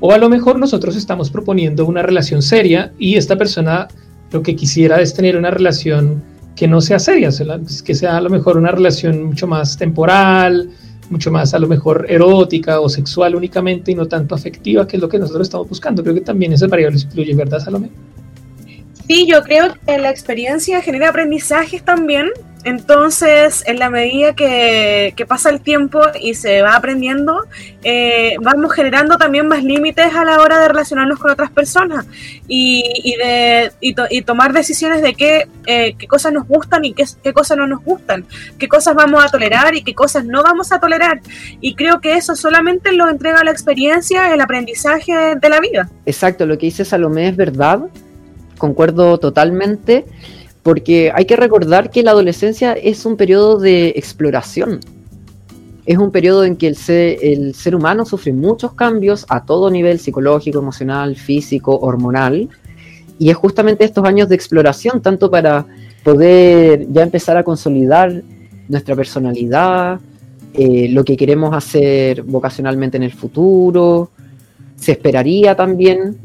O 0.01 0.13
a 0.13 0.19
lo 0.19 0.29
mejor 0.29 0.59
nosotros 0.59 0.97
estamos 0.97 1.31
proponiendo 1.31 1.87
una 1.87 2.03
relación 2.03 2.43
seria 2.43 2.93
y 2.99 3.17
esta 3.17 3.37
persona 3.37 3.89
lo 4.31 4.43
que 4.43 4.55
quisiera 4.55 5.01
es 5.01 5.15
tener 5.15 5.37
una 5.37 5.51
relación 5.51 6.23
que 6.55 6.69
no 6.69 6.81
sea 6.81 6.99
seria, 6.99 7.31
que 7.85 7.95
sea 7.95 8.17
a 8.17 8.21
lo 8.21 8.31
mejor 8.31 8.57
una 8.57 8.71
relación 8.71 9.25
mucho 9.25 9.47
más 9.47 9.77
temporal, 9.77 10.71
mucho 11.11 11.31
más 11.31 11.55
a 11.55 11.59
lo 11.59 11.69
mejor 11.69 12.07
erótica 12.09 12.81
o 12.81 12.89
sexual 12.89 13.35
únicamente 13.35 13.93
y 13.93 13.95
no 13.95 14.07
tanto 14.07 14.35
afectiva, 14.35 14.87
que 14.87 14.97
es 14.97 15.03
lo 15.03 15.09
que 15.09 15.19
nosotros 15.19 15.47
estamos 15.47 15.69
buscando. 15.69 16.03
Creo 16.03 16.15
que 16.15 16.23
también 16.23 16.53
esas 16.53 16.69
variables 16.69 17.05
influyen, 17.05 17.37
¿verdad, 17.37 17.61
Salomé? 17.61 17.91
Sí, 19.07 19.27
yo 19.27 19.43
creo 19.43 19.75
que 19.87 19.99
la 19.99 20.11
experiencia 20.11 20.81
genera 20.83 21.11
aprendizajes 21.11 21.85
también 21.85 22.31
entonces, 22.67 23.63
en 23.69 23.79
la 23.79 23.91
medida 23.91 24.35
que, 24.35 25.15
pasa 25.29 25.51
el 25.51 25.61
tiempo 25.61 26.01
y 26.21 26.35
se 26.35 26.63
va 26.63 26.75
aprendiendo, 26.75 27.45
eh, 27.85 28.35
vamos 28.43 28.73
generando 28.73 29.19
también 29.19 29.47
más 29.47 29.63
límites 29.63 30.13
a 30.13 30.25
la 30.25 30.41
hora 30.41 30.59
de 30.59 30.67
relacionarnos 30.67 31.21
con 31.21 31.31
otras 31.31 31.53
personas 31.53 32.07
y, 32.49 33.15
de, 33.19 33.71
y, 33.81 34.23
tomar 34.23 34.53
decisiones 34.53 35.01
de 35.01 35.15
qué, 35.15 35.47
eh, 35.67 35.95
qué, 35.97 36.09
cosas 36.09 36.33
nos 36.33 36.49
gustan 36.49 36.85
y 36.85 36.93
qué, 36.93 37.05
qué 37.23 37.33
cosas 37.33 37.57
no 37.57 37.69
nos 37.69 37.85
gustan, 37.85 38.27
qué 38.59 38.67
cosas 38.67 38.97
vamos 38.97 39.25
a 39.25 39.29
tolerar 39.29 39.77
y 39.77 39.85
qué 39.85 39.95
cosas 39.95 40.25
no 40.25 40.43
vamos 40.43 40.73
a 40.73 40.81
tolerar. 40.81 41.21
Y 41.61 41.77
creo 41.77 42.01
que 42.01 42.15
eso 42.15 42.35
solamente 42.35 42.91
lo 42.91 43.09
entrega 43.09 43.45
la 43.45 43.53
experiencia, 43.53 44.35
el 44.35 44.41
aprendizaje 44.41 45.37
de 45.41 45.49
la 45.49 45.61
vida. 45.61 45.89
Exacto, 46.05 46.47
lo 46.47 46.59
que 46.59 46.67
dice 46.67 46.85
Salomé 46.85 47.29
es 47.29 47.37
verdad, 47.37 47.83
concuerdo 48.59 49.19
totalmente 49.19 50.05
porque 50.67 51.13
hay 51.15 51.27
que 51.27 51.37
recordar 51.37 51.91
que 51.91 52.03
la 52.03 52.11
adolescencia 52.11 52.73
es 52.73 53.07
un 53.07 53.17
periodo 53.17 53.61
de 53.61 53.91
exploración. 53.91 54.81
Es 55.87 55.97
un 55.97 56.11
periodo 56.11 56.43
en 56.43 56.57
que 56.57 56.67
el 56.67 56.75
ser, 57.55 57.77
humano 57.77 58.05
sufre 58.05 58.33
muchos 58.33 58.73
cambios 58.73 59.25
a 59.29 59.45
todo 59.45 59.71
nivel 59.71 60.01
psicológico, 60.01 60.59
emocional, 60.59 61.15
físico, 61.15 61.79
hormonal. 61.79 62.49
y 63.17 63.31
es 63.31 63.37
justamente 63.37 63.85
estos 63.85 64.05
años 64.05 64.29
de 64.29 64.35
exploración, 64.35 65.01
tanto 65.01 65.31
para 65.31 65.65
poder 66.03 66.89
ya 66.91 67.05
empezar 67.05 67.37
a 67.37 67.45
consolidar 67.45 68.25
nuestra 68.69 68.97
personalidad, 68.97 70.01
eh, 70.53 70.89
lo 70.89 71.05
que 71.05 71.17
queremos 71.17 71.55
hacer 71.55 72.25
vocacionalmente 72.25 72.97
en 72.97 73.05
el 73.05 73.13
futuro. 73.13 74.11
Se 74.75 74.91
esperaría 74.91 75.55
también, 75.55 76.19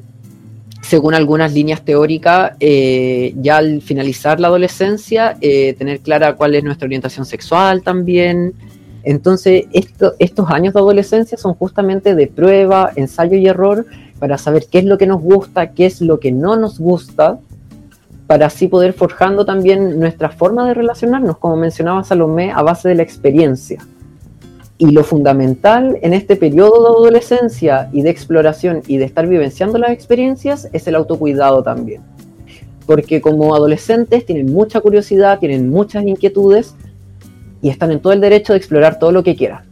según 0.82 1.13
algunas 1.13 1.53
líneas 1.53 1.84
teóricas, 1.84 2.53
eh, 2.59 3.34
ya 3.38 3.57
al 3.57 3.82
finalizar 3.82 4.39
la 4.39 4.47
adolescencia, 4.47 5.38
eh, 5.41 5.73
tener 5.73 5.99
clara 5.99 6.36
cuál 6.36 6.55
es 6.55 6.63
nuestra 6.63 6.86
orientación 6.86 7.25
sexual 7.25 7.84
también. 7.84 8.53
Entonces, 9.03 9.65
estos 9.71 10.49
años 10.49 10.73
de 10.73 10.79
adolescencia 10.79 11.38
son 11.38 11.53
justamente 11.53 12.13
de 12.15 12.27
prueba, 12.27 12.91
ensayo 12.95 13.38
y 13.38 13.47
error 13.47 13.86
para 14.19 14.38
saber 14.38 14.65
qué 14.71 14.79
es 14.79 14.86
lo 14.86 14.97
que 14.97 15.07
nos 15.07 15.21
gusta, 15.21 15.71
qué 15.71 15.88
es 15.88 16.01
lo 16.01 16.19
que 16.19 16.32
no 16.32 16.55
nos 16.55 16.79
gusta, 16.79 17.39
para 18.27 18.45
así 18.45 18.67
poder 18.67 18.93
forjando 18.93 19.45
también 19.45 19.99
nuestra 19.99 20.29
forma 20.29 20.67
de 20.67 20.73
relacionarnos, 20.73 21.38
como 21.38 21.57
mencionaba 21.57 22.03
Salomé, 22.03 22.51
a 22.51 22.61
base 22.61 22.88
de 22.89 22.95
la 22.95 23.03
experiencia. 23.03 23.79
Y 24.82 24.89
lo 24.89 25.03
fundamental 25.03 25.99
en 26.01 26.11
este 26.11 26.36
periodo 26.36 26.82
de 26.82 26.97
adolescencia 26.97 27.88
y 27.93 28.01
de 28.01 28.09
exploración 28.09 28.82
y 28.88 28.97
de 28.97 29.05
estar 29.05 29.27
vivenciando 29.27 29.77
las 29.77 29.91
experiencias 29.91 30.69
es 30.73 30.88
el 30.88 30.95
autocuidado 30.95 31.61
también. 31.61 32.01
Porque 32.88 33.21
como 33.21 33.53
adolescentes 33.53 34.25
tienen 34.25 34.51
mucha 34.51 34.82
curiosidad, 34.82 35.38
tienen 35.38 35.69
muchas 35.69 36.03
inquietudes 36.03 36.73
y 37.61 37.69
están 37.69 37.91
en 37.91 37.99
todo 37.99 38.11
el 38.11 38.21
derecho 38.21 38.53
de 38.53 38.57
explorar 38.57 38.97
todo 38.97 39.11
lo 39.11 39.21
que 39.21 39.36
quieran. 39.36 39.65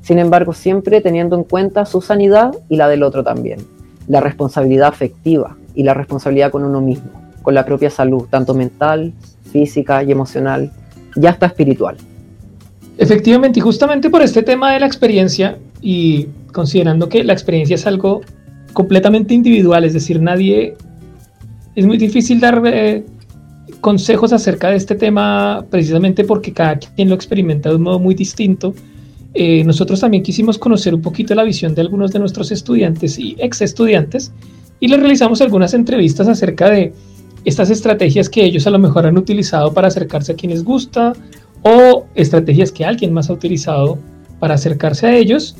Sin 0.00 0.20
embargo, 0.20 0.52
siempre 0.52 1.00
teniendo 1.00 1.34
en 1.34 1.42
cuenta 1.42 1.84
su 1.84 2.00
sanidad 2.00 2.54
y 2.68 2.76
la 2.76 2.86
del 2.86 3.02
otro 3.02 3.24
también. 3.24 3.58
La 4.06 4.20
responsabilidad 4.20 4.86
afectiva 4.86 5.56
y 5.74 5.82
la 5.82 5.92
responsabilidad 5.92 6.52
con 6.52 6.62
uno 6.62 6.80
mismo, 6.80 7.10
con 7.42 7.54
la 7.54 7.64
propia 7.64 7.90
salud, 7.90 8.28
tanto 8.30 8.54
mental, 8.54 9.12
física 9.50 10.04
y 10.04 10.12
emocional, 10.12 10.70
y 11.16 11.26
hasta 11.26 11.46
espiritual. 11.46 11.96
Efectivamente, 12.98 13.58
y 13.58 13.62
justamente 13.62 14.08
por 14.08 14.22
este 14.22 14.42
tema 14.42 14.72
de 14.72 14.80
la 14.80 14.86
experiencia 14.86 15.58
y 15.82 16.26
considerando 16.52 17.08
que 17.08 17.22
la 17.24 17.34
experiencia 17.34 17.74
es 17.74 17.86
algo 17.86 18.22
completamente 18.72 19.34
individual, 19.34 19.84
es 19.84 19.92
decir, 19.92 20.20
nadie, 20.20 20.74
es 21.74 21.86
muy 21.86 21.98
difícil 21.98 22.40
dar 22.40 22.62
eh, 22.64 23.04
consejos 23.80 24.32
acerca 24.32 24.70
de 24.70 24.76
este 24.76 24.94
tema 24.94 25.64
precisamente 25.70 26.24
porque 26.24 26.52
cada 26.52 26.78
quien 26.78 27.08
lo 27.08 27.14
experimenta 27.14 27.68
de 27.68 27.76
un 27.76 27.82
modo 27.82 27.98
muy 27.98 28.14
distinto. 28.14 28.74
Eh, 29.34 29.62
nosotros 29.64 30.00
también 30.00 30.22
quisimos 30.22 30.56
conocer 30.56 30.94
un 30.94 31.02
poquito 31.02 31.34
la 31.34 31.44
visión 31.44 31.74
de 31.74 31.82
algunos 31.82 32.12
de 32.12 32.18
nuestros 32.18 32.50
estudiantes 32.50 33.18
y 33.18 33.36
ex 33.38 33.60
estudiantes 33.60 34.32
y 34.80 34.88
les 34.88 34.98
realizamos 34.98 35.42
algunas 35.42 35.74
entrevistas 35.74 36.26
acerca 36.26 36.70
de 36.70 36.94
estas 37.44 37.68
estrategias 37.68 38.30
que 38.30 38.44
ellos 38.44 38.66
a 38.66 38.70
lo 38.70 38.78
mejor 38.78 39.06
han 39.06 39.18
utilizado 39.18 39.74
para 39.74 39.88
acercarse 39.88 40.32
a 40.32 40.36
quienes 40.36 40.64
gusta 40.64 41.12
o 41.66 42.06
estrategias 42.14 42.70
que 42.70 42.84
alguien 42.84 43.12
más 43.12 43.28
ha 43.28 43.32
utilizado 43.32 43.98
para 44.38 44.54
acercarse 44.54 45.06
a 45.06 45.16
ellos. 45.16 45.56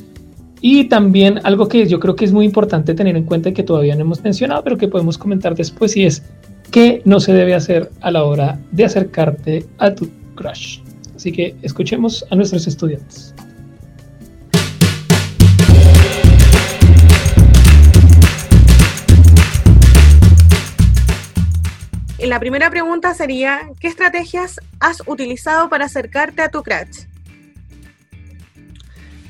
Y 0.61 0.85
también 0.85 1.39
algo 1.43 1.67
que 1.67 1.85
yo 1.85 1.99
creo 1.99 2.15
que 2.15 2.25
es 2.25 2.31
muy 2.31 2.45
importante 2.45 2.93
tener 2.93 3.15
en 3.17 3.25
cuenta 3.25 3.49
y 3.49 3.53
que 3.53 3.61
todavía 3.61 3.93
no 3.95 4.01
hemos 4.01 4.23
mencionado, 4.23 4.63
pero 4.63 4.77
que 4.77 4.87
podemos 4.87 5.17
comentar 5.17 5.53
después, 5.53 5.95
y 5.97 6.05
es 6.05 6.23
qué 6.71 7.01
no 7.05 7.19
se 7.19 7.33
debe 7.33 7.53
hacer 7.53 7.91
a 8.01 8.09
la 8.09 8.23
hora 8.23 8.57
de 8.71 8.85
acercarte 8.85 9.65
a 9.77 9.93
tu 9.93 10.09
crush. 10.35 10.79
Así 11.15 11.31
que 11.31 11.55
escuchemos 11.61 12.25
a 12.31 12.35
nuestros 12.35 12.67
estudiantes. 12.67 13.35
La 22.27 22.39
primera 22.39 22.69
pregunta 22.69 23.13
sería, 23.13 23.69
¿qué 23.79 23.87
estrategias 23.87 24.59
has 24.79 25.01
utilizado 25.05 25.69
para 25.69 25.85
acercarte 25.85 26.41
a 26.41 26.49
tu 26.49 26.61
crush? 26.63 27.05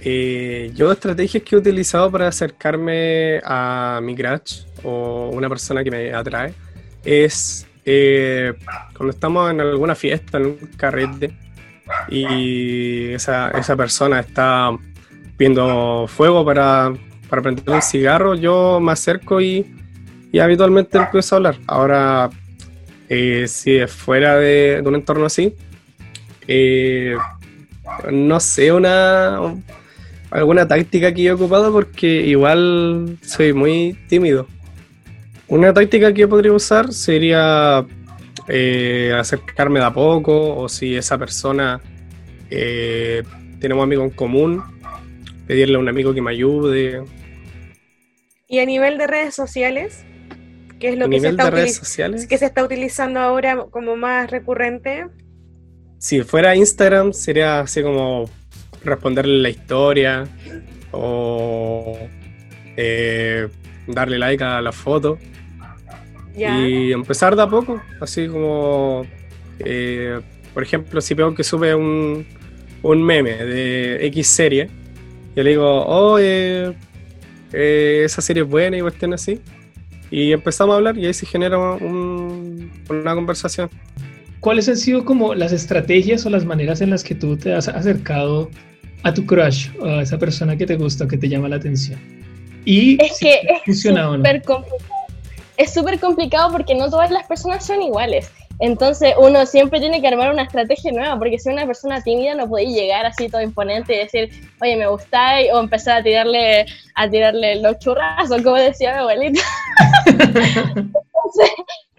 Eh, 0.02 0.72
yo 0.74 0.91
estrategias 0.91 1.43
que 1.43 1.56
he 1.56 1.60
utilizado 1.60 2.12
para 2.12 2.28
acercarme 2.28 3.41
a 3.43 4.00
mi 4.02 4.16
crush 4.16 4.64
o 4.84 5.30
una 5.34 5.50
persona 5.50 5.84
que 5.84 5.91
me 5.91 6.14
atrae 6.14 6.54
es 7.04 7.68
eh, 7.84 8.54
cuando 8.95 9.14
estamos 9.14 9.52
en 9.52 9.62
alguna 9.62 9.95
fiesta, 9.95 10.38
en 10.38 10.45
un 10.45 10.58
carrete, 10.76 11.36
y 12.10 13.14
esa, 13.14 13.52
persona 13.78 14.20
está 14.20 14.72
viendo 15.38 16.06
fuego 16.08 16.43
para, 16.43 16.93
para 17.30 17.41
prender 17.41 17.70
un 17.70 17.82
cigarro, 17.82 18.36
yo 18.36 18.80
me 18.82 18.91
acerco 18.91 19.39
y, 19.39 19.66
y 20.32 20.39
habitualmente 20.39 20.98
empiezo 20.98 21.36
a 21.36 21.38
hablar. 21.38 21.56
Ahora 21.66 22.30
eh, 23.10 23.45
si 23.47 23.78
es 23.78 23.91
fuera 23.91 24.38
de, 24.38 24.82
un 24.86 24.95
entorno 24.95 25.26
así, 25.26 25.53
eh, 26.47 27.16
no 28.12 28.39
sé, 28.39 28.72
una 28.72 29.39
alguna 30.30 30.68
táctica 30.68 31.14
que 31.14 31.24
yo 31.24 31.32
he 31.32 31.36
ocupado 31.36 31.72
porque 31.72 32.08
igual 32.08 33.18
soy 33.22 33.53
muy 33.53 33.97
tímido. 34.10 34.47
Una 35.47 35.74
táctica 35.74 36.14
que 36.14 36.22
yo 36.22 36.30
podría 36.30 36.51
usar 36.51 36.91
sería 36.91 37.86
eh, 38.49 39.14
acercarme 39.18 39.80
de 39.80 39.86
a 39.86 39.93
poco 39.93 40.58
o 40.58 40.68
si 40.68 40.95
esa 40.95 41.18
persona 41.18 41.82
tenemos 42.49 43.84
amigos 43.84 44.05
en 44.05 44.12
común, 44.12 44.64
pedirle 45.47 45.76
a 45.76 45.80
un 45.80 45.89
amigo 45.89 46.14
que 46.14 46.22
me 46.22 46.32
ayude. 46.32 47.03
¿Y 48.47 48.60
a 48.60 48.66
nivel 48.66 48.97
de 48.97 49.08
redes 49.08 49.36
sociales? 49.36 50.05
¿Qué 50.80 50.89
es 50.89 50.97
lo 50.97 51.09
que 51.09 51.19
se, 51.19 51.30
está 51.30 51.49
redes 51.49 51.75
sociales? 51.75 52.28
que 52.28 52.38
se 52.38 52.45
está 52.45 52.63
utilizando 52.63 53.19
ahora 53.19 53.65
como 53.71 53.95
más 53.95 54.30
recurrente? 54.30 55.05
Si 55.99 56.21
fuera 56.21 56.55
Instagram 56.55 57.13
sería 57.13 57.61
así 57.61 57.82
como 57.82 58.30
responderle 58.84 59.39
la 59.39 59.49
historia 59.49 60.28
o 60.91 61.97
eh, 62.75 63.47
darle 63.88 64.19
like 64.19 64.43
a 64.43 64.61
la 64.61 64.71
foto 64.71 65.17
y 66.36 66.91
empezar 66.91 67.36
de 67.36 67.41
a 67.41 67.47
poco, 67.47 67.82
así 67.99 68.28
como, 68.28 69.07
eh, 69.59 70.21
por 70.53 70.61
ejemplo, 70.61 71.01
si 71.01 71.15
veo 71.15 71.34
que 71.34 71.43
sube 71.43 71.73
un, 71.73 72.28
un 72.84 73.03
meme 73.03 73.32
de 73.43 74.05
X 74.05 74.28
serie, 74.28 74.69
yo 75.36 75.41
le 75.41 75.49
digo, 75.49 75.84
oh, 75.88 76.19
eh, 76.19 76.75
esa 77.51 78.21
serie 78.21 78.43
es 78.43 78.49
buena 78.49 78.78
y 78.78 78.82
cuestión 78.82 79.15
así, 79.15 79.41
y 80.12 80.32
empezamos 80.32 80.74
a 80.74 80.78
hablar 80.78 80.97
y 80.97 81.05
ahí 81.05 81.14
se 81.14 81.26
genera 81.26 81.58
una 81.60 83.16
conversación. 83.16 83.70
¿Cuáles 84.39 84.70
han 84.70 84.78
sido 84.78 85.03
como 85.03 85.34
las 85.34 85.51
estrategias 85.51 86.26
o 86.26 86.30
las 86.30 86.45
maneras 86.45 86.82
en 86.82 86.91
las 86.91 87.03
que 87.03 87.16
tú 87.16 87.38
te 87.38 87.53
has 87.53 87.68
acercado 87.68 88.49
a 89.03 89.14
tu 89.14 89.26
crush 89.26 89.70
o 89.80 89.86
a 89.86 90.01
esa 90.01 90.18
persona 90.18 90.55
que 90.55 90.66
te 90.66 90.76
gusta 90.76 91.05
o 91.05 91.08
que 91.08 91.18
te 91.18 91.28
llama 91.28 91.49
la 91.49 91.58
atención? 91.58 91.99
Y 92.64 93.01
es 93.03 93.20
que 93.20 93.39
es 93.66 93.82
súper 93.82 94.41
complicado. 94.43 94.78
Es 95.58 95.74
súper 95.74 95.99
complicado 95.99 96.51
porque 96.51 96.76
no 96.76 96.89
todas 96.89 97.10
las 97.10 97.26
personas 97.26 97.66
son 97.66 97.82
iguales. 97.82 98.32
Entonces 98.60 99.14
uno 99.20 99.45
siempre 99.45 99.80
tiene 99.80 100.01
que 100.01 100.08
armar 100.08 100.32
una 100.32 100.43
estrategia 100.43 100.91
nueva, 100.91 101.18
porque 101.18 101.38
si 101.38 101.49
una 101.49 101.66
persona 101.66 102.01
tímida 102.01 102.34
no 102.34 102.47
puede 102.47 102.66
llegar 102.68 103.05
así 103.05 103.30
todo 103.30 103.41
imponente 103.41 103.95
y 103.95 103.99
decir, 103.99 104.30
oye, 104.62 104.76
me 104.76 104.88
gustáis, 104.88 105.51
o 105.53 105.60
empezar 105.60 105.99
a 105.99 106.03
tirarle, 106.03 106.66
a 106.95 107.10
tirarle 107.10 107.62
los 107.62 107.78
churrazos, 107.80 108.41
como 108.41 108.55
decía 108.55 108.93
mi 108.93 108.99
abuelita. 108.99 109.41
Entonces, 110.08 111.51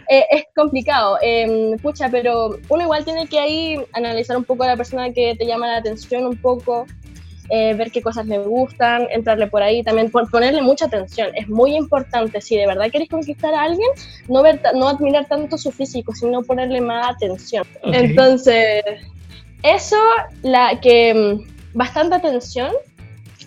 eh, 0.09 0.25
es 0.31 0.45
complicado. 0.57 1.19
Em, 1.21 1.77
pucha, 1.79 2.09
pero 2.09 2.59
uno 2.69 2.83
igual 2.83 3.05
tiene 3.05 3.29
que 3.29 3.39
ahí 3.39 3.77
analizar 3.93 4.37
un 4.37 4.45
poco 4.45 4.65
a 4.65 4.69
la 4.69 4.77
persona 4.77 5.13
que 5.13 5.37
te 5.37 5.47
llama 5.47 5.69
la 5.69 5.77
atención 5.77 6.27
un 6.27 6.37
poco, 6.37 6.87
eh, 7.51 7.75
ver 7.75 7.91
qué 7.91 8.03
cosas 8.03 8.27
le 8.27 8.39
gustan, 8.39 9.07
entrarle 9.11 9.47
por 9.47 9.63
ahí, 9.63 9.83
también 9.83 10.11
ponerle 10.11 10.63
mucha 10.63 10.87
atención. 10.87 11.31
Es 11.35 11.49
muy 11.49 11.75
importante, 11.75 12.41
si 12.41 12.57
de 12.57 12.67
verdad 12.67 12.91
quieres 12.91 13.09
conquistar 13.09 13.55
a 13.55 13.63
alguien, 13.63 13.89
no, 14.29 14.43
ver, 14.43 14.61
no 14.75 14.89
admirar 14.89 15.27
tanto 15.27 15.57
su 15.57 15.71
físico, 15.71 16.15
sino 16.15 16.43
ponerle 16.43 16.81
más 16.81 17.17
atención. 17.17 17.67
Entonces, 17.83 18.83
eso, 19.63 19.97
la 20.43 20.79
que 20.81 21.15
mm, 21.15 21.77
bastante 21.77 22.17
atención, 22.17 22.73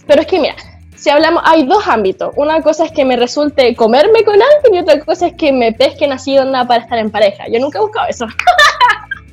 pero 0.08 0.22
es 0.22 0.28
que 0.28 0.40
mira, 0.40 0.56
si 0.96 1.10
hablamos, 1.10 1.42
hay 1.46 1.66
dos 1.66 1.88
ámbitos. 1.88 2.32
Una 2.36 2.62
cosa 2.62 2.86
es 2.86 2.92
que 2.92 3.06
me 3.06 3.16
resulte 3.16 3.76
comerme 3.76 4.24
con 4.24 4.36
alguien 4.36 4.76
y 4.76 4.80
otra 4.80 5.00
cosa 5.00 5.28
es 5.28 5.34
que 5.34 5.52
me 5.52 5.74
pesquen 5.74 6.12
así 6.12 6.38
onda 6.38 6.66
para 6.66 6.84
estar 6.84 7.00
en 7.00 7.10
pareja. 7.10 7.46
Yo 7.52 7.60
nunca 7.60 7.80
he 7.80 7.82
buscado 7.82 8.08
eso. 8.08 8.26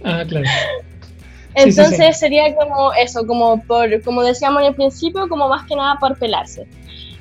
ah, 0.05 0.25
claro. 0.27 0.47
Entonces 1.55 2.19
sería 2.19 2.55
como 2.55 2.93
eso, 2.93 3.27
como 3.27 3.63
por, 3.65 4.03
como 4.03 4.23
decíamos 4.23 4.63
en 4.63 4.69
el 4.69 4.75
principio, 4.75 5.29
como 5.29 5.49
más 5.49 5.67
que 5.67 5.75
nada 5.75 5.97
por 5.99 6.19
pelarse. 6.19 6.67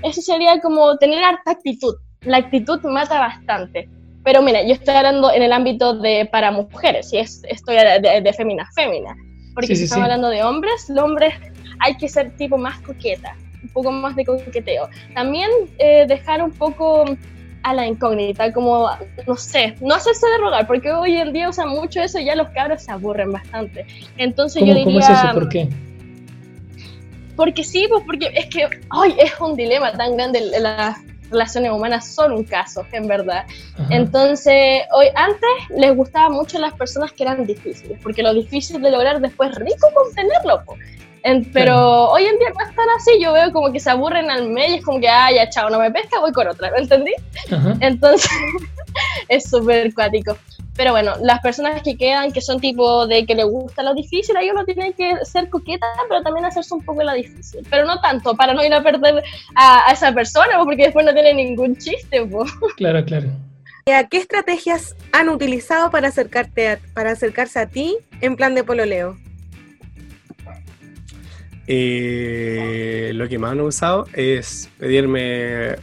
Eso 0.03 0.21
sería 0.21 0.59
como 0.61 0.97
tener 0.97 1.23
harta 1.23 1.51
actitud. 1.51 1.95
La 2.21 2.37
actitud 2.37 2.81
mata 2.83 3.19
bastante. 3.19 3.89
Pero 4.23 4.41
mira, 4.41 4.61
yo 4.63 4.73
estoy 4.73 4.95
hablando 4.95 5.31
en 5.31 5.41
el 5.41 5.53
ámbito 5.53 5.93
de 5.93 6.27
para 6.31 6.51
mujeres, 6.51 7.13
y 7.13 7.17
es, 7.17 7.41
estoy 7.47 7.77
de, 7.77 8.21
de 8.21 8.33
fémina, 8.33 8.67
fémina. 8.75 9.15
Porque 9.55 9.75
si 9.75 9.85
estamos 9.85 10.03
hablando 10.03 10.29
de 10.29 10.43
hombres, 10.43 10.89
los 10.89 11.03
hombres 11.03 11.33
hay 11.79 11.95
que 11.97 12.07
ser 12.09 12.35
tipo 12.35 12.57
más 12.57 12.79
coqueta, 12.81 13.35
un 13.63 13.69
poco 13.69 13.91
más 13.91 14.15
de 14.15 14.25
coqueteo. 14.25 14.89
También 15.15 15.49
eh, 15.79 16.05
dejar 16.07 16.43
un 16.43 16.51
poco 16.51 17.05
a 17.63 17.73
la 17.73 17.85
incógnita, 17.85 18.53
como, 18.53 18.89
no 19.25 19.35
sé, 19.35 19.75
no 19.81 19.95
hacerse 19.95 20.27
de 20.27 20.37
rogar, 20.37 20.67
porque 20.67 20.91
hoy 20.91 21.17
en 21.17 21.33
día 21.33 21.49
usan 21.49 21.69
mucho 21.69 22.01
eso 22.01 22.19
y 22.19 22.25
ya 22.25 22.35
los 22.35 22.49
cabros 22.49 22.83
se 22.83 22.91
aburren 22.91 23.31
bastante. 23.31 23.85
Entonces 24.17 24.61
yo 24.61 24.73
diría... 24.73 24.85
¿Cómo 24.85 24.99
es 24.99 25.09
eso? 25.09 25.33
¿Por 25.33 25.49
qué? 25.49 25.69
Porque 27.35 27.63
sí, 27.63 27.85
pues 27.89 28.03
porque 28.05 28.31
es 28.33 28.47
que 28.47 28.67
hoy 28.91 29.15
es 29.19 29.39
un 29.39 29.55
dilema 29.55 29.91
tan 29.91 30.15
grande 30.15 30.41
las 30.59 30.97
relaciones 31.29 31.71
humanas 31.71 32.07
son 32.07 32.31
un 32.31 32.43
caso, 32.43 32.85
en 32.91 33.07
verdad. 33.07 33.45
Entonces, 33.89 34.83
hoy 34.91 35.07
antes 35.15 35.49
les 35.69 35.95
gustaba 35.95 36.29
mucho 36.29 36.57
las 36.57 36.73
personas 36.73 37.11
que 37.11 37.23
eran 37.23 37.45
difíciles, 37.45 37.99
porque 38.01 38.23
lo 38.23 38.33
difícil 38.33 38.81
de 38.81 38.91
lograr 38.91 39.19
después 39.21 39.53
rico 39.55 39.87
contenerlo. 39.93 40.63
Pero 41.53 42.09
hoy 42.09 42.23
en 42.25 42.39
día 42.39 42.49
no 42.57 42.65
están 42.65 42.85
así, 42.97 43.11
yo 43.21 43.33
veo 43.33 43.51
como 43.51 43.71
que 43.71 43.79
se 43.79 43.89
aburren 43.89 44.29
al 44.29 44.49
medio, 44.49 44.75
es 44.75 44.85
como 44.85 44.99
que, 44.99 45.09
ah, 45.09 45.31
ya, 45.31 45.49
chao, 45.49 45.69
no 45.69 45.79
me 45.79 45.91
pesca, 45.91 46.19
voy 46.19 46.31
con 46.31 46.47
otra, 46.47 46.71
¿me 46.71 46.79
entendí? 46.79 47.13
Entonces, 47.79 48.29
es 49.27 49.49
súper 49.49 49.93
cuático. 49.93 50.37
Pero 50.75 50.91
bueno, 50.91 51.13
las 51.23 51.39
personas 51.39 51.81
que 51.81 51.97
quedan, 51.97 52.31
que 52.31 52.39
son 52.39 52.59
tipo 52.59 53.07
de 53.07 53.25
que 53.25 53.33
le 53.33 53.43
gusta 53.43 53.81
lo 53.81 53.95
difícil, 53.95 54.37
ahí 54.37 54.51
uno 54.51 54.63
tiene 54.63 54.93
que 54.93 55.25
ser 55.25 55.49
coqueta, 55.49 55.87
pero 56.07 56.21
también 56.21 56.45
hacerse 56.45 56.75
un 56.75 56.85
poco 56.85 57.01
la 57.01 57.13
difícil. 57.13 57.65
Pero 57.69 57.85
no 57.85 57.99
tanto, 57.99 58.35
para 58.35 58.53
no 58.53 58.63
ir 58.63 58.73
a 58.73 58.83
perder 58.83 59.23
a, 59.55 59.91
esa 59.91 60.13
persona, 60.13 60.63
porque 60.63 60.83
después 60.83 61.03
no 61.03 61.13
tiene 61.13 61.33
ningún 61.33 61.75
chiste. 61.75 62.27
Claro, 62.77 63.03
claro. 63.05 63.29
¿Qué 63.85 64.17
estrategias 64.17 64.95
han 65.13 65.29
utilizado 65.29 65.89
para, 65.89 66.09
acercarte 66.09 66.77
para 66.93 67.11
acercarse 67.11 67.59
a 67.59 67.65
ti 67.65 67.97
en 68.21 68.35
plan 68.35 68.53
de 68.53 68.63
pololeo? 68.63 69.17
Eh, 71.69 73.11
lo 73.13 73.27
que 73.27 73.37
más 73.37 73.51
han 73.51 73.59
usado 73.59 74.05
es 74.13 74.69
pedirme, 74.79 75.75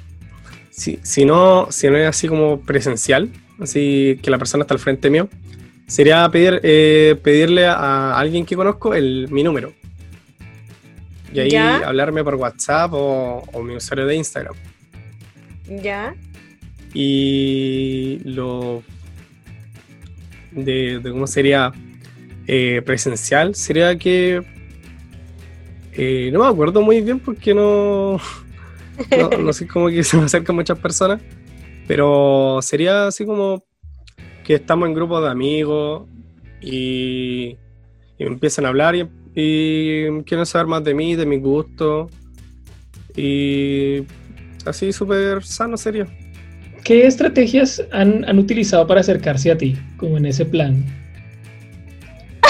si, 0.71 0.99
si, 1.03 1.27
no, 1.27 1.69
si 1.71 1.89
no 1.89 1.99
es 1.99 2.09
así 2.09 2.27
como 2.27 2.61
presencial, 2.61 3.31
así 3.61 4.19
que 4.23 4.31
la 4.31 4.39
persona 4.39 4.63
está 4.63 4.73
al 4.73 4.81
frente 4.81 5.11
mío, 5.11 5.29
sería 5.87 6.27
pedir, 6.31 6.61
eh, 6.63 7.17
pedirle 7.23 7.67
a 7.67 8.19
alguien 8.19 8.47
que 8.47 8.57
conozco 8.57 8.95
el, 8.95 9.29
mi 9.31 9.43
número. 9.43 9.75
Y 11.35 11.41
ahí 11.41 11.55
hablarme 11.57 12.25
por 12.25 12.37
WhatsApp 12.37 12.93
o, 12.95 13.63
mi 13.63 13.77
usuario 13.77 14.07
de 14.07 14.17
Instagram. 14.17 14.55
Ya. 15.67 16.15
Y 16.95 18.21
lo 18.25 18.83
de, 20.53 21.01
cómo 21.03 21.27
sería 21.27 21.73
eh, 22.47 22.83
presencial 22.87 23.55
sería 23.55 23.99
que 23.99 24.43
no 25.97 26.41
me 26.41 26.47
acuerdo 26.47 26.83
muy 26.83 27.01
bien 27.01 27.21
porque 27.21 27.55
no, 27.55 28.19
no, 29.41 29.53
sé 29.53 29.67
cómo 29.67 29.89
se 30.03 30.17
me 30.17 30.25
acercan 30.25 30.57
muchas 30.57 30.79
personas, 30.79 31.21
pero 31.87 32.61
sería 32.63 33.09
así 33.09 33.25
como 33.25 33.65
que 34.45 34.55
estamos 34.55 34.89
en 34.89 34.95
grupos 34.95 35.23
de 35.23 35.31
amigos 35.31 36.09
y, 36.61 37.57
y 38.19 38.25
empiezan 38.25 38.67
a 38.67 38.69
hablar 38.69 38.95
y, 38.95 39.07
quieren 40.25 40.47
saber 40.47 40.67
más 40.67 40.85
de 40.85 40.95
mí, 40.95 41.17
de 41.17 41.27
mi 41.27 41.39
gusto 41.39 42.09
y 43.17 44.03
así 44.65 44.93
súper 44.93 45.43
sano 45.45 45.77
sería. 45.77 46.07
¿Qué 46.85 47.07
estrategias 47.07 47.83
han, 47.93 48.29
han 48.29 48.39
utilizado 48.39 48.87
para 48.87 49.01
acercarse 49.01 49.51
a 49.51 49.59
ti, 49.59 49.77
como 49.97 50.19
en 50.19 50.27
ese 50.27 50.45
plan? 50.45 50.85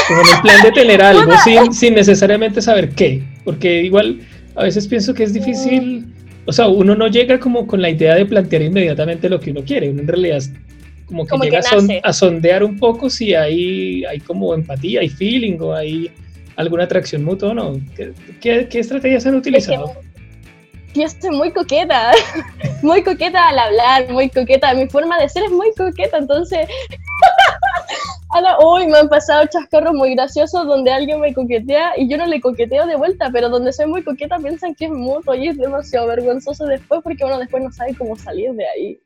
Como 0.08 0.20
en 0.20 0.26
el 0.28 0.42
plan 0.42 0.62
de 0.62 0.72
tener 0.72 1.02
algo 1.02 1.32
sin, 1.44 1.72
sin 1.72 1.94
necesariamente 1.94 2.60
saber 2.62 2.90
qué, 2.90 3.22
porque 3.44 3.82
igual 3.82 4.20
a 4.54 4.64
veces 4.64 4.86
pienso 4.86 5.14
que 5.14 5.24
es 5.24 5.32
difícil, 5.32 6.06
o 6.46 6.52
sea, 6.52 6.68
uno 6.68 6.94
no 6.94 7.08
llega 7.08 7.38
como 7.40 7.66
con 7.66 7.80
la 7.80 7.90
idea 7.90 8.14
de 8.14 8.26
plantear 8.26 8.62
inmediatamente 8.62 9.28
lo 9.28 9.40
que 9.40 9.50
uno 9.50 9.62
quiere, 9.64 9.90
uno 9.90 10.00
en 10.00 10.08
realidad 10.08 10.42
como 11.06 11.26
que 11.26 11.36
llega 11.38 11.60
a, 12.02 12.12
sondear 12.12 12.64
un 12.64 12.78
poco 12.78 13.10
si 13.10 13.34
hay, 13.34 14.04
hay 14.04 14.20
como 14.20 14.54
empatía, 14.54 15.00
hay 15.00 15.08
feeling 15.08 15.58
o 15.60 15.74
hay 15.74 16.10
alguna 16.56 16.84
atracción 16.84 17.24
mutua 17.24 17.50
o 17.50 17.54
no. 17.54 17.80
¿Qué, 18.40 18.68
qué, 18.68 18.78
estrategias 18.78 19.26
han 19.26 19.34
utilizado? 19.34 19.92
yo 20.94 21.02
estoy 21.02 21.30
muy 21.30 21.50
coqueta, 21.50 22.12
muy 22.82 23.02
coqueta 23.02 23.48
al 23.48 23.58
hablar, 23.58 24.12
muy 24.12 24.30
coqueta, 24.30 24.72
mi 24.74 24.86
forma 24.88 25.18
de 25.18 25.28
ser 25.28 25.44
es 25.44 25.50
muy 25.50 25.72
coqueta, 25.76 26.18
entonces 26.18 26.68
Ahora, 28.30 28.56
uy, 28.58 28.86
me 28.88 28.98
han 28.98 29.08
pasado 29.08 29.46
chascarros 29.46 29.94
muy 29.94 30.14
graciosos 30.14 30.66
donde 30.66 30.90
alguien 30.90 31.20
me 31.20 31.32
coquetea 31.32 31.92
y 31.96 32.08
yo 32.08 32.16
no 32.16 32.26
le 32.26 32.40
coqueteo 32.40 32.86
de 32.86 32.96
vuelta, 32.96 33.30
pero 33.32 33.48
donde 33.48 33.72
soy 33.72 33.86
muy 33.86 34.02
coqueta 34.02 34.38
piensan 34.38 34.74
que 34.74 34.86
es 34.86 34.90
mutuo 34.90 35.34
y 35.34 35.48
es 35.48 35.56
demasiado 35.56 36.08
vergonzoso 36.08 36.64
después 36.64 37.00
porque 37.04 37.24
uno 37.24 37.38
después 37.38 37.62
no 37.62 37.70
sabe 37.70 37.94
cómo 37.94 38.16
salir 38.16 38.52
de 38.52 38.66
ahí. 38.66 38.98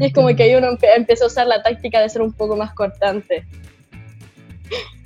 y 0.00 0.06
es 0.06 0.12
como 0.14 0.28
que 0.28 0.44
ahí 0.44 0.54
uno 0.54 0.68
empieza 0.80 1.24
a 1.24 1.26
usar 1.26 1.46
la 1.46 1.62
táctica 1.62 2.00
de 2.00 2.08
ser 2.08 2.22
un 2.22 2.32
poco 2.32 2.56
más 2.56 2.72
cortante. 2.72 3.44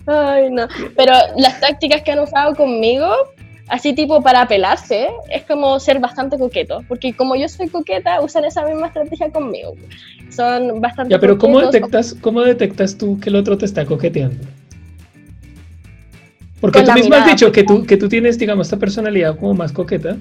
Ay, 0.06 0.50
no. 0.50 0.68
Pero 0.96 1.12
las 1.36 1.60
tácticas 1.60 2.02
que 2.02 2.12
han 2.12 2.20
usado 2.20 2.54
conmigo, 2.54 3.10
así 3.68 3.94
tipo 3.94 4.22
para 4.22 4.42
apelarse, 4.42 5.08
es 5.30 5.42
como 5.44 5.80
ser 5.80 5.98
bastante 5.98 6.38
coqueto, 6.38 6.82
porque 6.88 7.14
como 7.14 7.34
yo 7.36 7.48
soy 7.48 7.68
coqueta, 7.68 8.20
usan 8.20 8.44
esa 8.44 8.64
misma 8.64 8.88
estrategia 8.88 9.30
conmigo. 9.30 9.74
Son 10.30 10.80
bastante 10.80 11.12
Ya, 11.12 11.20
pero 11.20 11.38
¿cómo 11.38 11.60
detectas, 11.60 12.14
¿cómo 12.20 12.42
detectas 12.42 12.96
tú 12.96 13.18
que 13.20 13.30
el 13.30 13.36
otro 13.36 13.56
te 13.56 13.64
está 13.64 13.84
coqueteando? 13.84 14.44
Porque 16.60 16.82
tú 16.82 16.92
mismo 16.92 17.14
has 17.14 17.26
dicho 17.26 17.52
que 17.52 17.62
tú, 17.62 17.84
que 17.84 17.96
tú 17.96 18.08
tienes, 18.08 18.38
digamos, 18.38 18.68
esta 18.68 18.78
personalidad 18.78 19.36
como 19.38 19.52
más 19.52 19.70
coqueta. 19.70 20.16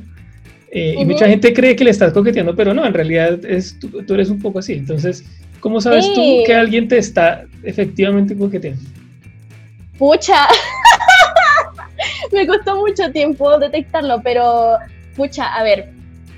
Eh, 0.71 0.95
y 0.99 1.05
mucha 1.05 1.27
gente 1.27 1.53
cree 1.53 1.75
que 1.75 1.83
le 1.83 1.91
estás 1.91 2.11
coqueteando, 2.11 2.55
pero 2.55 2.73
no, 2.73 2.85
en 2.85 2.93
realidad 2.93 3.45
es, 3.45 3.77
tú, 3.79 4.13
eres 4.13 4.29
un 4.29 4.41
poco 4.41 4.59
así. 4.59 4.73
Entonces, 4.73 5.23
¿cómo 5.59 5.79
sabes 5.79 6.11
tú 6.13 6.21
que 6.45 6.53
alguien 6.53 6.87
te 6.87 6.97
está 6.97 7.45
efectivamente 7.63 8.35
coqueteando? 8.35 8.81
Pucha, 9.97 10.47
me 12.35 12.47
costó 12.47 12.75
mucho 12.77 13.11
tiempo 13.11 13.57
detectarlo, 13.59 14.21
pero 14.23 14.77
pucha, 15.15 15.53
a 15.53 15.63
ver, 15.63 15.89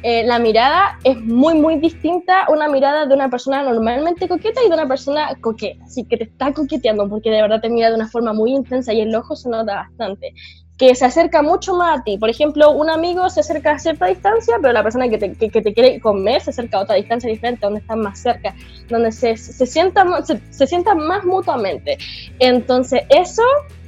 eh, 0.03 0.23
la 0.25 0.37
mirada 0.37 0.99
es 1.03 1.17
muy, 1.19 1.55
muy 1.55 1.77
distinta 1.77 2.45
una 2.49 2.67
mirada 2.67 3.05
de 3.05 3.15
una 3.15 3.29
persona 3.29 3.63
normalmente 3.63 4.27
coqueta 4.27 4.61
y 4.63 4.69
de 4.69 4.75
una 4.75 4.87
persona 4.87 5.29
coqueta, 5.41 5.83
así 5.85 6.03
que 6.03 6.17
te 6.17 6.25
está 6.25 6.53
coqueteando 6.53 7.09
porque 7.09 7.31
de 7.31 7.41
verdad 7.41 7.61
te 7.61 7.69
mira 7.69 7.89
de 7.89 7.95
una 7.95 8.07
forma 8.07 8.33
muy 8.33 8.51
intensa 8.51 8.93
y 8.93 9.01
el 9.01 9.15
ojo 9.15 9.35
se 9.35 9.49
nota 9.49 9.75
bastante 9.75 10.33
que 10.77 10.93
se 10.93 11.05
acerca 11.05 11.41
mucho 11.41 11.73
más 11.75 11.99
a 11.99 12.03
ti. 12.03 12.17
Por 12.17 12.29
ejemplo, 12.29 12.71
un 12.71 12.89
amigo 12.89 13.29
se 13.29 13.39
acerca 13.39 13.71
a 13.71 13.79
cierta 13.79 14.07
distancia, 14.07 14.57
pero 14.61 14.73
la 14.73 14.83
persona 14.83 15.07
que 15.07 15.17
te, 15.17 15.33
que, 15.33 15.49
te 15.49 15.73
quiere 15.73 15.99
comer 16.01 16.41
se 16.41 16.49
acerca 16.49 16.77
a 16.77 16.81
otra 16.81 16.95
distancia 16.95 17.29
diferente, 17.29 17.61
donde 17.65 17.79
están 17.79 18.01
más 18.01 18.19
cerca, 18.19 18.53
donde 18.89 19.11
se, 19.13 19.37
se, 19.37 19.65
sienta, 19.65 20.05
se, 20.25 20.39
se 20.49 20.67
sienta 20.67 20.93
más 20.93 21.23
mutuamente. 21.23 21.97
Entonces, 22.39 23.03
eso 23.09 23.41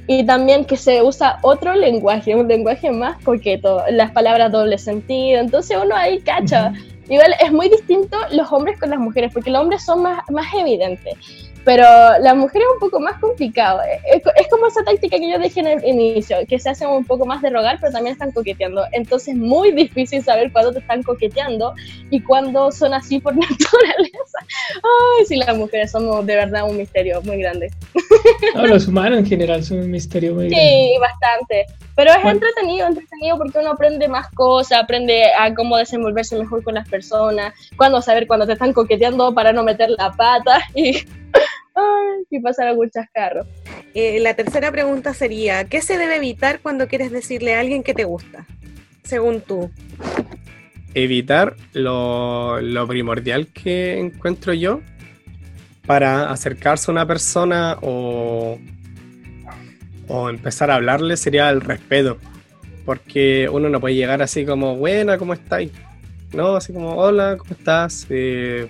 y 0.08 0.24
también 0.24 0.64
que 0.64 0.78
se 0.78 1.02
usa 1.02 1.38
otro 1.42 1.74
lenguaje, 1.74 2.34
un 2.34 2.48
lenguaje 2.48 2.90
más 2.90 3.22
coqueto, 3.22 3.84
las 3.90 4.10
palabras 4.10 4.50
doble 4.50 4.78
sentido, 4.78 5.38
entonces 5.38 5.76
uno 5.80 5.94
ahí 5.94 6.18
cacha. 6.20 6.72
Igual 7.10 7.34
es 7.40 7.52
muy 7.52 7.68
distinto 7.68 8.16
los 8.32 8.50
hombres 8.50 8.80
con 8.80 8.88
las 8.88 8.98
mujeres, 8.98 9.30
porque 9.32 9.50
los 9.50 9.60
hombres 9.60 9.84
son 9.84 10.02
más, 10.02 10.22
más 10.30 10.46
evidentes. 10.54 11.47
Pero 11.64 11.84
la 12.20 12.34
mujer 12.34 12.62
es 12.62 12.68
un 12.74 12.80
poco 12.80 13.00
más 13.00 13.18
complicado. 13.20 13.80
Es, 14.12 14.22
como 14.48 14.66
esa 14.66 14.82
táctica 14.82 15.18
que 15.18 15.30
yo 15.30 15.38
dije 15.38 15.60
en 15.60 15.66
el 15.66 15.84
inicio, 15.84 16.38
que 16.48 16.58
se 16.58 16.70
hacen 16.70 16.88
un 16.88 17.04
poco 17.04 17.26
más 17.26 17.42
de 17.42 17.50
rogar, 17.50 17.78
pero 17.80 17.92
también 17.92 18.14
están 18.14 18.32
coqueteando. 18.32 18.84
Entonces 18.92 19.28
es 19.28 19.36
muy 19.36 19.72
difícil 19.72 20.22
saber 20.22 20.50
cuándo 20.52 20.72
te 20.72 20.78
están 20.78 21.02
coqueteando 21.02 21.74
y 22.10 22.20
cuándo 22.20 22.72
son 22.72 22.94
así 22.94 23.18
por 23.18 23.36
naturaleza. 23.36 24.38
Ay, 24.74 25.26
sí, 25.26 25.36
las 25.36 25.56
mujeres 25.56 25.90
somos 25.90 26.24
de 26.24 26.36
verdad 26.36 26.68
un 26.68 26.76
misterio 26.76 27.20
muy 27.22 27.38
grande. 27.38 27.70
No, 28.54 28.66
los 28.66 28.88
humanos 28.88 29.18
en 29.18 29.26
general 29.26 29.62
son 29.62 29.80
un 29.80 29.90
misterio 29.90 30.34
muy 30.34 30.48
grande. 30.48 30.66
Sí, 30.66 30.98
bastante. 31.00 31.66
Pero 31.94 32.12
es 32.12 32.24
entretenido, 32.24 32.86
entretenido 32.86 33.36
porque 33.36 33.58
uno 33.58 33.72
aprende 33.72 34.06
más 34.06 34.30
cosas, 34.30 34.82
aprende 34.82 35.24
a 35.38 35.52
cómo 35.52 35.76
desenvolverse 35.76 36.38
mejor 36.38 36.62
con 36.62 36.74
las 36.74 36.88
personas, 36.88 37.52
cuándo 37.76 38.00
saber 38.00 38.26
cuándo 38.26 38.46
te 38.46 38.52
están 38.52 38.72
coqueteando 38.72 39.34
para 39.34 39.52
no 39.52 39.64
meter 39.64 39.90
la 39.90 40.12
pata 40.12 40.60
y 40.74 41.04
Ay, 41.78 42.24
y 42.30 42.40
pasar 42.40 42.66
algún 42.66 42.90
chascarro. 42.90 43.46
Eh, 43.94 44.18
la 44.20 44.34
tercera 44.34 44.72
pregunta 44.72 45.14
sería, 45.14 45.64
¿qué 45.64 45.80
se 45.80 45.96
debe 45.96 46.16
evitar 46.16 46.60
cuando 46.60 46.88
quieres 46.88 47.12
decirle 47.12 47.54
a 47.54 47.60
alguien 47.60 47.84
que 47.84 47.94
te 47.94 48.04
gusta? 48.04 48.46
Según 49.04 49.40
tú. 49.40 49.70
Evitar 50.94 51.54
lo, 51.74 52.58
primordial 52.88 53.46
que 53.48 53.98
encuentro 53.98 54.52
yo 54.54 54.80
para 55.86 56.30
acercarse 56.30 56.90
a 56.90 56.92
una 56.92 57.06
persona 57.06 57.78
o, 57.80 58.58
o 60.08 60.30
empezar 60.30 60.72
a 60.72 60.74
hablarle 60.74 61.16
sería 61.16 61.48
el 61.50 61.60
respeto. 61.60 62.18
Porque 62.84 63.48
uno 63.52 63.68
no 63.68 63.80
puede 63.80 63.94
llegar 63.94 64.20
así 64.20 64.44
como, 64.44 64.76
buena, 64.76 65.16
¿cómo 65.16 65.34
estáis? 65.34 65.70
No, 66.32 66.56
así 66.56 66.72
como, 66.72 66.96
hola, 66.96 67.36
¿cómo 67.38 67.52
estás? 67.52 68.06
Eh, 68.10 68.68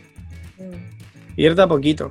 mm. 0.58 1.40
ir 1.40 1.54
de 1.54 1.62
a 1.62 1.66
poquito. 1.66 2.10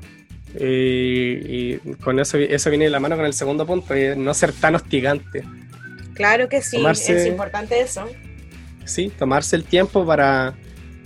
Y, 0.59 1.77
con 2.03 2.19
eso, 2.19 2.37
eso 2.37 2.69
viene 2.69 2.85
de 2.85 2.91
la 2.91 2.99
mano 2.99 3.15
con 3.15 3.25
el 3.25 3.33
segundo 3.33 3.65
punto, 3.65 3.93
no 4.15 4.33
ser 4.33 4.51
tan 4.53 4.75
hostigante. 4.75 5.43
Claro 6.13 6.49
que 6.49 6.61
sí, 6.61 6.83
es 6.85 7.25
importante 7.25 7.79
eso. 7.79 8.07
Sí, 8.85 9.11
tomarse 9.17 9.55
el 9.55 9.65
tiempo 9.65 10.05
para, 10.05 10.55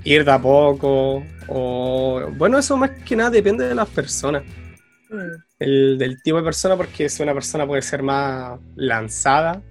ir 0.03 0.25
de 0.25 0.31
a 0.31 0.39
poco, 0.39 1.23
o 1.47 2.27
bueno, 2.37 2.57
eso 2.57 2.77
más 2.77 2.91
que 3.05 3.15
nada 3.15 3.29
depende 3.29 3.67
de 3.67 3.75
las 3.75 3.87
personas. 3.89 4.43
Mm. 5.09 5.43
El, 5.59 5.97
del 5.97 6.21
tipo 6.23 6.37
de 6.37 6.43
persona, 6.43 6.75
porque 6.75 7.09
si 7.09 7.21
una 7.21 7.33
persona 7.33 7.67
puede 7.67 7.81
ser 7.81 8.01
más 8.01 8.59
lanzada, 8.75 9.61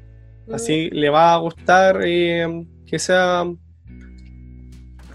así 0.52 0.90
le 0.90 1.10
va 1.10 1.34
a 1.34 1.38
gustar 1.38 2.00
eh, 2.04 2.66
que 2.86 2.98
sea 2.98 3.44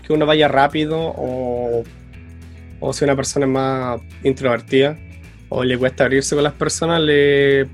que 0.05 0.13
uno 0.13 0.25
vaya 0.25 0.47
rápido 0.47 0.97
o, 0.99 1.83
o 2.85 2.93
si 2.93 3.03
una 3.03 3.15
persona 3.15 3.45
es 3.45 3.51
más 3.51 4.01
introvertida 4.23 4.97
o 5.49 5.63
le 5.63 5.77
cuesta 5.77 6.05
abrirse 6.05 6.35
con 6.35 6.43
las 6.43 6.53
personas, 6.53 7.01
le 7.01 7.67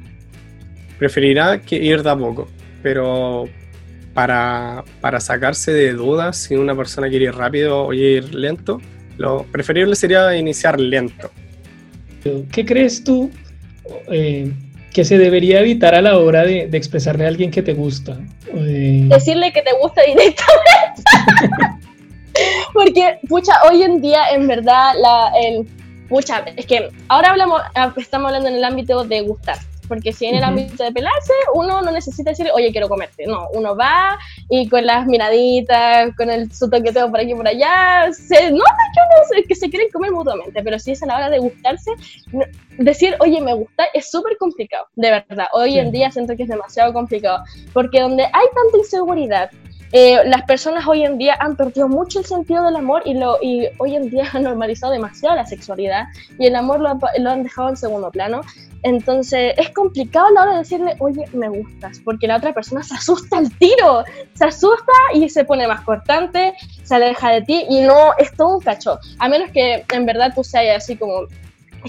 preferirá 0.97 1.59
que 1.61 1.75
ir 1.75 2.01
de 2.01 2.09
a 2.09 2.15
poco. 2.15 2.47
Pero 2.81 3.45
para, 4.13 4.83
para 5.01 5.19
sacarse 5.19 5.73
de 5.73 5.93
dudas 5.93 6.37
si 6.37 6.55
una 6.55 6.75
persona 6.75 7.09
quiere 7.09 7.25
ir 7.25 7.35
rápido 7.35 7.87
o 7.87 7.93
ir 7.93 8.33
lento, 8.33 8.81
lo 9.17 9.43
preferible 9.43 9.95
sería 9.95 10.35
iniciar 10.35 10.79
lento. 10.79 11.29
¿Qué 12.51 12.65
crees 12.65 13.03
tú 13.03 13.31
eh, 14.11 14.51
que 14.93 15.03
se 15.03 15.17
debería 15.17 15.59
evitar 15.59 15.95
a 15.95 16.01
la 16.01 16.17
hora 16.17 16.43
de, 16.43 16.67
de 16.67 16.77
expresarle 16.77 17.25
a 17.25 17.27
alguien 17.27 17.51
que 17.51 17.61
te 17.61 17.73
gusta? 17.73 18.17
Decirle 18.53 19.51
que 19.51 19.61
te 19.61 19.71
gusta 19.81 20.01
directamente. 20.05 21.81
Porque, 22.73 23.19
pucha, 23.27 23.53
hoy 23.69 23.83
en 23.83 24.01
día, 24.01 24.29
en 24.31 24.47
verdad, 24.47 24.93
la, 24.97 25.31
el, 25.39 25.67
pucha, 26.09 26.43
es 26.55 26.65
que 26.65 26.89
ahora 27.09 27.31
hablamos, 27.31 27.61
ah, 27.75 27.93
estamos 27.97 28.27
hablando 28.27 28.49
en 28.49 28.55
el 28.55 28.63
ámbito 28.63 29.03
de 29.03 29.21
gustar. 29.21 29.57
Porque 29.87 30.13
si 30.13 30.25
en 30.25 30.35
el 30.35 30.43
ámbito 30.45 30.85
de 30.85 30.91
pelarse, 30.93 31.33
uno 31.53 31.81
no 31.81 31.91
necesita 31.91 32.29
decir, 32.29 32.47
oye, 32.53 32.71
quiero 32.71 32.87
comerte. 32.87 33.25
No, 33.27 33.49
uno 33.53 33.75
va 33.75 34.17
y 34.49 34.69
con 34.69 34.85
las 34.85 35.05
miraditas, 35.05 36.15
con 36.15 36.29
el, 36.29 36.49
su 36.53 36.69
toqueteo 36.69 37.11
por 37.11 37.19
aquí 37.19 37.31
y 37.31 37.35
por 37.35 37.45
allá, 37.45 38.07
se 38.13 38.51
nota 38.51 38.77
que 38.93 39.35
uno 39.35 39.43
que 39.45 39.55
se 39.55 39.69
quieren 39.69 39.89
comer 39.91 40.13
mutuamente. 40.13 40.63
Pero 40.63 40.79
si 40.79 40.91
es 40.91 41.03
a 41.03 41.07
la 41.07 41.17
hora 41.17 41.29
de 41.29 41.39
gustarse, 41.39 41.91
decir, 42.77 43.17
oye, 43.19 43.41
me 43.41 43.53
gusta, 43.53 43.83
es 43.93 44.09
súper 44.09 44.37
complicado, 44.37 44.85
de 44.95 45.11
verdad. 45.11 45.47
Hoy 45.51 45.73
Sí. 45.73 45.79
en 45.79 45.91
día 45.91 46.09
siento 46.09 46.37
que 46.37 46.43
es 46.43 46.49
demasiado 46.49 46.93
complicado. 46.93 47.43
Porque 47.73 47.99
donde 47.99 48.23
hay 48.23 48.47
tanta 48.55 48.77
inseguridad, 48.77 49.51
eh, 49.91 50.19
las 50.25 50.43
personas 50.43 50.87
hoy 50.87 51.03
en 51.03 51.17
día 51.17 51.35
han 51.39 51.55
perdido 51.55 51.87
mucho 51.87 52.19
el 52.19 52.25
sentido 52.25 52.63
del 52.65 52.75
amor 52.75 53.01
y, 53.05 53.13
lo, 53.13 53.37
y 53.41 53.67
hoy 53.77 53.95
en 53.95 54.09
día 54.09 54.25
han 54.33 54.43
normalizado 54.43 54.93
demasiado 54.93 55.35
la 55.35 55.45
sexualidad 55.45 56.05
y 56.39 56.47
el 56.47 56.55
amor 56.55 56.79
lo, 56.79 56.89
ha- 56.89 56.99
lo 57.19 57.29
han 57.29 57.43
dejado 57.43 57.69
en 57.69 57.77
segundo 57.77 58.09
plano. 58.11 58.41
Entonces 58.83 59.53
es 59.57 59.69
complicado 59.71 60.25
a 60.27 60.31
la 60.31 60.41
hora 60.41 60.51
de 60.53 60.57
decirle, 60.59 60.95
oye, 60.99 61.25
me 61.33 61.49
gustas, 61.49 61.99
porque 62.03 62.25
la 62.27 62.37
otra 62.37 62.51
persona 62.51 62.81
se 62.81 62.95
asusta 62.95 63.37
al 63.37 63.51
tiro, 63.59 64.03
se 64.33 64.45
asusta 64.45 64.91
y 65.13 65.29
se 65.29 65.45
pone 65.45 65.67
más 65.67 65.81
cortante, 65.81 66.53
se 66.83 66.95
aleja 66.95 67.29
de 67.29 67.41
ti 67.43 67.65
y 67.69 67.81
no, 67.81 68.11
es 68.17 68.35
todo 68.35 68.55
un 68.55 68.59
cacho. 68.61 68.97
A 69.19 69.27
menos 69.29 69.51
que 69.51 69.85
en 69.93 70.05
verdad 70.05 70.31
tú 70.33 70.43
seas 70.43 70.83
así 70.83 70.95
como... 70.95 71.27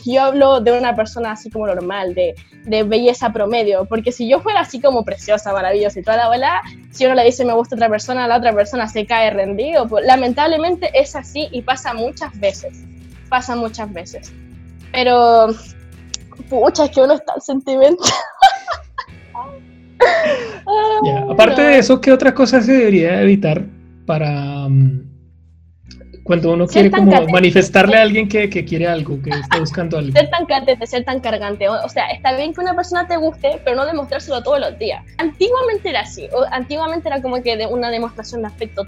Yo 0.04 0.22
hablo 0.22 0.60
de 0.60 0.72
una 0.72 0.94
persona 0.94 1.32
así 1.32 1.50
como 1.50 1.66
normal, 1.66 2.14
de, 2.14 2.34
de 2.64 2.82
belleza 2.82 3.32
promedio, 3.32 3.84
porque 3.84 4.12
si 4.12 4.28
yo 4.28 4.40
fuera 4.40 4.60
así 4.60 4.80
como 4.80 5.04
preciosa, 5.04 5.52
maravillosa 5.52 6.00
y 6.00 6.02
toda 6.02 6.16
la 6.16 6.28
bola, 6.28 6.62
si 6.90 7.04
uno 7.06 7.14
le 7.14 7.24
dice 7.24 7.44
me 7.44 7.54
gusta 7.54 7.76
otra 7.76 7.88
persona, 7.88 8.26
la 8.26 8.38
otra 8.38 8.52
persona 8.52 8.88
se 8.88 9.06
cae 9.06 9.30
rendido. 9.30 9.88
Pues, 9.88 10.04
lamentablemente 10.06 10.90
es 10.94 11.16
así 11.16 11.48
y 11.50 11.62
pasa 11.62 11.94
muchas 11.94 12.38
veces. 12.38 12.84
Pasa 13.28 13.56
muchas 13.56 13.92
veces. 13.92 14.32
Pero, 14.92 15.48
pucha, 16.48 16.84
es 16.84 16.90
que 16.90 17.00
uno 17.00 17.14
está 17.14 17.38
sentimental. 17.40 18.10
Ya, 21.04 21.24
Aparte 21.30 21.62
de 21.62 21.78
eso, 21.78 22.00
¿qué 22.00 22.10
otra 22.10 22.34
cosa 22.34 22.60
se 22.60 22.72
debería 22.72 23.22
evitar 23.22 23.64
para 24.04 24.68
mm, 24.68 25.11
cuando 26.22 26.52
uno 26.52 26.66
Ser 26.66 26.72
quiere 26.82 26.90
como 26.90 27.10
catete. 27.10 27.32
manifestarle 27.32 27.96
a 27.96 28.02
alguien 28.02 28.28
que, 28.28 28.48
que 28.48 28.64
quiere 28.64 28.86
algo, 28.86 29.20
que 29.22 29.30
está 29.30 29.58
buscando 29.58 29.98
algo? 29.98 30.12
ser 30.12 30.30
tan 30.30 30.46
catete, 30.46 30.86
ser 30.86 31.04
tan 31.04 31.20
cargante. 31.20 31.68
O, 31.68 31.84
o 31.84 31.88
sea, 31.88 32.06
está 32.10 32.36
bien 32.36 32.54
que 32.54 32.60
una 32.60 32.74
persona 32.76 33.06
te 33.08 33.16
guste, 33.16 33.60
pero 33.64 33.76
no 33.76 33.84
demostrárselo 33.86 34.42
todos 34.42 34.60
los 34.60 34.78
días. 34.78 35.04
Antiguamente 35.18 35.88
era 35.90 36.00
así. 36.00 36.28
O, 36.32 36.44
antiguamente 36.52 37.08
era 37.08 37.20
como 37.20 37.42
que 37.42 37.56
de 37.56 37.66
una 37.66 37.90
demostración 37.90 38.42
de 38.42 38.48
afecto 38.48 38.86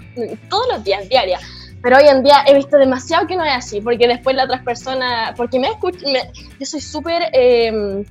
todos 0.49 0.67
los 0.71 0.83
días, 0.83 1.07
diaria. 1.09 1.39
Pero 1.81 1.97
hoy 1.97 2.07
en 2.07 2.23
día 2.23 2.43
he 2.47 2.55
visto 2.55 2.77
demasiado 2.77 3.27
que 3.27 3.35
no 3.35 3.43
es 3.43 3.51
así, 3.53 3.81
porque 3.81 4.07
después 4.07 4.35
las 4.35 4.45
otras 4.45 4.63
personas, 4.63 5.33
porque 5.35 5.59
me 5.59 5.67
escucho, 5.67 5.99
me- 6.07 6.31
yo 6.59 6.65
soy 6.65 6.79
súper, 6.81 7.23
eh, 7.33 8.03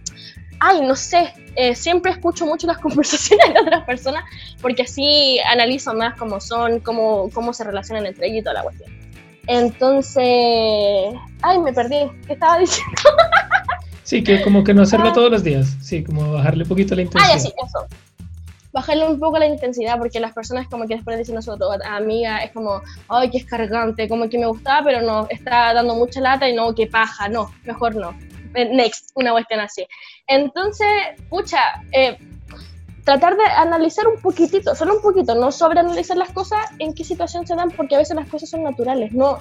ay, 0.61 0.81
no 0.83 0.95
sé, 0.95 1.33
eh, 1.57 1.75
siempre 1.75 2.13
escucho 2.13 2.47
mucho 2.47 2.67
las 2.67 2.79
conversaciones 2.87 3.53
de 3.53 3.61
otras 3.61 3.85
personas, 3.85 4.23
porque 4.61 4.83
así 4.83 5.41
analizo 5.51 5.93
más 5.95 6.15
cómo 6.17 6.41
son, 6.41 6.81
cómo, 6.81 7.31
cómo 7.33 7.53
se 7.53 7.65
relacionan 7.65 8.07
entre 8.07 8.27
ellos 8.27 8.41
y 8.41 8.43
toda 8.43 8.55
la 8.55 8.63
cuestión. 8.63 8.93
Entonces, 9.47 11.15
ay, 11.43 11.59
me 11.59 11.73
perdí, 11.73 11.97
¿qué 12.27 12.33
estaba 12.35 12.59
diciendo? 12.59 12.93
Sí, 14.03 14.23
que 14.23 14.43
como 14.43 14.63
que 14.65 14.75
no 14.75 14.83
hacerlo 14.83 15.13
todos 15.13 15.31
los 15.31 15.43
días, 15.43 15.77
sí, 15.81 16.05
como 16.05 16.33
bajarle 16.33 16.65
un 16.65 16.69
poquito 16.69 16.95
la 16.95 17.01
Ah, 17.01 17.05
intensidad. 17.05 17.35
ya 17.35 17.41
sí, 17.41 17.53
eso. 17.67 17.87
Bajarle 18.73 19.07
un 19.09 19.19
poco 19.21 19.39
la 19.39 19.47
intensidad, 19.47 19.99
porque 19.99 20.21
las 20.21 20.33
personas 20.33 20.67
como 20.69 20.87
que 20.87 20.97
después 20.97 21.17
dicen 21.17 21.35
nosotros, 21.37 21.71
amiga, 21.89 22.39
es 22.39 22.51
como, 22.53 22.83
ay, 23.09 23.31
que 23.31 23.39
es 23.39 23.45
cargante, 23.45 24.09
como 24.09 24.29
que 24.29 24.39
me 24.39 24.47
gustaba, 24.47 24.85
pero 24.85 25.01
no, 25.01 25.27
está 25.31 25.73
dando 25.73 25.95
mucha 25.95 26.21
lata 26.21 26.49
y 26.49 26.55
no, 26.55 26.75
que 26.75 26.87
paja, 26.87 27.29
no, 27.29 27.51
mejor 27.65 27.95
no. 27.95 28.15
Next, 28.55 29.11
una 29.15 29.33
cuestión 29.33 29.61
así. 29.61 29.87
Entonces, 30.27 30.87
pucha, 31.29 31.59
eh, 31.93 32.17
tratar 33.05 33.37
de 33.37 33.45
analizar 33.45 34.07
un 34.09 34.21
poquitito, 34.21 34.75
solo 34.75 34.97
un 34.97 35.03
poquito, 35.03 35.35
no 35.35 35.53
sobreanalizar 35.53 36.17
las 36.17 36.31
cosas, 36.33 36.59
en 36.79 36.95
qué 36.95 37.05
situación 37.05 37.47
se 37.47 37.55
dan, 37.55 37.71
porque 37.71 37.95
a 37.95 37.99
veces 37.99 38.17
las 38.17 38.29
cosas 38.29 38.49
son 38.49 38.63
naturales. 38.63 39.13
No, 39.13 39.39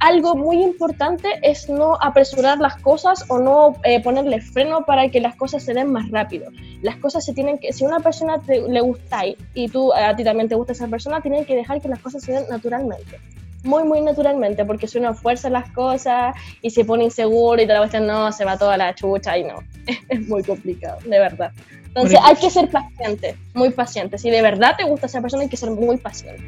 algo 0.00 0.34
muy 0.34 0.62
importante 0.62 1.28
es 1.42 1.68
no 1.68 1.96
apresurar 2.00 2.58
las 2.58 2.76
cosas 2.76 3.24
o 3.28 3.38
no 3.38 3.76
eh, 3.84 4.02
ponerle 4.02 4.40
freno 4.40 4.84
para 4.84 5.08
que 5.10 5.20
las 5.20 5.36
cosas 5.36 5.62
se 5.62 5.72
den 5.74 5.92
más 5.92 6.10
rápido. 6.10 6.50
Las 6.82 6.96
cosas 6.96 7.24
se 7.24 7.32
tienen 7.32 7.58
que, 7.58 7.72
si 7.72 7.84
una 7.84 8.00
persona 8.00 8.40
te- 8.40 8.68
le 8.68 8.80
gusta 8.80 9.22
y, 9.54 9.68
tú 9.68 9.92
a 9.94 10.14
ti 10.16 10.24
también 10.24 10.48
te 10.48 10.56
gusta 10.56 10.72
esa 10.72 10.88
persona, 10.88 11.20
tienen 11.20 11.44
que 11.44 11.54
dejar 11.54 11.80
que 11.80 11.88
las 11.88 12.00
cosas 12.00 12.22
se 12.22 12.32
den 12.32 12.44
naturalmente. 12.50 13.20
Muy, 13.62 13.84
muy 13.84 14.02
naturalmente, 14.02 14.64
porque 14.66 14.86
si 14.86 14.98
uno 14.98 15.14
fuerza 15.14 15.48
las 15.48 15.70
cosas 15.70 16.34
y 16.60 16.68
se 16.68 16.84
pone 16.84 17.04
inseguro 17.04 17.62
y 17.62 17.66
toda 17.66 17.86
la 17.86 18.00
no, 18.00 18.30
se 18.30 18.44
va 18.44 18.58
toda 18.58 18.76
la 18.76 18.94
chucha 18.94 19.38
y 19.38 19.44
no. 19.44 19.60
Es 20.08 20.28
muy 20.28 20.42
complicado, 20.42 20.98
de 21.04 21.18
verdad. 21.18 21.52
Entonces 21.96 22.18
hay 22.24 22.34
que 22.34 22.50
ser 22.50 22.68
paciente, 22.70 23.36
muy 23.54 23.70
paciente. 23.70 24.18
Si 24.18 24.28
de 24.28 24.42
verdad 24.42 24.74
te 24.76 24.82
gusta 24.82 25.06
esa 25.06 25.20
persona, 25.20 25.44
hay 25.44 25.48
que 25.48 25.56
ser 25.56 25.70
muy 25.70 25.96
paciente. 25.96 26.42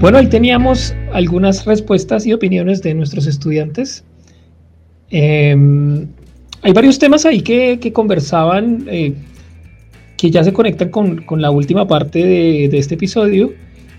Bueno, 0.00 0.18
ahí 0.18 0.26
teníamos 0.26 0.92
algunas 1.12 1.64
respuestas 1.64 2.26
y 2.26 2.32
opiniones 2.32 2.82
de 2.82 2.94
nuestros 2.94 3.28
estudiantes. 3.28 4.02
Eh, 5.10 5.54
hay 6.62 6.72
varios 6.72 6.98
temas 6.98 7.24
ahí 7.24 7.42
que, 7.42 7.78
que 7.78 7.92
conversaban, 7.92 8.86
eh, 8.88 9.14
que 10.16 10.32
ya 10.32 10.42
se 10.42 10.52
conectan 10.52 10.88
con, 10.88 11.22
con 11.22 11.40
la 11.40 11.52
última 11.52 11.86
parte 11.86 12.18
de, 12.18 12.68
de 12.68 12.78
este 12.78 12.96
episodio, 12.96 13.52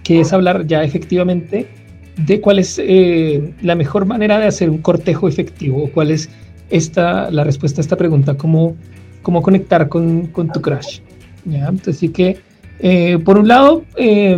que 0.07 0.21
es 0.21 0.31
hablar 0.31 0.65
ya 0.65 0.85
efectivamente 0.85 1.67
de 2.15 2.39
cuál 2.39 2.59
es 2.59 2.79
eh, 2.81 3.53
la 3.61 3.75
mejor 3.75 4.05
manera 4.05 4.39
de 4.39 4.45
hacer 4.45 4.69
un 4.69 4.77
cortejo 4.77 5.27
efectivo, 5.27 5.89
cuál 5.93 6.11
es 6.11 6.29
esta, 6.69 7.29
la 7.29 7.43
respuesta 7.43 7.81
a 7.81 7.83
esta 7.83 7.97
pregunta, 7.97 8.37
cómo, 8.37 8.77
cómo 9.21 9.41
conectar 9.41 9.89
con, 9.89 10.27
con 10.27 10.49
tu 10.49 10.61
crush. 10.61 11.01
¿ya? 11.43 11.67
Entonces, 11.67 11.97
sí 11.97 12.07
que, 12.07 12.37
eh, 12.79 13.19
por 13.25 13.37
un 13.37 13.49
lado, 13.49 13.83
eh, 13.97 14.37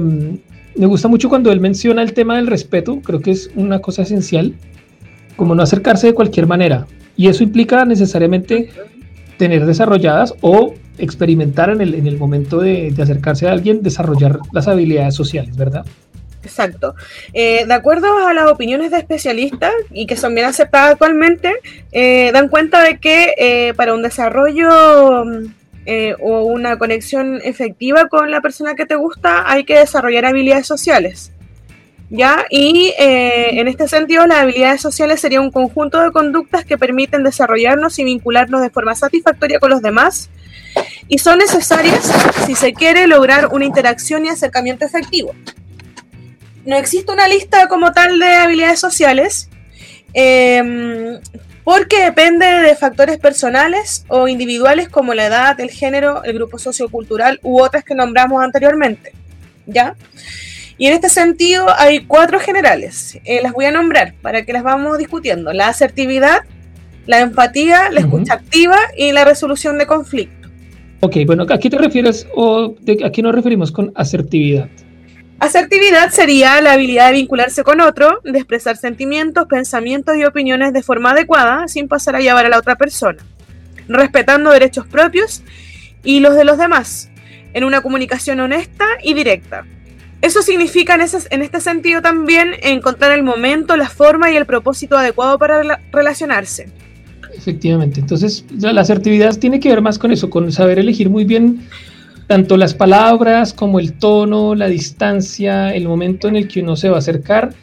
me 0.75 0.85
gusta 0.87 1.07
mucho 1.07 1.29
cuando 1.29 1.51
él 1.51 1.59
menciona 1.59 2.01
el 2.01 2.13
tema 2.13 2.37
del 2.37 2.47
respeto, 2.47 2.99
creo 3.03 3.19
que 3.19 3.29
es 3.29 3.51
una 3.53 3.77
cosa 3.77 4.01
esencial, 4.01 4.55
como 5.35 5.53
no 5.53 5.61
acercarse 5.61 6.07
de 6.07 6.15
cualquier 6.15 6.47
manera. 6.47 6.87
Y 7.15 7.27
eso 7.27 7.43
implica 7.43 7.85
necesariamente 7.85 8.69
tener 9.37 9.67
desarrolladas 9.67 10.33
o 10.41 10.73
experimentar 10.99 11.69
en 11.69 11.81
el, 11.81 11.95
en 11.95 12.07
el 12.07 12.17
momento 12.17 12.59
de, 12.59 12.91
de 12.91 13.03
acercarse 13.03 13.47
a 13.47 13.51
alguien, 13.51 13.81
desarrollar 13.81 14.39
las 14.51 14.67
habilidades 14.67 15.15
sociales, 15.15 15.55
¿verdad? 15.55 15.85
Exacto. 16.43 16.95
Eh, 17.33 17.65
de 17.65 17.73
acuerdo 17.73 18.27
a 18.27 18.33
las 18.33 18.47
opiniones 18.47 18.91
de 18.91 18.97
especialistas 18.97 19.73
y 19.91 20.05
que 20.05 20.15
son 20.15 20.33
bien 20.35 20.47
aceptadas 20.47 20.93
actualmente, 20.93 21.53
eh, 21.91 22.31
dan 22.33 22.47
cuenta 22.47 22.81
de 22.81 22.97
que 22.99 23.35
eh, 23.37 23.73
para 23.75 23.93
un 23.93 24.01
desarrollo 24.01 25.25
mm, 25.25 25.45
o 26.21 26.43
una 26.43 26.77
conexión 26.77 27.41
efectiva 27.43 28.07
con 28.09 28.29
la 28.29 28.41
persona 28.41 28.75
que 28.75 28.85
te 28.85 28.95
gusta 28.95 29.51
hay 29.51 29.63
que 29.63 29.79
desarrollar 29.79 30.25
habilidades 30.25 30.67
sociales. 30.67 31.31
¿Ya? 32.11 32.45
Y 32.49 32.93
en 32.97 33.67
este 33.67 33.87
sentido, 33.87 34.25
las 34.25 34.39
habilidades 34.39 34.81
sociales 34.81 35.19
sería 35.19 35.41
un 35.41 35.51
conjunto 35.51 35.99
de 36.01 36.11
conductas 36.11 36.65
que 36.65 36.75
permiten 36.75 37.23
desarrollarnos 37.23 37.99
y 37.99 38.03
vincularnos 38.03 38.61
de 38.61 38.71
forma 38.71 38.95
satisfactoria 38.95 39.59
con 39.59 39.69
los 39.69 39.81
demás 39.83 40.29
y 41.09 41.17
son 41.17 41.39
necesarias 41.39 42.09
si 42.45 42.55
se 42.55 42.71
quiere 42.71 43.07
lograr 43.07 43.47
una 43.51 43.65
interacción 43.65 44.25
y 44.25 44.29
acercamiento 44.29 44.85
efectivo 44.85 45.33
no 46.69 46.77
existe 46.77 47.11
una 47.11 47.27
lista 47.27 47.67
como 47.67 47.91
tal 47.91 48.19
de 48.19 48.27
habilidades 48.27 48.79
sociales, 48.79 49.49
eh, 50.13 51.19
porque 51.63 52.03
depende 52.03 52.45
de 52.45 52.75
factores 52.75 53.17
personales 53.17 54.05
o 54.07 54.27
individuales 54.27 54.87
como 54.87 55.13
la 55.13 55.25
edad, 55.25 55.59
el 55.59 55.69
género, 55.69 56.23
el 56.23 56.33
grupo 56.33 56.57
sociocultural 56.57 57.39
u 57.43 57.61
otras 57.61 57.83
que 57.83 57.95
nombramos 57.95 58.43
anteriormente. 58.43 59.13
¿Ya? 59.65 59.95
Y 60.77 60.87
en 60.87 60.93
este 60.93 61.09
sentido 61.09 61.67
hay 61.77 62.05
cuatro 62.05 62.39
generales. 62.39 63.19
Eh, 63.25 63.41
las 63.43 63.51
voy 63.51 63.65
a 63.65 63.71
nombrar 63.71 64.13
para 64.21 64.45
que 64.45 64.53
las 64.53 64.63
vamos 64.63 64.97
discutiendo. 64.97 65.53
La 65.53 65.67
asertividad, 65.67 66.39
la 67.05 67.19
empatía, 67.19 67.89
la 67.91 67.99
escucha 67.99 68.35
activa 68.35 68.77
y 68.95 69.11
la 69.11 69.25
resolución 69.25 69.77
de 69.77 69.85
conflicto. 69.85 70.38
Ok, 71.01 71.15
bueno, 71.25 71.45
¿a 71.49 71.57
qué 71.57 71.69
te 71.69 71.77
refieres 71.77 72.27
o 72.35 72.75
a 73.05 73.11
qué 73.11 73.21
nos 73.21 73.33
referimos 73.33 73.71
con 73.71 73.91
asertividad? 73.95 74.69
Asertividad 75.39 76.09
sería 76.09 76.59
la 76.59 76.73
habilidad 76.73 77.07
de 77.07 77.13
vincularse 77.13 77.63
con 77.63 77.79
otro, 77.79 78.19
de 78.25 78.37
expresar 78.37 78.75
sentimientos, 78.75 79.47
pensamientos 79.47 80.17
y 80.17 80.25
opiniones 80.25 80.73
de 80.73 80.83
forma 80.83 81.11
adecuada 81.11 81.69
sin 81.69 81.87
pasar 81.87 82.17
a 82.17 82.19
llevar 82.19 82.45
a 82.45 82.49
la 82.49 82.57
otra 82.57 82.75
persona, 82.75 83.23
respetando 83.87 84.51
derechos 84.51 84.85
propios 84.87 85.41
y 86.03 86.19
los 86.19 86.35
de 86.35 86.43
los 86.43 86.57
demás, 86.57 87.09
en 87.53 87.63
una 87.63 87.81
comunicación 87.81 88.41
honesta 88.41 88.85
y 89.01 89.13
directa. 89.13 89.65
Eso 90.21 90.41
significa 90.41 90.95
en, 90.95 91.05
en 91.29 91.41
este 91.41 91.61
sentido 91.61 92.01
también 92.01 92.55
encontrar 92.61 93.13
el 93.13 93.23
momento, 93.23 93.77
la 93.77 93.87
forma 93.87 94.29
y 94.31 94.35
el 94.35 94.45
propósito 94.45 94.97
adecuado 94.97 95.39
para 95.39 95.79
relacionarse. 95.93 96.69
Efectivamente, 97.39 98.01
entonces 98.01 98.43
la 98.59 98.81
asertividad 98.81 99.37
tiene 99.37 99.61
que 99.61 99.69
ver 99.69 99.81
más 99.81 99.97
con 99.97 100.11
eso, 100.11 100.29
con 100.29 100.51
saber 100.51 100.77
elegir 100.77 101.09
muy 101.09 101.23
bien 101.23 101.61
tanto 102.27 102.57
las 102.57 102.73
palabras 102.73 103.53
como 103.53 103.79
el 103.79 103.93
tono, 103.93 104.55
la 104.55 104.67
distancia, 104.67 105.73
el 105.73 105.87
momento 105.87 106.27
en 106.27 106.35
el 106.35 106.49
que 106.49 106.61
uno 106.61 106.75
se 106.75 106.89
va 106.89 106.97
a 106.97 106.99
acercar 106.99 107.53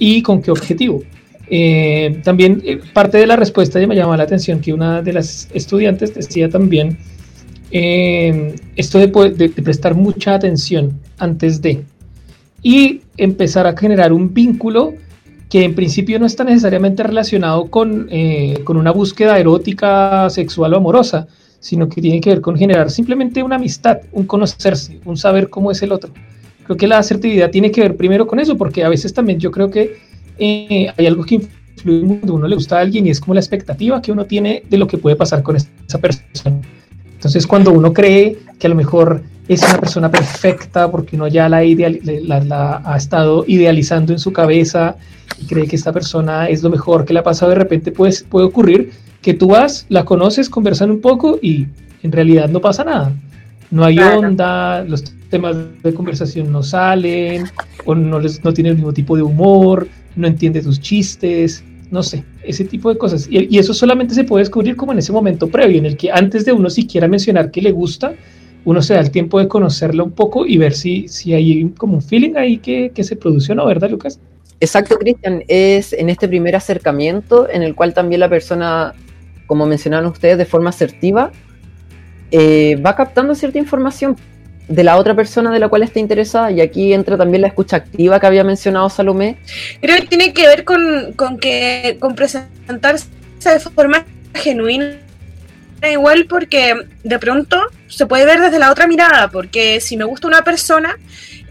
y 0.00 0.20
con 0.22 0.42
qué 0.42 0.50
objetivo. 0.50 1.04
Eh, 1.48 2.20
también 2.24 2.60
eh, 2.64 2.80
parte 2.92 3.18
de 3.18 3.28
la 3.28 3.36
respuesta 3.36 3.80
ya 3.80 3.86
me 3.86 3.94
llamó 3.94 4.16
la 4.16 4.24
atención 4.24 4.58
que 4.60 4.72
una 4.72 5.00
de 5.00 5.12
las 5.12 5.48
estudiantes 5.54 6.12
decía 6.12 6.48
también 6.48 6.98
eh, 7.70 8.56
esto 8.74 8.98
de, 8.98 9.06
de, 9.30 9.48
prestar 9.48 9.94
mucha 9.94 10.34
atención 10.34 10.98
antes 11.18 11.62
de 11.62 11.84
y 12.64 13.02
empezar 13.16 13.68
a 13.68 13.76
generar 13.76 14.12
un 14.12 14.34
vínculo 14.34 14.94
que 15.50 15.64
en 15.64 15.74
principio 15.74 16.18
no 16.18 16.26
está 16.26 16.44
necesariamente 16.44 17.02
relacionado 17.02 17.66
con, 17.66 18.08
con 18.64 18.76
una 18.76 18.92
búsqueda 18.92 19.38
erótica, 19.38 20.30
sexual 20.30 20.72
o 20.74 20.76
amorosa, 20.76 21.26
sino 21.58 21.88
que 21.88 22.00
tiene 22.00 22.20
que 22.20 22.30
ver 22.30 22.40
con 22.40 22.56
generar 22.56 22.90
simplemente 22.90 23.42
una 23.42 23.56
amistad, 23.56 23.98
un 24.12 24.24
conocerse, 24.24 25.00
un 25.04 25.16
saber 25.16 25.50
cómo 25.50 25.70
es 25.70 25.82
el 25.82 25.92
otro. 25.92 26.12
Creo 26.64 26.76
que 26.76 26.86
la 26.86 26.98
asertividad 26.98 27.50
tiene 27.50 27.70
que 27.70 27.82
ver 27.82 27.96
primero 27.96 28.26
con 28.26 28.38
eso, 28.38 28.56
porque 28.56 28.84
a 28.84 28.88
veces 28.88 29.12
también 29.12 29.40
yo 29.40 29.50
creo 29.50 29.70
que 29.70 29.98
eh, 30.38 30.92
hay 30.96 31.06
algo 31.06 31.24
que 31.24 31.34
influye 31.34 32.06
cuando 32.06 32.34
uno 32.34 32.48
le 32.48 32.54
gusta 32.54 32.78
a 32.78 32.80
alguien 32.80 33.06
y 33.06 33.10
es 33.10 33.20
como 33.20 33.34
la 33.34 33.40
expectativa 33.40 34.00
que 34.00 34.12
uno 34.12 34.24
tiene 34.24 34.62
de 34.70 34.78
lo 34.78 34.86
que 34.86 34.98
puede 34.98 35.16
pasar 35.16 35.42
con 35.42 35.56
esa 35.56 35.98
persona. 35.98 36.60
Entonces, 37.12 37.46
cuando 37.46 37.72
uno 37.72 37.92
cree 37.92 38.38
que 38.58 38.66
a 38.66 38.70
lo 38.70 38.76
mejor 38.76 39.22
es 39.50 39.62
una 39.64 39.80
persona 39.80 40.10
perfecta 40.10 40.88
porque 40.88 41.16
uno 41.16 41.26
ya 41.26 41.48
la, 41.48 41.60
la, 41.62 42.82
ha 42.84 42.96
estado 42.96 43.44
idealizando 43.48 44.12
en 44.12 44.20
su 44.20 44.32
cabeza 44.32 44.94
y 45.42 45.46
cree 45.46 45.66
que 45.66 45.74
esta 45.74 45.92
persona 45.92 46.48
es 46.48 46.62
lo 46.62 46.70
mejor 46.70 47.04
que 47.04 47.12
le 47.12 47.18
ha 47.18 47.24
pasado, 47.24 47.50
de 47.50 47.56
repente 47.56 47.90
pues, 47.90 48.22
puede 48.22 48.46
ocurrir 48.46 48.92
que 49.20 49.34
tú 49.34 49.48
vas, 49.48 49.86
la 49.88 50.04
conoces, 50.04 50.48
conversan 50.48 50.92
un 50.92 51.00
poco 51.00 51.40
y 51.42 51.66
en 52.04 52.12
realidad 52.12 52.48
no 52.48 52.60
pasa 52.60 52.84
nada. 52.84 53.12
No 53.72 53.84
hay 53.84 53.98
onda, 53.98 54.84
los 54.84 55.02
temas 55.28 55.56
de 55.82 55.94
conversación 55.94 56.52
no 56.52 56.62
salen, 56.62 57.44
o 57.84 57.94
no, 57.96 58.20
les, 58.20 58.44
no 58.44 58.52
tiene 58.52 58.70
el 58.70 58.76
mismo 58.76 58.92
tipo 58.92 59.16
de 59.16 59.22
humor, 59.22 59.88
no 60.14 60.28
entiende 60.28 60.62
tus 60.62 60.80
chistes, 60.80 61.64
no 61.90 62.04
sé, 62.04 62.24
ese 62.44 62.64
tipo 62.64 62.88
de 62.88 62.98
cosas. 62.98 63.26
Y, 63.28 63.58
eso 63.58 63.74
solamente 63.74 64.14
se 64.14 64.22
puede 64.22 64.42
descubrir 64.42 64.76
como 64.76 64.92
en 64.92 64.98
ese 64.98 65.12
momento 65.12 65.48
previo, 65.48 65.78
en 65.78 65.86
el 65.86 65.96
que 65.96 66.10
antes 66.12 66.44
de 66.44 66.52
uno 66.52 66.70
siquiera 66.70 67.08
mencionar 67.08 67.50
que 67.50 67.62
le 67.62 67.72
gusta, 67.72 68.14
uno 68.64 68.82
se 68.82 68.94
da 68.94 69.00
el 69.00 69.10
tiempo 69.10 69.38
de 69.38 69.48
conocerla 69.48 70.02
un 70.02 70.12
poco 70.12 70.46
y 70.46 70.58
ver 70.58 70.74
si, 70.74 71.08
si 71.08 71.34
hay 71.34 71.70
como 71.76 71.94
un 71.94 72.02
feeling 72.02 72.36
ahí 72.36 72.58
que, 72.58 72.90
que 72.94 73.04
se 73.04 73.16
produce 73.16 73.52
o 73.52 73.54
no, 73.54 73.66
¿verdad, 73.66 73.90
Lucas? 73.90 74.20
Exacto, 74.60 74.98
Cristian. 74.98 75.42
Es 75.48 75.92
en 75.92 76.10
este 76.10 76.28
primer 76.28 76.54
acercamiento 76.54 77.48
en 77.48 77.62
el 77.62 77.74
cual 77.74 77.94
también 77.94 78.20
la 78.20 78.28
persona 78.28 78.94
como 79.50 79.66
mencionaron 79.66 80.06
ustedes, 80.06 80.38
de 80.38 80.44
forma 80.44 80.70
asertiva, 80.70 81.32
eh, 82.30 82.76
va 82.76 82.94
captando 82.94 83.34
cierta 83.34 83.58
información 83.58 84.16
de 84.68 84.84
la 84.84 84.96
otra 84.96 85.16
persona 85.16 85.50
de 85.50 85.58
la 85.58 85.68
cual 85.68 85.82
está 85.82 85.98
interesada. 85.98 86.52
Y 86.52 86.60
aquí 86.60 86.92
entra 86.92 87.16
también 87.16 87.40
la 87.40 87.48
escucha 87.48 87.78
activa 87.78 88.20
que 88.20 88.28
había 88.28 88.44
mencionado 88.44 88.88
Salomé. 88.88 89.38
Creo 89.80 89.96
que 89.96 90.06
tiene 90.06 90.32
que 90.32 90.46
ver 90.46 90.62
con, 90.62 91.16
que 91.40 91.96
con 91.98 92.14
presentarse 92.14 93.08
de 93.44 93.58
forma 93.58 94.06
genuina 94.34 94.98
igual 95.90 96.26
porque 96.28 96.74
de 97.02 97.18
pronto 97.18 97.60
se 97.90 98.06
puede 98.06 98.24
ver 98.24 98.40
desde 98.40 98.58
la 98.58 98.70
otra 98.70 98.86
mirada, 98.86 99.28
porque 99.28 99.80
si 99.80 99.96
me 99.96 100.04
gusta 100.04 100.26
una 100.26 100.42
persona, 100.42 100.96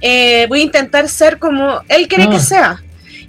eh, 0.01 0.45
voy 0.47 0.61
a 0.61 0.63
intentar 0.63 1.07
ser 1.09 1.37
como 1.37 1.81
él 1.87 2.07
quiere 2.07 2.29
que 2.29 2.37
ah. 2.37 2.39
sea. 2.39 2.83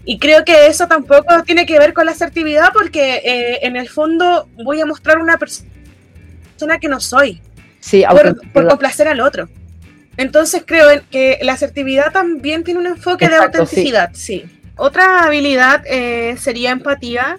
Y 0.04 0.18
creo 0.18 0.44
que 0.44 0.66
eso 0.66 0.88
tampoco 0.88 1.42
tiene 1.44 1.66
que 1.66 1.78
ver 1.78 1.92
con 1.92 2.06
la 2.06 2.12
asertividad 2.12 2.70
porque 2.72 3.16
eh, 3.16 3.58
en 3.62 3.76
el 3.76 3.88
fondo 3.88 4.48
voy 4.64 4.80
a 4.80 4.86
mostrar 4.86 5.18
una 5.18 5.36
persona 5.36 6.78
que 6.80 6.88
no 6.88 7.00
soy. 7.00 7.42
Sí, 7.80 8.04
por, 8.52 8.68
complacer 8.68 9.08
al 9.08 9.20
otro. 9.20 9.48
Entonces 10.16 10.64
creo 10.66 10.88
que 11.11 11.38
la 11.42 11.54
asertividad 11.54 12.12
también 12.12 12.64
tiene 12.64 12.80
un 12.80 12.86
enfoque 12.86 13.28
de 13.28 13.36
autenticidad, 13.36 14.11
sí. 14.12 14.44
Otra 14.76 15.24
habilidad 15.24 15.82
eh, 15.86 16.36
sería 16.38 16.70
empatía, 16.70 17.38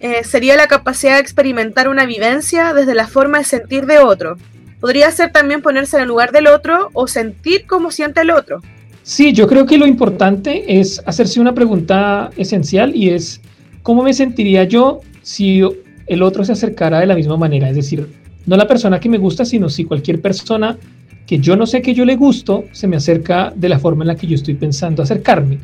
eh, 0.00 0.24
sería 0.24 0.56
la 0.56 0.66
capacidad 0.66 1.14
de 1.14 1.20
experimentar 1.20 1.88
una 1.88 2.06
vivencia 2.06 2.72
desde 2.72 2.94
la 2.94 3.06
forma 3.06 3.38
de 3.38 3.44
sentir 3.44 3.86
de 3.86 3.98
otro. 3.98 4.36
Podría 4.80 5.10
ser 5.10 5.32
también 5.32 5.62
ponerse 5.62 5.96
en 5.96 6.02
el 6.02 6.08
lugar 6.08 6.32
del 6.32 6.46
otro 6.46 6.88
o 6.92 7.06
sentir 7.06 7.66
como 7.66 7.90
siente 7.90 8.22
el 8.22 8.30
otro. 8.30 8.60
Sí, 9.02 9.32
yo 9.32 9.46
creo 9.46 9.66
que 9.66 9.78
lo 9.78 9.86
importante 9.86 10.80
es 10.80 11.02
hacerse 11.06 11.40
una 11.40 11.54
pregunta 11.54 12.30
esencial 12.36 12.94
y 12.94 13.10
es, 13.10 13.40
¿cómo 13.82 14.02
me 14.02 14.12
sentiría 14.12 14.64
yo 14.64 15.00
si 15.22 15.62
el 16.06 16.22
otro 16.22 16.44
se 16.44 16.52
acercara 16.52 17.00
de 17.00 17.06
la 17.06 17.14
misma 17.14 17.36
manera? 17.36 17.68
Es 17.68 17.76
decir, 17.76 18.06
no 18.46 18.56
la 18.56 18.68
persona 18.68 19.00
que 19.00 19.08
me 19.08 19.18
gusta, 19.18 19.44
sino 19.44 19.68
si 19.68 19.84
cualquier 19.84 20.20
persona 20.20 20.78
que 21.26 21.38
yo 21.38 21.56
no 21.56 21.66
sé 21.66 21.82
que 21.82 21.94
yo 21.94 22.04
le 22.04 22.16
gusto 22.16 22.64
se 22.72 22.88
me 22.88 22.96
acerca 22.96 23.52
de 23.54 23.68
la 23.68 23.78
forma 23.78 24.02
en 24.02 24.08
la 24.08 24.16
que 24.16 24.26
yo 24.26 24.34
estoy 24.34 24.54
pensando 24.54 25.02
acercarme. 25.02 25.58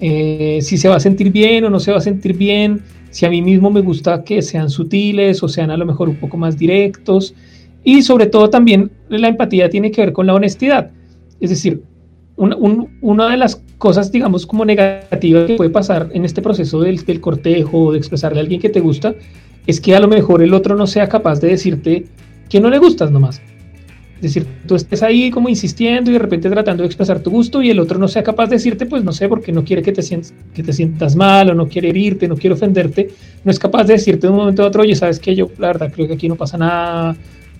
Eh, 0.00 0.58
si 0.62 0.76
se 0.76 0.88
va 0.88 0.96
a 0.96 1.00
sentir 1.00 1.30
bien 1.30 1.64
o 1.64 1.70
no 1.70 1.80
se 1.80 1.90
va 1.90 1.98
a 1.98 2.00
sentir 2.00 2.36
bien, 2.36 2.82
si 3.10 3.26
a 3.26 3.30
mí 3.30 3.42
mismo 3.42 3.70
me 3.70 3.80
gusta 3.80 4.24
que 4.24 4.42
sean 4.42 4.70
sutiles 4.70 5.42
o 5.42 5.48
sean 5.48 5.70
a 5.70 5.76
lo 5.76 5.86
mejor 5.86 6.08
un 6.08 6.16
poco 6.16 6.36
más 6.36 6.56
directos. 6.56 7.34
Y 7.84 8.02
sobre 8.02 8.26
todo 8.26 8.50
también 8.50 8.90
la 9.08 9.28
empatía 9.28 9.68
tiene 9.68 9.90
que 9.90 10.00
ver 10.00 10.12
con 10.12 10.26
la 10.26 10.34
honestidad. 10.34 10.90
Es 11.40 11.50
decir, 11.50 11.82
una 12.36 13.28
de 13.28 13.36
las 13.36 13.62
cosas, 13.78 14.10
digamos, 14.10 14.46
como 14.46 14.64
negativas 14.64 15.46
que 15.46 15.56
puede 15.56 15.70
pasar 15.70 16.08
en 16.12 16.24
este 16.24 16.42
proceso 16.42 16.80
del, 16.80 17.04
del 17.04 17.20
cortejo 17.20 17.84
o 17.84 17.92
de 17.92 17.98
expresarle 17.98 18.40
a 18.40 18.42
alguien 18.42 18.60
que 18.60 18.70
te 18.70 18.80
gusta, 18.80 19.14
es 19.66 19.80
que 19.80 19.94
a 19.94 20.00
lo 20.00 20.08
mejor 20.08 20.42
el 20.42 20.54
otro 20.54 20.74
no 20.74 20.86
sea 20.86 21.08
capaz 21.08 21.40
de 21.40 21.48
decirte 21.48 22.06
que 22.48 22.60
no 22.60 22.70
le 22.70 22.78
gustas 22.78 23.10
nomás. 23.10 23.40
Es 24.16 24.22
decir, 24.22 24.46
tú 24.66 24.74
estés 24.74 25.02
ahí 25.02 25.30
como 25.30 25.50
insistiendo 25.50 26.10
y 26.10 26.14
de 26.14 26.18
repente 26.18 26.48
tratando 26.48 26.82
de 26.82 26.86
expresar 26.86 27.20
tu 27.20 27.30
gusto 27.30 27.62
y 27.62 27.68
el 27.68 27.78
otro 27.78 27.98
no 27.98 28.08
sea 28.08 28.22
capaz 28.22 28.46
de 28.46 28.56
decirte, 28.56 28.86
pues 28.86 29.04
no 29.04 29.12
sé, 29.12 29.28
porque 29.28 29.52
no 29.52 29.64
quiere 29.64 29.82
que 29.82 29.92
te, 29.92 30.02
sientas, 30.02 30.32
que 30.54 30.62
te 30.62 30.72
sientas 30.72 31.14
mal 31.14 31.50
o 31.50 31.54
no 31.54 31.68
quiere 31.68 31.90
herirte, 31.90 32.26
no 32.26 32.36
quiere 32.36 32.54
ofenderte, 32.54 33.08
no 33.44 33.50
es 33.50 33.58
capaz 33.58 33.84
de 33.84 33.94
decirte 33.94 34.26
de 34.26 34.30
un 34.30 34.38
momento 34.38 34.62
a 34.62 34.66
otro, 34.66 34.82
oye, 34.82 34.94
sabes 34.94 35.18
que 35.18 35.34
yo, 35.34 35.50
la 35.58 35.66
verdad, 35.66 35.92
creo 35.92 36.06
que 36.06 36.14
aquí 36.14 36.28
no 36.28 36.36
pasa 36.36 36.56
nada, 36.56 37.16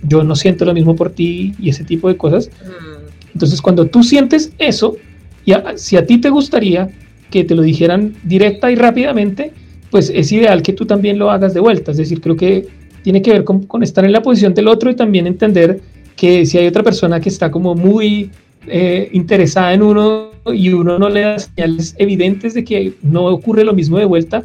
yo 0.06 0.24
no 0.24 0.36
siento 0.36 0.64
lo 0.64 0.74
mismo 0.74 0.94
por 0.96 1.10
ti 1.10 1.54
y 1.58 1.70
ese 1.70 1.84
tipo 1.84 2.08
de 2.08 2.16
cosas. 2.16 2.48
Mm. 2.48 3.32
Entonces, 3.34 3.60
cuando 3.60 3.86
tú 3.86 4.02
sientes 4.02 4.52
eso, 4.58 4.96
y 5.44 5.52
si 5.76 5.96
a 5.96 6.06
ti 6.06 6.18
te 6.18 6.30
gustaría 6.30 6.88
que 7.30 7.44
te 7.44 7.54
lo 7.54 7.62
dijeran 7.62 8.14
directa 8.22 8.70
y 8.70 8.76
rápidamente, 8.76 9.52
pues 9.90 10.10
es 10.14 10.32
ideal 10.32 10.62
que 10.62 10.72
tú 10.72 10.86
también 10.86 11.18
lo 11.18 11.30
hagas 11.30 11.54
de 11.54 11.60
vuelta. 11.60 11.90
Es 11.90 11.96
decir, 11.96 12.20
creo 12.20 12.36
que 12.36 12.66
tiene 13.02 13.22
que 13.22 13.32
ver 13.32 13.44
con, 13.44 13.82
estar 13.82 14.04
en 14.04 14.12
la 14.12 14.22
posición 14.22 14.54
del 14.54 14.68
otro 14.68 14.90
y 14.90 14.96
también 14.96 15.26
entender 15.26 15.80
que 16.16 16.46
si 16.46 16.58
hay 16.58 16.66
otra 16.66 16.82
persona 16.82 17.20
que 17.20 17.28
está 17.28 17.50
como 17.50 17.74
muy 17.74 18.30
eh, 18.66 19.10
interesada 19.12 19.74
en 19.74 19.82
uno 19.82 20.30
y 20.46 20.70
uno 20.70 20.98
no 20.98 21.08
le 21.08 21.20
da 21.20 21.38
señales 21.38 21.94
evidentes 21.98 22.54
de 22.54 22.64
que 22.64 22.94
no 23.02 23.26
ocurre 23.26 23.64
lo 23.64 23.74
mismo 23.74 23.98
de 23.98 24.04
vuelta, 24.04 24.44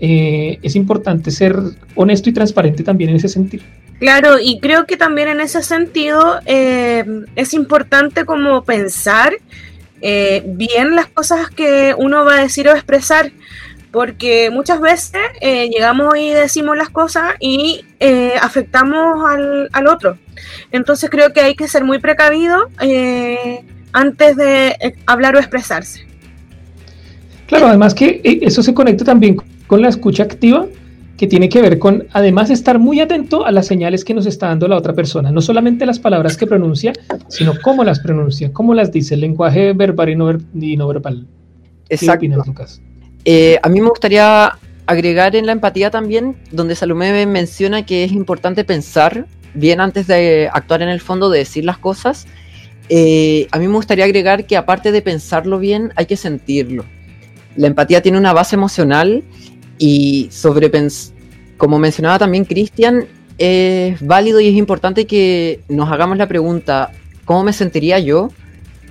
eh, 0.00 0.58
es 0.62 0.76
importante 0.76 1.30
ser 1.30 1.56
honesto 1.94 2.30
y 2.30 2.32
transparente 2.32 2.82
también 2.82 3.10
en 3.10 3.16
ese 3.16 3.28
sentido. 3.28 3.62
Claro, 4.00 4.38
y 4.42 4.60
creo 4.60 4.86
que 4.86 4.96
también 4.96 5.28
en 5.28 5.42
ese 5.42 5.62
sentido 5.62 6.40
eh, 6.46 7.04
es 7.36 7.52
importante 7.52 8.24
como 8.24 8.64
pensar 8.64 9.34
eh, 10.00 10.42
bien 10.46 10.96
las 10.96 11.06
cosas 11.06 11.50
que 11.50 11.94
uno 11.96 12.24
va 12.24 12.36
a 12.36 12.40
decir 12.40 12.66
o 12.66 12.72
expresar, 12.72 13.30
porque 13.92 14.48
muchas 14.50 14.80
veces 14.80 15.20
eh, 15.42 15.68
llegamos 15.68 16.16
y 16.16 16.30
decimos 16.30 16.78
las 16.78 16.88
cosas 16.88 17.34
y 17.40 17.84
afectamos 18.40 19.22
al, 19.28 19.68
al, 19.70 19.86
otro. 19.86 20.16
Entonces 20.72 21.10
creo 21.10 21.34
que 21.34 21.42
hay 21.42 21.54
que 21.54 21.68
ser 21.68 21.84
muy 21.84 21.98
precavido 21.98 22.68
antes 23.92 24.36
de 24.36 24.94
hablar 25.04 25.36
o 25.36 25.38
expresarse. 25.38 26.06
Claro, 27.48 27.66
además 27.66 27.92
que 27.92 28.22
eso 28.24 28.62
se 28.62 28.72
conecta 28.72 29.04
también 29.04 29.36
con 29.66 29.82
la 29.82 29.90
escucha 29.90 30.22
activa 30.22 30.66
que 31.20 31.26
tiene 31.26 31.50
que 31.50 31.60
ver 31.60 31.78
con 31.78 32.06
además 32.12 32.48
estar 32.48 32.78
muy 32.78 32.98
atento 32.98 33.44
a 33.44 33.52
las 33.52 33.66
señales 33.66 34.06
que 34.06 34.14
nos 34.14 34.24
está 34.24 34.46
dando 34.46 34.66
la 34.68 34.78
otra 34.78 34.94
persona, 34.94 35.30
no 35.30 35.42
solamente 35.42 35.84
las 35.84 35.98
palabras 35.98 36.34
que 36.38 36.46
pronuncia, 36.46 36.94
sino 37.28 37.52
cómo 37.60 37.84
las 37.84 37.98
pronuncia, 37.98 38.54
cómo 38.54 38.72
las 38.72 38.90
dice, 38.90 39.16
el 39.16 39.20
lenguaje 39.20 39.74
verbal 39.74 40.08
y 40.08 40.16
no, 40.78 40.88
verbal. 40.88 41.26
Exacto. 41.90 42.20
¿Qué 42.20 42.28
opinas, 42.28 42.46
Lucas? 42.46 42.80
Eh, 43.26 43.58
a 43.62 43.68
mí 43.68 43.82
me 43.82 43.90
gustaría 43.90 44.58
agregar 44.86 45.36
en 45.36 45.44
la 45.44 45.52
empatía 45.52 45.90
también, 45.90 46.38
donde 46.52 46.74
Salomé 46.74 47.26
menciona 47.26 47.84
que 47.84 48.04
es 48.04 48.12
importante 48.12 48.64
pensar 48.64 49.26
bien 49.52 49.82
antes 49.82 50.06
de 50.06 50.48
actuar 50.50 50.80
en 50.80 50.88
el 50.88 51.02
fondo, 51.02 51.28
de 51.28 51.40
decir 51.40 51.66
las 51.66 51.76
cosas. 51.76 52.28
Eh, 52.88 53.46
a 53.50 53.58
mí 53.58 53.68
me 53.68 53.74
gustaría 53.74 54.06
agregar 54.06 54.46
que 54.46 54.56
aparte 54.56 54.90
de 54.90 55.02
pensarlo 55.02 55.58
bien, 55.58 55.92
hay 55.96 56.06
que 56.06 56.16
sentirlo. 56.16 56.86
La 57.56 57.66
empatía 57.66 58.00
tiene 58.00 58.16
una 58.16 58.32
base 58.32 58.56
emocional 58.56 59.22
y 59.80 60.28
sobre 60.30 60.70
como 61.56 61.78
mencionaba 61.78 62.18
también 62.18 62.44
Cristian, 62.44 63.06
es 63.38 64.00
válido 64.06 64.38
y 64.38 64.48
es 64.48 64.54
importante 64.54 65.06
que 65.06 65.60
nos 65.68 65.90
hagamos 65.90 66.18
la 66.18 66.28
pregunta, 66.28 66.92
¿cómo 67.24 67.42
me 67.44 67.54
sentiría 67.54 67.98
yo? 67.98 68.30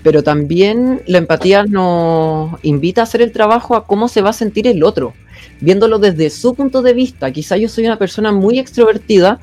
Pero 0.01 0.23
también 0.23 1.03
la 1.05 1.19
empatía 1.19 1.63
nos 1.63 2.51
invita 2.63 3.01
a 3.01 3.03
hacer 3.03 3.21
el 3.21 3.31
trabajo 3.31 3.75
a 3.75 3.85
cómo 3.85 4.07
se 4.07 4.23
va 4.23 4.31
a 4.31 4.33
sentir 4.33 4.65
el 4.65 4.83
otro, 4.83 5.13
viéndolo 5.61 5.99
desde 5.99 6.31
su 6.31 6.55
punto 6.55 6.81
de 6.81 6.93
vista. 6.93 7.31
Quizá 7.31 7.55
yo 7.55 7.69
soy 7.69 7.85
una 7.85 7.99
persona 7.99 8.31
muy 8.31 8.57
extrovertida, 8.57 9.39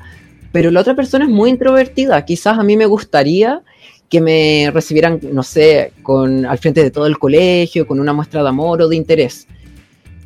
pero 0.51 0.69
la 0.69 0.81
otra 0.81 0.95
persona 0.95 1.23
es 1.23 1.31
muy 1.31 1.49
introvertida. 1.49 2.25
Quizás 2.25 2.59
a 2.59 2.63
mí 2.63 2.75
me 2.75 2.87
gustaría 2.87 3.61
que 4.09 4.19
me 4.19 4.69
recibieran, 4.73 5.21
no 5.31 5.43
sé, 5.43 5.93
con, 6.03 6.45
al 6.45 6.57
frente 6.57 6.83
de 6.83 6.91
todo 6.91 7.05
el 7.05 7.17
colegio, 7.17 7.87
con 7.87 8.01
una 8.01 8.11
muestra 8.11 8.43
de 8.43 8.49
amor 8.49 8.81
o 8.81 8.89
de 8.89 8.97
interés 8.97 9.47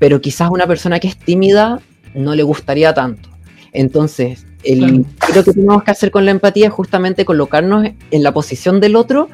pero 0.01 0.19
quizás 0.19 0.49
una 0.49 0.65
persona 0.65 0.99
que 0.99 1.07
es 1.07 1.15
tímida 1.15 1.79
no 2.15 2.33
le 2.33 2.41
gustaría 2.41 2.91
tanto. 2.91 3.29
Entonces, 3.71 4.47
el, 4.63 5.05
lo 5.35 5.43
que 5.43 5.53
tenemos 5.53 5.83
que 5.83 5.91
hacer 5.91 6.09
con 6.09 6.25
la 6.25 6.31
empatía 6.31 6.69
es 6.69 6.73
justamente 6.73 7.23
colocarnos 7.23 7.87
en 8.09 8.23
la 8.23 8.33
posición 8.33 8.79
del 8.79 8.95
otro, 8.95 9.29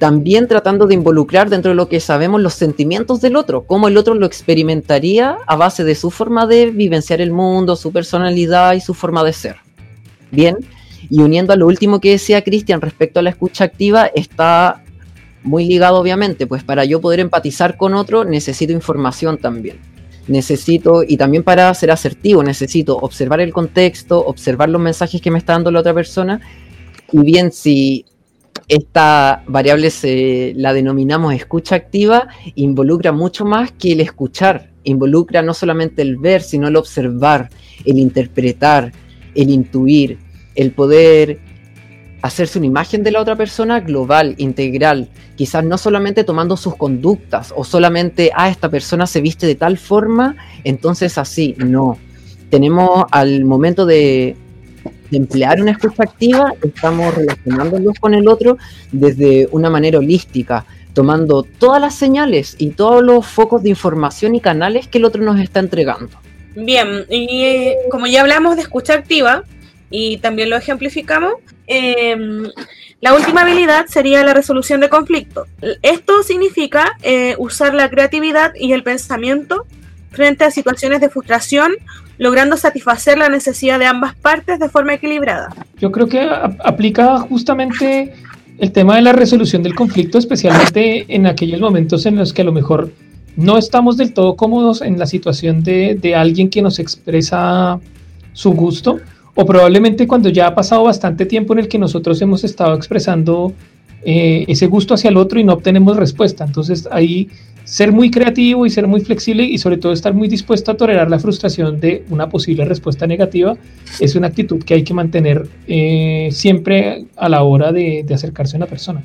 también 0.00 0.48
tratando 0.48 0.88
de 0.88 0.94
involucrar 0.94 1.48
dentro 1.48 1.68
de 1.68 1.76
lo 1.76 1.88
que 1.88 2.00
sabemos 2.00 2.40
los 2.40 2.54
sentimientos 2.54 3.20
del 3.20 3.36
otro, 3.36 3.62
cómo 3.62 3.86
el 3.86 3.96
otro 3.96 4.16
lo 4.16 4.26
experimentaría 4.26 5.36
a 5.46 5.54
base 5.54 5.84
de 5.84 5.94
su 5.94 6.10
forma 6.10 6.48
de 6.48 6.72
vivenciar 6.72 7.20
el 7.20 7.30
mundo, 7.30 7.76
su 7.76 7.92
personalidad 7.92 8.74
y 8.74 8.80
su 8.80 8.94
forma 8.94 9.22
de 9.22 9.32
ser. 9.32 9.58
Bien, 10.32 10.56
y 11.08 11.20
uniendo 11.20 11.52
a 11.52 11.56
lo 11.56 11.68
último 11.68 12.00
que 12.00 12.10
decía 12.10 12.42
Cristian 12.42 12.80
respecto 12.80 13.20
a 13.20 13.22
la 13.22 13.30
escucha 13.30 13.62
activa, 13.62 14.06
está 14.06 14.81
muy 15.42 15.66
ligado 15.66 15.98
obviamente, 15.98 16.46
pues 16.46 16.64
para 16.64 16.84
yo 16.84 17.00
poder 17.00 17.20
empatizar 17.20 17.76
con 17.76 17.94
otro 17.94 18.24
necesito 18.24 18.72
información 18.72 19.38
también. 19.38 19.78
Necesito, 20.28 21.02
y 21.02 21.16
también 21.16 21.42
para 21.42 21.72
ser 21.74 21.90
asertivo, 21.90 22.44
necesito 22.44 22.96
observar 22.96 23.40
el 23.40 23.52
contexto, 23.52 24.24
observar 24.24 24.68
los 24.68 24.80
mensajes 24.80 25.20
que 25.20 25.32
me 25.32 25.38
está 25.38 25.54
dando 25.54 25.72
la 25.72 25.80
otra 25.80 25.94
persona. 25.94 26.40
Y 27.10 27.18
bien, 27.20 27.50
si 27.50 28.04
esta 28.68 29.42
variable 29.46 29.90
se 29.90 30.52
la 30.56 30.72
denominamos 30.72 31.34
escucha 31.34 31.74
activa, 31.74 32.28
involucra 32.54 33.10
mucho 33.10 33.44
más 33.44 33.72
que 33.72 33.92
el 33.92 34.00
escuchar. 34.00 34.70
Involucra 34.84 35.42
no 35.42 35.54
solamente 35.54 36.02
el 36.02 36.16
ver, 36.16 36.42
sino 36.42 36.68
el 36.68 36.76
observar, 36.76 37.50
el 37.84 37.98
interpretar, 37.98 38.92
el 39.34 39.50
intuir, 39.50 40.18
el 40.54 40.70
poder 40.70 41.40
hacerse 42.22 42.58
una 42.58 42.68
imagen 42.68 43.02
de 43.02 43.10
la 43.10 43.20
otra 43.20 43.36
persona 43.36 43.80
global, 43.80 44.34
integral, 44.38 45.08
quizás 45.36 45.64
no 45.64 45.76
solamente 45.76 46.24
tomando 46.24 46.56
sus 46.56 46.76
conductas 46.76 47.52
o 47.54 47.64
solamente, 47.64 48.30
ah, 48.34 48.48
esta 48.48 48.68
persona 48.68 49.06
se 49.06 49.20
viste 49.20 49.46
de 49.46 49.56
tal 49.56 49.76
forma, 49.76 50.36
entonces 50.64 51.18
así, 51.18 51.54
no. 51.58 51.98
Tenemos 52.48 53.04
al 53.10 53.44
momento 53.44 53.86
de, 53.86 54.36
emplear 55.10 55.60
una 55.60 55.72
escucha 55.72 56.04
activa, 56.04 56.54
estamos 56.62 57.14
relacionándonos 57.14 57.98
con 57.98 58.14
el 58.14 58.28
otro 58.28 58.56
desde 58.92 59.48
una 59.52 59.68
manera 59.68 59.98
holística, 59.98 60.64
tomando 60.94 61.42
todas 61.42 61.80
las 61.80 61.94
señales 61.94 62.56
y 62.58 62.70
todos 62.70 63.02
los 63.02 63.26
focos 63.26 63.62
de 63.62 63.68
información 63.68 64.34
y 64.34 64.40
canales 64.40 64.88
que 64.88 64.98
el 64.98 65.04
otro 65.04 65.22
nos 65.22 65.38
está 65.38 65.60
entregando. 65.60 66.16
Bien, 66.54 67.04
y 67.10 67.44
eh, 67.44 67.76
como 67.90 68.06
ya 68.06 68.20
hablamos 68.20 68.56
de 68.56 68.62
escucha 68.62 68.94
activa, 68.94 69.44
y 69.92 70.16
también 70.16 70.50
lo 70.50 70.56
ejemplificamos, 70.56 71.34
em, 71.68 72.50
la 73.00 73.14
última 73.14 73.42
habilidad 73.42 73.86
sería 73.86 74.24
la 74.24 74.34
resolución 74.34 74.80
de 74.80 74.88
conflictos. 74.88 75.46
Esto 75.82 76.22
significa 76.22 76.96
eh, 77.02 77.36
usar 77.38 77.74
la 77.74 77.90
creatividad 77.90 78.52
y 78.58 78.72
el 78.72 78.82
pensamiento 78.82 79.66
frente 80.10 80.44
a 80.44 80.50
situaciones 80.50 81.00
de 81.00 81.08
frustración, 81.08 81.72
logrando 82.18 82.56
satisfacer 82.56 83.18
la 83.18 83.28
necesidad 83.28 83.78
de 83.78 83.86
ambas 83.86 84.14
partes 84.14 84.58
de 84.58 84.68
forma 84.68 84.94
equilibrada. 84.94 85.48
Yo 85.78 85.90
creo 85.90 86.08
que 86.08 86.28
aplica 86.64 87.18
justamente 87.18 88.14
el 88.58 88.72
tema 88.72 88.96
de 88.96 89.02
la 89.02 89.12
resolución 89.12 89.62
del 89.62 89.74
conflicto, 89.74 90.18
especialmente 90.18 91.06
en 91.08 91.26
aquellos 91.26 91.60
momentos 91.60 92.06
en 92.06 92.16
los 92.16 92.32
que 92.32 92.42
a 92.42 92.44
lo 92.44 92.52
mejor 92.52 92.92
no 93.36 93.58
estamos 93.58 93.96
del 93.96 94.12
todo 94.12 94.36
cómodos 94.36 94.82
en 94.82 94.98
la 94.98 95.06
situación 95.06 95.64
de, 95.64 95.98
de 96.00 96.14
alguien 96.14 96.50
que 96.50 96.62
nos 96.62 96.78
expresa 96.78 97.80
su 98.32 98.52
gusto 98.52 99.00
o 99.34 99.46
probablemente 99.46 100.06
cuando 100.06 100.28
ya 100.28 100.46
ha 100.48 100.54
pasado 100.54 100.84
bastante 100.84 101.26
tiempo 101.26 101.52
en 101.52 101.60
el 101.60 101.68
que 101.68 101.78
nosotros 101.78 102.20
hemos 102.20 102.44
estado 102.44 102.74
expresando 102.74 103.52
eh, 104.04 104.44
ese 104.48 104.66
gusto 104.66 104.94
hacia 104.94 105.10
el 105.10 105.16
otro 105.16 105.38
y 105.38 105.44
no 105.44 105.54
obtenemos 105.54 105.96
respuesta. 105.96 106.44
Entonces 106.44 106.88
ahí 106.90 107.30
ser 107.64 107.92
muy 107.92 108.10
creativo 108.10 108.66
y 108.66 108.70
ser 108.70 108.86
muy 108.86 109.00
flexible 109.00 109.44
y 109.44 109.58
sobre 109.58 109.76
todo 109.76 109.92
estar 109.92 110.12
muy 110.12 110.28
dispuesto 110.28 110.72
a 110.72 110.76
tolerar 110.76 111.08
la 111.08 111.18
frustración 111.18 111.80
de 111.80 112.04
una 112.10 112.28
posible 112.28 112.64
respuesta 112.64 113.06
negativa 113.06 113.56
es 114.00 114.16
una 114.16 114.26
actitud 114.26 114.62
que 114.64 114.74
hay 114.74 114.84
que 114.84 114.94
mantener 114.94 115.46
eh, 115.68 116.28
siempre 116.32 117.06
a 117.16 117.28
la 117.28 117.42
hora 117.42 117.72
de, 117.72 118.04
acercarse 118.12 118.56
a 118.56 118.58
una 118.58 118.66
persona. 118.66 119.02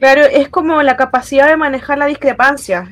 Claro, 0.00 0.22
es 0.24 0.48
como 0.48 0.82
la 0.82 0.96
capacidad 0.96 1.48
de 1.48 1.56
manejar 1.56 1.98
la 1.98 2.06
discrepancia, 2.06 2.90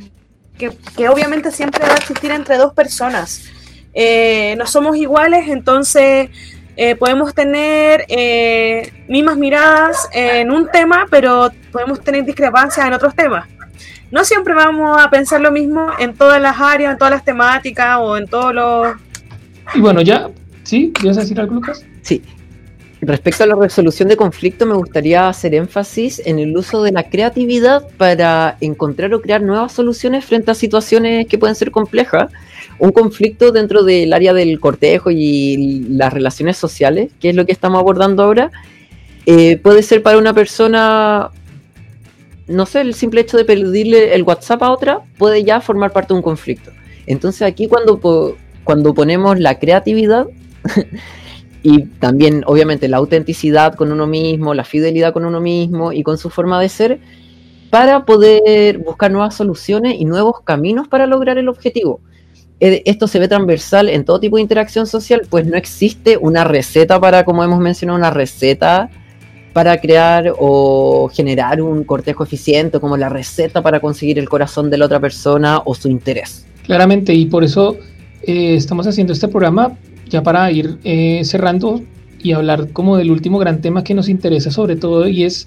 que, 0.59 0.71
que 0.97 1.09
obviamente 1.09 1.51
siempre 1.51 1.81
va 1.85 1.95
a 1.95 1.97
existir 1.97 2.31
entre 2.31 2.59
dos 2.59 2.75
personas. 2.75 3.49
Eh, 3.95 4.55
no 4.59 4.67
somos 4.67 4.97
iguales, 4.97 5.49
entonces 5.49 6.29
eh, 6.81 6.95
podemos 6.95 7.35
tener 7.35 8.05
eh, 8.07 8.93
mismas 9.09 9.37
miradas 9.37 10.09
en 10.13 10.53
un 10.53 10.71
tema, 10.71 11.07
pero 11.11 11.51
podemos 11.73 12.01
tener 12.01 12.25
discrepancias 12.25 12.87
en 12.87 12.93
otros 12.93 13.17
temas. 13.17 13.49
No 14.13 14.23
siempre 14.23 14.55
vamos 14.55 14.97
a 14.97 15.11
pensar 15.11 15.41
lo 15.41 15.51
mismo 15.51 15.89
en 15.99 16.15
todas 16.15 16.41
las 16.41 16.61
áreas, 16.61 16.93
en 16.93 16.99
todas 16.99 17.11
las 17.11 17.25
temáticas 17.25 17.99
o 18.01 18.17
en 18.17 18.29
todos 18.29 18.55
los... 18.55 18.95
Y 19.75 19.81
bueno, 19.81 20.03
ya, 20.03 20.31
¿sí? 20.63 20.93
¿Quieres 20.95 21.17
decir 21.17 21.41
algo, 21.41 21.57
Lucas? 21.57 21.85
Sí. 22.03 22.23
Respecto 23.01 23.43
a 23.43 23.49
la 23.49 23.57
resolución 23.57 24.09
de 24.09 24.17
conflicto, 24.17 24.65
me 24.65 24.75
gustaría 24.75 25.29
hacer 25.29 25.57
énfasis 25.57 26.23
en 26.25 26.39
el 26.39 26.57
uso 26.57 26.85
de 26.85 26.93
la 26.93 27.11
creatividad 27.11 27.89
para 27.97 28.57
encontrar 28.61 29.13
o 29.15 29.21
crear 29.21 29.43
nuevas 29.43 29.73
soluciones 29.73 30.25
frente 30.25 30.53
a 30.53 30.55
situaciones 30.55 31.27
que 31.27 31.39
pueden 31.39 31.57
ser 31.57 31.73
complejas 31.73 32.31
un 32.79 32.93
conflicto 32.93 33.51
dentro 33.51 33.83
del 33.83 34.13
área 34.13 34.33
del 34.33 34.61
cortejo 34.61 35.11
y 35.11 35.87
las 35.91 36.13
relaciones 36.13 36.57
sociales, 36.57 37.11
que 37.21 37.31
es 37.31 37.37
lo 37.37 37.45
que 37.45 37.53
estamos 37.53 37.81
abordando 37.81 38.23
ahora, 38.23 38.51
eh, 39.27 39.59
puede 39.59 39.83
ser 39.83 40.03
para 40.03 40.19
una 40.19 40.33
persona, 40.33 41.31
no 42.47 42.67
sé, 42.67 42.81
el 42.81 42.95
simple 42.95 43.21
hecho 43.21 43.37
de 43.37 43.45
pedirle 43.45 44.15
el 44.15 44.23
WhatsApp 44.23 44.63
a 44.63 44.71
otra 44.71 45.01
puede 45.19 45.45
ya 45.45 45.61
formar 45.61 45.93
parte 45.93 46.15
de 46.15 46.19
un 46.19 46.23
conflicto. 46.23 46.71
Entonces 47.07 47.43
aquí 47.43 47.69
cuando, 47.69 48.01
cuando 48.65 48.95
ponemos 48.95 49.39
la 49.39 49.59
creatividad 49.59 50.27
y 51.63 51.83
también 51.83 52.43
obviamente 52.47 52.89
la 52.89 52.99
autenticidad 52.99 53.75
con 53.75 53.93
uno 53.93 54.07
mismo, 54.07 54.55
la 54.55 54.65
fidelidad 54.65 55.13
con 55.13 55.25
uno 55.25 55.41
mismo 55.41 55.93
y 55.93 56.03
con 56.03 56.17
su 56.17 56.31
forma 56.31 56.61
de 56.61 56.69
ser, 56.69 57.01
para 57.71 58.05
poder 58.05 58.79
buscar 58.79 59.11
nuevas 59.11 59.35
soluciones 59.35 59.97
y 59.99 60.05
nuevos 60.05 60.41
caminos 60.43 60.89
para 60.89 61.07
lograr 61.07 61.39
el 61.39 61.49
objetivo. 61.49 62.01
Eh, 62.61 62.83
esto 62.87 63.07
se 63.07 63.19
ve 63.19 63.29
transversal 63.29 63.89
en 63.89 64.05
todo 64.05 64.19
tipo 64.19 64.37
de 64.37 64.43
interacción 64.43 64.87
social, 64.87 65.23
pues 65.29 65.47
no 65.47 65.57
existe 65.57 66.17
una 66.17 66.45
receta 66.45 66.99
para, 67.01 67.25
como 67.25 67.45
hemos 67.45 67.61
mencionado, 67.61 67.99
una 67.99 68.11
receta 68.11 68.91
para 69.53 69.81
crear 69.81 70.33
o 70.39 71.09
generar 71.13 71.63
un 71.63 71.85
cortejo 71.85 72.25
eficiente, 72.25 72.81
como 72.81 72.97
la 72.97 73.09
receta 73.09 73.63
para 73.63 73.81
conseguir 73.81 74.19
el 74.19 74.29
corazón 74.29 74.71
de 74.71 74.79
la 74.79 74.87
otra 74.87 75.01
persona 75.01 75.63
o 75.65 75.75
su 75.75 75.89
interés. 75.89 76.47
Claramente, 76.65 77.15
y 77.15 77.27
por 77.27 77.45
eso 77.45 77.77
eh, 78.23 78.55
estamos 78.57 78.87
haciendo 78.87 79.13
este 79.13 79.29
programa 79.29 79.77
ya 80.09 80.23
para 80.23 80.51
ir 80.51 80.79
eh, 80.85 81.23
cerrando 81.25 81.81
y 82.21 82.33
hablar 82.33 82.73
como 82.73 82.97
del 82.97 83.11
último 83.11 83.39
gran 83.39 83.61
tema 83.61 83.85
que 83.85 83.95
nos 83.95 84.09
interesa 84.09 84.51
sobre 84.51 84.75
todo 84.75 85.07
y 85.07 85.25
es 85.25 85.47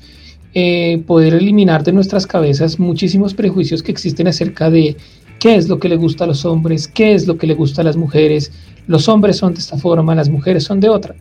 poder 1.07 1.35
eliminar 1.35 1.81
de 1.81 1.93
nuestras 1.93 2.27
cabezas 2.27 2.77
muchísimos 2.77 3.33
prejuicios 3.33 3.81
que 3.81 3.91
existen 3.93 4.27
acerca 4.27 4.69
de 4.69 4.97
qué 5.41 5.55
es 5.55 5.67
lo 5.67 5.79
que 5.79 5.89
le 5.89 5.95
gusta 5.95 6.25
a 6.25 6.27
los 6.27 6.45
hombres, 6.45 6.87
qué 6.87 7.15
es 7.15 7.25
lo 7.25 7.35
que 7.35 7.47
le 7.47 7.55
gusta 7.55 7.81
a 7.81 7.83
las 7.83 7.97
mujeres, 7.97 8.51
los 8.85 9.09
hombres 9.09 9.37
son 9.37 9.55
de 9.55 9.59
esta 9.59 9.75
forma, 9.75 10.13
las 10.13 10.29
mujeres 10.29 10.63
son 10.63 10.79
de 10.79 10.87
otra. 10.87 11.15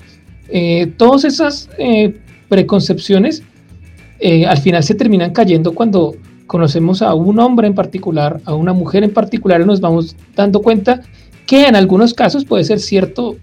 Eh, 0.50 0.92
todas 0.98 1.24
esas 1.24 1.70
eh, 1.78 2.14
preconcepciones 2.50 3.42
eh, 4.18 4.44
al 4.44 4.58
final 4.58 4.84
se 4.84 4.94
terminan 4.94 5.32
cayendo 5.32 5.72
cuando 5.72 6.14
conocemos 6.46 7.00
a 7.00 7.14
un 7.14 7.38
hombre 7.38 7.66
en 7.66 7.74
particular, 7.74 8.42
a 8.44 8.54
una 8.54 8.74
mujer 8.74 9.04
en 9.04 9.12
particular 9.14 9.62
y 9.62 9.64
nos 9.64 9.80
vamos 9.80 10.14
dando 10.36 10.60
cuenta 10.60 11.00
que 11.46 11.66
en 11.66 11.74
algunos 11.74 12.12
casos 12.12 12.44
puede 12.44 12.64
ser 12.64 12.78
cierto 12.78 13.36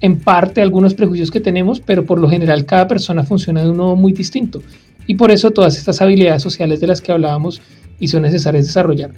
en 0.00 0.18
parte 0.18 0.62
algunos 0.62 0.94
prejuicios 0.94 1.30
que 1.30 1.40
tenemos, 1.40 1.80
pero 1.80 2.06
por 2.06 2.18
lo 2.18 2.30
general 2.30 2.64
cada 2.64 2.88
persona 2.88 3.24
funciona 3.24 3.62
de 3.62 3.68
un 3.68 3.76
modo 3.76 3.94
muy 3.94 4.14
distinto. 4.14 4.62
Y 5.06 5.16
por 5.16 5.30
eso 5.30 5.50
todas 5.50 5.76
estas 5.76 6.00
habilidades 6.00 6.42
sociales 6.42 6.80
de 6.80 6.86
las 6.86 7.02
que 7.02 7.12
hablábamos 7.12 7.60
y 8.00 8.08
son 8.08 8.22
necesarias 8.22 8.64
desarrollar. 8.64 9.10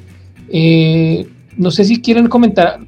Eh, 0.53 1.26
no 1.57 1.70
sé 1.70 1.84
si 1.84 2.01
quieren 2.01 2.28
comentar 2.28 2.80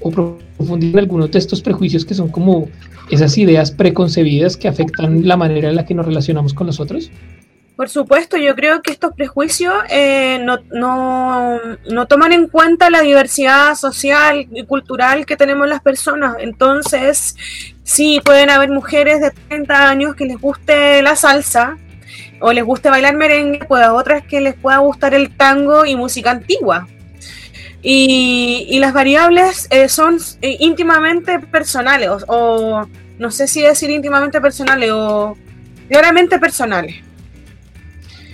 o 0.00 0.10
profundizar 0.10 0.98
en 0.98 1.04
algunos 1.04 1.30
de 1.30 1.38
estos 1.38 1.60
prejuicios 1.62 2.04
que 2.04 2.14
son 2.14 2.28
como 2.28 2.68
esas 3.10 3.36
ideas 3.38 3.70
preconcebidas 3.70 4.56
que 4.56 4.68
afectan 4.68 5.26
la 5.26 5.36
manera 5.36 5.68
en 5.68 5.76
la 5.76 5.84
que 5.84 5.94
nos 5.94 6.06
relacionamos 6.06 6.54
con 6.54 6.66
los 6.66 6.80
otros. 6.80 7.10
Por 7.80 7.88
supuesto, 7.88 8.36
yo 8.36 8.54
creo 8.54 8.82
que 8.82 8.92
estos 8.92 9.14
prejuicios 9.14 9.72
eh, 9.88 10.38
no, 10.42 10.58
no, 10.70 11.58
no, 11.90 12.06
toman 12.06 12.32
en 12.32 12.46
cuenta 12.46 12.90
la 12.90 13.00
diversidad 13.00 13.74
social 13.74 14.46
y 14.52 14.64
cultural 14.66 15.24
que 15.24 15.34
tenemos 15.34 15.66
las 15.66 15.80
personas. 15.80 16.36
Entonces, 16.40 17.36
sí, 17.82 18.20
pueden 18.22 18.50
haber 18.50 18.68
mujeres 18.68 19.22
de 19.22 19.30
30 19.48 19.88
años 19.88 20.14
que 20.14 20.26
les 20.26 20.38
guste 20.38 21.00
la 21.00 21.16
salsa 21.16 21.78
o 22.42 22.52
les 22.52 22.64
guste 22.64 22.90
bailar 22.90 23.16
merengue, 23.16 23.60
pues 23.66 23.88
otras 23.88 24.24
que 24.26 24.42
les 24.42 24.54
pueda 24.56 24.76
gustar 24.78 25.14
el 25.14 25.34
tango 25.34 25.86
y 25.86 25.96
música 25.96 26.32
antigua. 26.32 26.86
Y, 27.82 28.78
las 28.78 28.92
variables 28.92 29.66
eh, 29.70 29.88
son 29.88 30.18
eh, 30.42 30.56
íntimamente 30.60 31.38
personales, 31.38 32.10
o, 32.28 32.86
no 33.18 33.30
sé 33.30 33.46
si 33.46 33.62
decir 33.62 33.90
íntimamente 33.90 34.40
personales, 34.40 34.90
o 34.92 35.36
claramente 35.88 36.38
personales. 36.38 36.96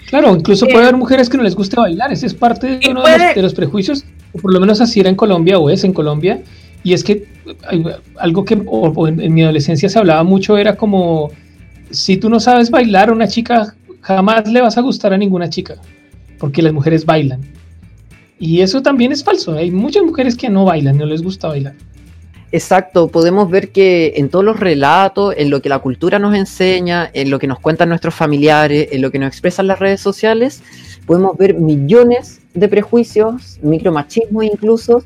Claro, 0.09 0.34
incluso 0.34 0.66
puede 0.66 0.78
eh, 0.78 0.82
haber 0.82 0.97
mujeres 0.97 1.28
que 1.28 1.36
no 1.36 1.42
les 1.42 1.55
guste 1.55 1.76
bailar, 1.76 2.12
ese 2.12 2.26
es 2.26 2.34
parte 2.34 2.78
de 2.78 2.90
uno 2.90 3.03
de, 3.05 3.42
los, 3.42 3.55
prejuicios, 3.55 4.05
o 4.32 4.38
por 4.38 4.53
lo 4.53 4.61
menos 4.61 4.80
así 4.80 5.01
era 5.01 5.11
en 5.11 5.16
Colombia 5.16 5.59
o 5.59 5.70
es 5.70 5.84
en 5.84 5.92
Colombia, 5.92 6.42
y 6.82 6.92
es 6.92 7.03
que 7.03 7.26
algo 8.16 8.44
que 8.44 8.55
en, 8.55 9.34
mi 9.34 9.42
adolescencia 9.42 9.88
se 9.88 9.99
hablaba 9.99 10.22
mucho 10.22 10.57
era 10.59 10.76
como, 10.76 11.30
si 11.90 12.16
tú 12.16 12.30
no 12.30 12.38
sabes 12.40 12.70
bailar, 12.70 13.12
una 13.12 13.26
chica 13.26 13.74
jamás 14.01 14.49
le 14.49 14.61
vas 14.61 14.78
a 14.78 14.80
gustar 14.80 15.12
a 15.12 15.18
ninguna 15.18 15.51
chica, 15.51 15.76
porque 16.38 16.62
las 16.62 16.72
mujeres 16.72 17.05
bailan. 17.05 17.40
Y 18.39 18.61
eso 18.61 18.82
también 18.82 19.12
es 19.12 19.24
falso, 19.24 19.55
hay 19.55 19.70
muchas 19.70 20.03
mujeres 20.05 20.37
que 20.37 20.49
no 20.49 20.64
bailan, 20.64 20.99
no 20.99 21.07
les 21.07 21.22
gusta 21.22 21.49
bailar. 21.49 21.74
Exacto, 22.53 23.09
podemos 23.09 23.51
ver 23.51 23.70
que 23.70 24.14
en 24.16 24.28
todos 24.28 24.45
los 24.45 24.61
relatos, 24.61 25.34
en 25.37 25.51
lo 25.51 25.61
que 25.61 25.68
la 25.68 25.80
cultura 25.80 26.18
nos 26.18 26.34
enseña, 26.34 27.11
en 27.12 27.30
lo 27.30 27.39
que 27.39 27.47
nos 27.47 27.59
cuentan 27.59 27.89
nuestros 27.89 28.14
familiares, 28.14 28.89
en 28.93 29.03
lo 29.03 29.11
que 29.11 29.18
nos 29.18 29.28
expresan 29.28 29.66
las 29.66 29.78
redes 29.78 30.01
sociales, 30.01 30.62
podemos 31.07 31.37
ver 31.37 31.55
millones 31.55 32.41
de 32.55 32.68
prejuicios, 32.68 33.59
micromachismo 33.62 34.43
incluso, 34.43 35.03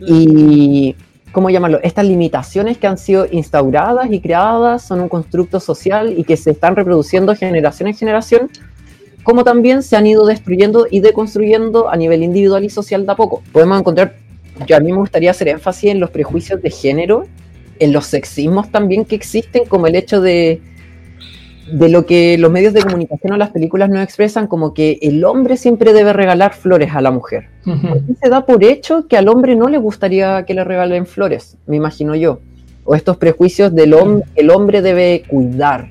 y, 0.00 0.96
¿cómo 1.32 1.50
llamarlo? 1.50 1.80
Estas 1.82 2.06
limitaciones 2.06 2.78
que 2.78 2.86
han 2.86 2.98
sido 2.98 3.26
instauradas 3.30 4.10
y 4.10 4.20
creadas 4.20 4.86
son 4.86 5.00
un 5.00 5.08
constructo 5.08 5.60
social 5.60 6.18
y 6.18 6.24
que 6.24 6.36
se 6.36 6.50
están 6.50 6.76
reproduciendo 6.76 7.34
generación 7.34 7.88
en 7.88 7.96
generación, 7.96 8.50
como 9.26 9.42
también 9.42 9.82
se 9.82 9.96
han 9.96 10.06
ido 10.06 10.24
destruyendo 10.24 10.86
y 10.88 11.00
deconstruyendo 11.00 11.88
a 11.88 11.96
nivel 11.96 12.22
individual 12.22 12.62
y 12.62 12.70
social 12.70 13.04
de 13.04 13.10
a 13.10 13.16
poco. 13.16 13.42
Podemos 13.50 13.80
encontrar 13.80 14.14
yo 14.68 14.76
a 14.76 14.80
mí 14.80 14.92
me 14.92 14.98
gustaría 14.98 15.32
hacer 15.32 15.48
énfasis 15.48 15.90
en 15.90 15.98
los 15.98 16.10
prejuicios 16.10 16.62
de 16.62 16.70
género, 16.70 17.26
en 17.80 17.92
los 17.92 18.06
sexismos 18.06 18.70
también 18.70 19.04
que 19.04 19.16
existen, 19.16 19.64
como 19.66 19.88
el 19.88 19.96
hecho 19.96 20.20
de, 20.20 20.60
de 21.72 21.88
lo 21.88 22.06
que 22.06 22.38
los 22.38 22.52
medios 22.52 22.72
de 22.72 22.82
comunicación 22.82 23.32
o 23.32 23.36
las 23.36 23.50
películas 23.50 23.90
nos 23.90 24.00
expresan, 24.04 24.46
como 24.46 24.72
que 24.72 25.00
el 25.02 25.24
hombre 25.24 25.56
siempre 25.56 25.92
debe 25.92 26.12
regalar 26.12 26.54
flores 26.54 26.94
a 26.94 27.00
la 27.00 27.10
mujer. 27.10 27.48
Se 28.22 28.28
da 28.30 28.46
por 28.46 28.62
hecho 28.62 29.08
que 29.08 29.16
al 29.16 29.26
hombre 29.26 29.56
no 29.56 29.68
le 29.68 29.78
gustaría 29.78 30.44
que 30.44 30.54
le 30.54 30.62
regalen 30.62 31.04
flores, 31.04 31.56
me 31.66 31.74
imagino 31.74 32.14
yo. 32.14 32.38
O 32.84 32.94
estos 32.94 33.16
prejuicios 33.16 33.74
del 33.74 33.92
hombre, 33.92 34.24
el 34.36 34.50
hombre 34.50 34.82
debe 34.82 35.24
cuidar 35.26 35.90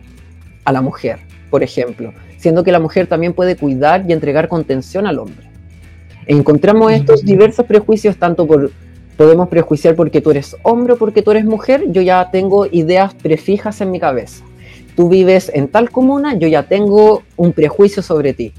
a 0.64 0.72
la 0.72 0.82
mujer, 0.82 1.20
por 1.50 1.64
ejemplo, 1.64 2.14
siendo 2.46 2.64
que 2.64 2.72
la 2.72 2.80
mujer 2.80 3.08
también 3.08 3.34
puede 3.34 3.56
cuidar 3.56 4.06
y 4.08 4.14
entregar 4.14 4.48
contención 4.48 5.08
al 5.08 5.18
hombre. 5.18 5.50
Encontramos 6.28 6.92
estos 6.92 7.26
diversos 7.26 7.66
prejuicios, 7.66 8.18
tanto 8.18 8.46
por, 8.46 8.70
podemos 9.18 9.48
prejuiciar 9.50 9.96
porque 9.96 10.22
tú 10.22 10.30
eres 10.30 10.56
hombre 10.62 10.94
o 10.94 10.96
porque 10.96 11.24
tú 11.24 11.32
eres 11.32 11.44
mujer, 11.44 11.86
yo 11.88 12.04
ya 12.04 12.30
tengo 12.30 12.68
ideas 12.68 13.16
prefijas 13.16 13.82
en 13.82 13.90
mi 13.90 14.00
cabeza. 14.00 14.44
Tú 14.96 15.10
vives 15.10 15.50
en 15.56 15.68
tal 15.70 15.90
comuna, 15.90 16.36
yo 16.36 16.48
ya 16.48 16.62
tengo 16.62 17.24
un 17.36 17.52
prejuicio 17.52 18.04
sobre 18.04 18.36
ti. 18.36 18.54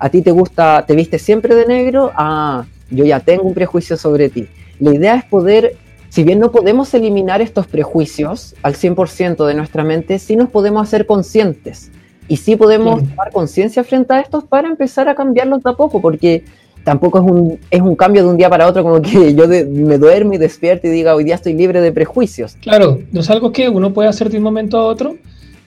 A 0.00 0.08
ti 0.08 0.20
te 0.20 0.32
gusta, 0.32 0.84
te 0.84 0.96
viste 0.96 1.20
siempre 1.20 1.54
de 1.54 1.64
negro, 1.64 2.10
ah, 2.16 2.64
yo 2.90 3.04
ya 3.04 3.20
tengo 3.20 3.44
un 3.44 3.54
prejuicio 3.54 3.96
sobre 3.96 4.30
ti. 4.30 4.48
La 4.80 4.92
idea 4.92 5.14
es 5.14 5.24
poder, 5.26 5.76
si 6.08 6.24
bien 6.24 6.40
no 6.40 6.50
podemos 6.50 6.92
eliminar 6.92 7.40
estos 7.40 7.68
prejuicios 7.68 8.56
al 8.64 8.74
100% 8.74 9.46
de 9.46 9.54
nuestra 9.54 9.84
mente, 9.84 10.18
sí 10.18 10.34
nos 10.34 10.50
podemos 10.50 10.82
hacer 10.82 11.06
conscientes. 11.06 11.92
Y 12.28 12.36
sí 12.36 12.56
podemos 12.56 13.02
tomar 13.02 13.30
conciencia 13.32 13.82
frente 13.82 14.12
a 14.12 14.20
estos 14.20 14.44
para 14.44 14.68
empezar 14.68 15.08
a 15.08 15.14
cambiarlos 15.14 15.62
de 15.62 15.70
a 15.70 15.72
poco, 15.72 16.00
porque 16.00 16.44
tampoco 16.84 17.18
es 17.18 17.24
un, 17.24 17.58
es 17.70 17.80
un 17.80 17.96
cambio 17.96 18.22
de 18.22 18.30
un 18.30 18.36
día 18.36 18.48
para 18.48 18.66
otro 18.66 18.82
como 18.82 19.00
que 19.02 19.34
yo 19.34 19.46
me 19.48 19.98
duermo 19.98 20.34
y 20.34 20.38
despierto 20.38 20.86
y 20.86 20.90
diga 20.90 21.14
hoy 21.14 21.24
día 21.24 21.34
estoy 21.34 21.54
libre 21.54 21.80
de 21.80 21.92
prejuicios. 21.92 22.56
Claro, 22.60 23.00
no 23.12 23.20
es 23.20 23.30
algo 23.30 23.52
que 23.52 23.68
uno 23.68 23.92
puede 23.92 24.08
hacer 24.08 24.30
de 24.30 24.38
un 24.38 24.44
momento 24.44 24.78
a 24.78 24.86
otro, 24.86 25.16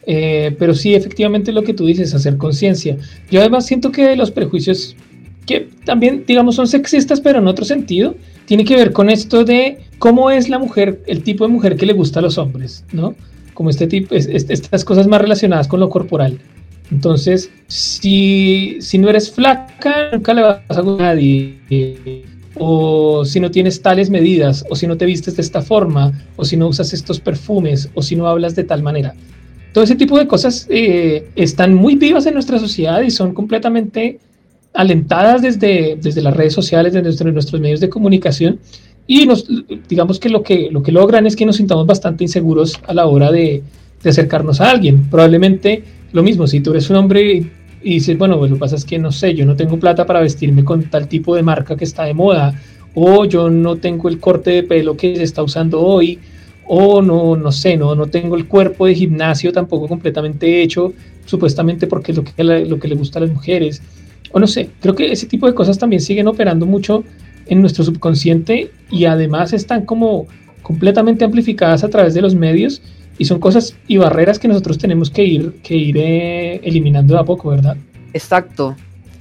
eh, 0.06 0.56
pero 0.58 0.74
sí 0.74 0.96
efectivamente 0.96 1.52
lo 1.52 1.64
que 1.64 1.74
tú 1.74 1.86
dices, 1.86 2.14
hacer 2.14 2.38
conciencia. 2.38 2.98
Yo 3.30 3.40
además 3.40 3.66
siento 3.66 3.92
que 3.92 4.16
los 4.16 4.32
prejuicios 4.32 4.96
que 5.46 5.68
también 5.86 6.24
digamos 6.28 6.56
son 6.56 6.68
sexistas 6.68 7.20
pero 7.20 7.40
en 7.40 7.48
otro 7.48 7.66
sentido, 7.66 8.16
tiene 8.46 8.66
que 8.66 8.76
ver 8.76 8.92
con 8.92 9.10
esto 9.10 9.44
de 9.44 9.80
cómo 9.98 10.32
es 10.32 10.50
la 10.50 10.60
mujer, 10.60 11.02
el 11.08 11.24
tipo 11.24 11.46
de 11.46 11.54
mujer 11.54 11.76
que 11.76 11.86
le 11.86 11.94
gusta 11.94 12.20
a 12.20 12.24
los 12.24 12.38
hombres, 12.38 12.84
¿no? 12.92 13.16
Como 13.54 13.70
este 13.70 13.88
tipo, 13.88 14.16
estas 14.16 14.86
cosas 14.86 15.08
más 15.08 15.22
relacionadas 15.22 15.68
con 15.68 15.80
lo 15.80 15.90
corporal. 15.90 16.40
Entonces, 16.92 17.50
si, 17.68 18.80
no 19.00 19.10
eres 19.10 19.32
flaca, 19.32 20.10
nunca 20.12 20.34
le 20.34 20.42
vas 20.42 20.60
a 20.68 20.82
gustar 20.82 21.08
a 21.08 21.10
nadie. 21.16 22.26
O 22.56 23.24
si 23.24 23.40
no 23.40 23.50
tienes 23.50 23.82
tales 23.82 24.10
medidas, 24.10 24.66
o 24.70 24.76
si 24.76 24.88
no 24.88 24.98
te 24.98 25.06
vistes 25.06 25.38
de 25.38 25.42
esta 25.42 25.62
forma, 25.62 26.12
o 26.36 26.44
si 26.44 26.58
no 26.58 26.68
usas 26.68 26.94
estos 26.94 27.20
perfumes, 27.20 27.90
o 27.94 28.02
si 28.02 28.16
no 28.18 28.28
hablas 28.28 28.56
de 28.56 28.66
tal 28.66 28.84
manera. 28.84 29.16
Todo 29.74 29.86
ese 29.86 29.96
tipo 29.96 30.18
de 30.18 30.28
cosas 30.28 30.68
eh, 30.70 31.30
están 31.36 31.74
muy 31.74 31.96
vivas 31.96 32.26
en 32.26 32.34
nuestra 32.34 32.60
sociedad 32.60 33.02
y 33.02 33.10
son 33.10 33.34
completamente 33.34 34.20
alentadas 34.74 35.42
desde, 35.42 35.98
desde 36.02 36.22
las 36.22 36.36
redes 36.36 36.54
sociales, 36.54 36.92
desde 36.92 37.32
nuestros 37.32 37.62
medios 37.62 37.80
de 37.80 37.90
comunicación. 37.90 38.60
Y 39.14 39.26
nos, 39.26 39.46
digamos 39.90 40.22
que 40.22 40.30
lo, 40.30 40.42
que 40.42 40.70
lo 40.72 40.82
que 40.82 40.94
logran 40.94 41.28
es 41.28 41.36
que 41.36 41.46
nos 41.46 41.58
sintamos 41.58 41.86
bastante 41.86 42.24
inseguros 42.24 42.80
a 42.88 42.94
la 42.94 43.08
hora 43.08 43.30
de, 43.30 43.62
de 44.02 44.10
acercarnos 44.10 44.62
a 44.62 44.72
alguien. 44.72 45.10
Probablemente 45.10 45.84
lo 46.14 46.24
mismo, 46.24 46.48
si 46.48 46.62
tú 46.62 46.72
eres 46.72 46.90
un 46.90 46.96
hombre 46.96 47.44
y, 47.84 47.94
dices, 47.96 48.18
bueno, 48.18 48.40
pues 48.40 48.52
lo 48.52 48.56
que 48.56 48.62
pasa 48.62 48.78
es 48.78 48.86
que 48.86 48.98
no 49.00 49.12
sé, 49.12 49.36
yo 49.36 49.46
no 49.46 49.58
tengo 49.58 49.78
plata 49.78 50.06
para 50.06 50.22
vestirme 50.22 50.64
con 50.64 50.84
tal 50.84 51.10
tipo 51.10 51.36
de 51.36 51.44
marca 51.44 51.76
que 51.76 51.84
está 51.84 52.06
de 52.06 52.14
moda, 52.14 52.58
o 52.96 53.26
yo 53.26 53.50
no 53.50 53.76
tengo 53.76 54.08
el 54.08 54.18
corte 54.18 54.52
de 54.52 54.64
pelo 54.64 54.96
que 54.96 55.14
se 55.18 55.24
está 55.24 55.44
usando 55.44 55.82
hoy, 55.82 56.18
o 56.66 57.02
no, 57.02 57.36
no 57.36 57.52
sé, 57.52 57.76
no, 57.76 57.94
no 57.96 58.08
tengo 58.08 58.38
el 58.38 58.48
cuerpo 58.48 58.86
de 58.86 58.96
gimnasio 58.96 59.52
tampoco 59.52 59.90
completamente 59.90 60.62
hecho, 60.62 60.94
supuestamente 61.26 61.86
porque 61.86 62.14
es 62.14 62.18
lo 62.18 62.24
que, 62.24 62.44
lo 62.46 62.80
que 62.80 62.88
le 62.88 62.96
gusta 62.96 63.20
a 63.20 63.24
las 63.24 63.32
mujeres, 63.32 63.82
o 64.32 64.40
no 64.40 64.48
sé, 64.48 64.70
creo 64.80 64.96
que 64.96 65.12
ese 65.12 65.26
tipo 65.26 65.48
de 65.48 65.54
cosas 65.54 65.78
también 65.78 66.02
siguen 66.02 66.30
operando 66.30 66.66
mucho 66.66 67.04
en 67.52 67.60
nuestro 67.60 67.84
subconsciente 67.84 68.72
y 68.90 69.04
además 69.04 69.52
están 69.52 69.86
como 69.86 70.26
completamente 70.62 71.26
amplificadas 71.26 71.84
a 71.84 71.90
través 71.90 72.14
de 72.14 72.22
los 72.22 72.34
medios 72.34 72.82
y 73.18 73.26
son 73.26 73.42
cosas 73.42 73.76
y 73.90 73.98
barreras 73.98 74.40
que 74.40 74.48
nosotros 74.48 74.78
tenemos 74.78 75.10
que 75.10 75.26
ir, 75.26 75.60
que 75.62 75.76
ir 75.76 75.98
eh, 75.98 76.62
eliminando 76.64 77.14
de 77.14 77.20
a 77.20 77.24
poco, 77.26 77.50
¿verdad? 77.50 77.76
Exacto. 78.14 78.78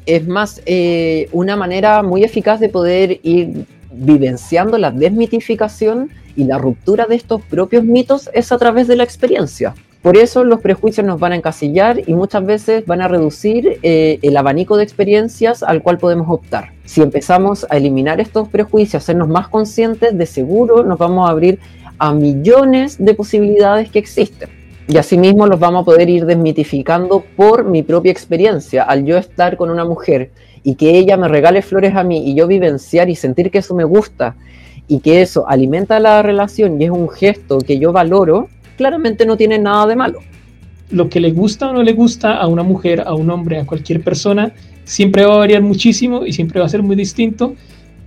Es 0.07 0.29
más, 0.29 0.63
eh, 0.65 1.29
una 1.33 1.57
manera 1.57 2.05
muy 2.05 2.23
eficaz 2.23 2.61
de 2.61 2.69
poder 2.69 3.19
ir 3.25 3.67
vivenciando 3.93 4.79
la 4.79 4.93
desmitificación 4.93 6.11
y 6.37 6.45
la 6.45 6.57
ruptura 6.57 7.07
de 7.07 7.17
estos 7.17 7.43
propios 7.43 7.83
mitos 7.83 8.31
es 8.33 8.53
a 8.53 8.59
través 8.59 8.87
de 8.87 8.95
la 8.95 9.03
experiencia. 9.03 9.75
Por 10.03 10.17
eso 10.17 10.45
los 10.45 10.61
prejuicios 10.61 11.07
nos 11.07 11.21
van 11.21 11.33
a 11.33 11.37
encasillar 11.37 12.09
y 12.09 12.15
muchas 12.15 12.47
veces 12.47 12.87
van 12.87 13.03
a 13.03 13.09
reducir 13.09 13.79
eh, 13.83 14.19
el 14.23 14.37
abanico 14.37 14.79
de 14.79 14.83
experiencias 14.83 15.63
al 15.63 15.83
cual 15.83 15.99
podemos 15.99 16.27
optar. 16.31 16.73
Si 16.87 17.03
empezamos 17.03 17.67
a 17.69 17.77
eliminar 17.77 18.19
estos 18.19 18.49
prejuicios, 18.49 19.03
hacernos 19.03 19.29
más 19.29 19.49
conscientes, 19.49 20.17
de 20.17 20.25
seguro 20.25 20.85
nos 20.85 20.99
vamos 20.99 21.29
a 21.29 21.33
abrir 21.33 21.59
a 21.99 22.15
millones 22.15 22.97
de 22.99 23.13
posibilidades 23.13 23.91
que 23.91 23.99
existen. 23.99 24.49
Y 24.89 24.97
asimismo 24.97 25.47
los 25.47 25.61
vamos 25.61 25.83
a 25.83 25.85
poder 25.85 26.09
ir 26.09 26.25
desmitificando 26.25 27.23
por 27.37 27.65
mi 27.65 27.83
propia 27.83 28.11
experiencia. 28.11 28.85
Al 28.85 29.05
yo 29.05 29.19
estar 29.19 29.59
con 29.59 29.69
una 29.69 29.85
mujer 29.85 30.31
y 30.63 30.77
que 30.77 30.97
ella 30.99 31.19
me 31.19 31.29
regale 31.29 31.61
flores 31.61 31.95
a 31.95 32.03
mí 32.05 32.27
y 32.27 32.35
yo 32.35 32.47
vivenciar 32.47 33.11
y 33.11 33.17
sentir 33.17 33.51
que 33.51 33.59
eso 33.59 33.75
me 33.75 33.85
gusta 33.85 34.35
y 34.89 35.01
que 35.01 35.21
eso 35.21 35.47
alimenta 35.47 36.01
la 36.01 36.23
relación 36.23 36.81
y 36.81 36.87
es 36.87 36.91
un 36.91 37.09
gesto 37.09 37.59
que 37.59 37.79
yo 37.79 37.93
valoro, 37.93 38.49
claramente 38.81 39.27
no 39.27 39.37
tiene 39.37 39.59
nada 39.59 39.87
de 39.87 39.95
malo. 39.95 40.21
Lo 40.91 41.11
que 41.11 41.21
le 41.21 41.33
gusta 41.33 41.69
o 41.69 41.73
no 41.75 41.83
le 41.83 41.93
gusta 41.93 42.29
a 42.37 42.47
una 42.47 42.63
mujer, 42.63 43.03
a 43.07 43.13
un 43.15 43.29
hombre, 43.29 43.59
a 43.59 43.67
cualquier 43.67 44.01
persona, 44.03 44.53
siempre 44.85 45.27
va 45.27 45.35
a 45.35 45.39
variar 45.45 45.61
muchísimo 45.61 46.25
y 46.25 46.33
siempre 46.33 46.61
va 46.61 46.67
a 46.67 46.71
ser 46.71 46.83
muy 46.83 46.97
distinto 46.97 47.55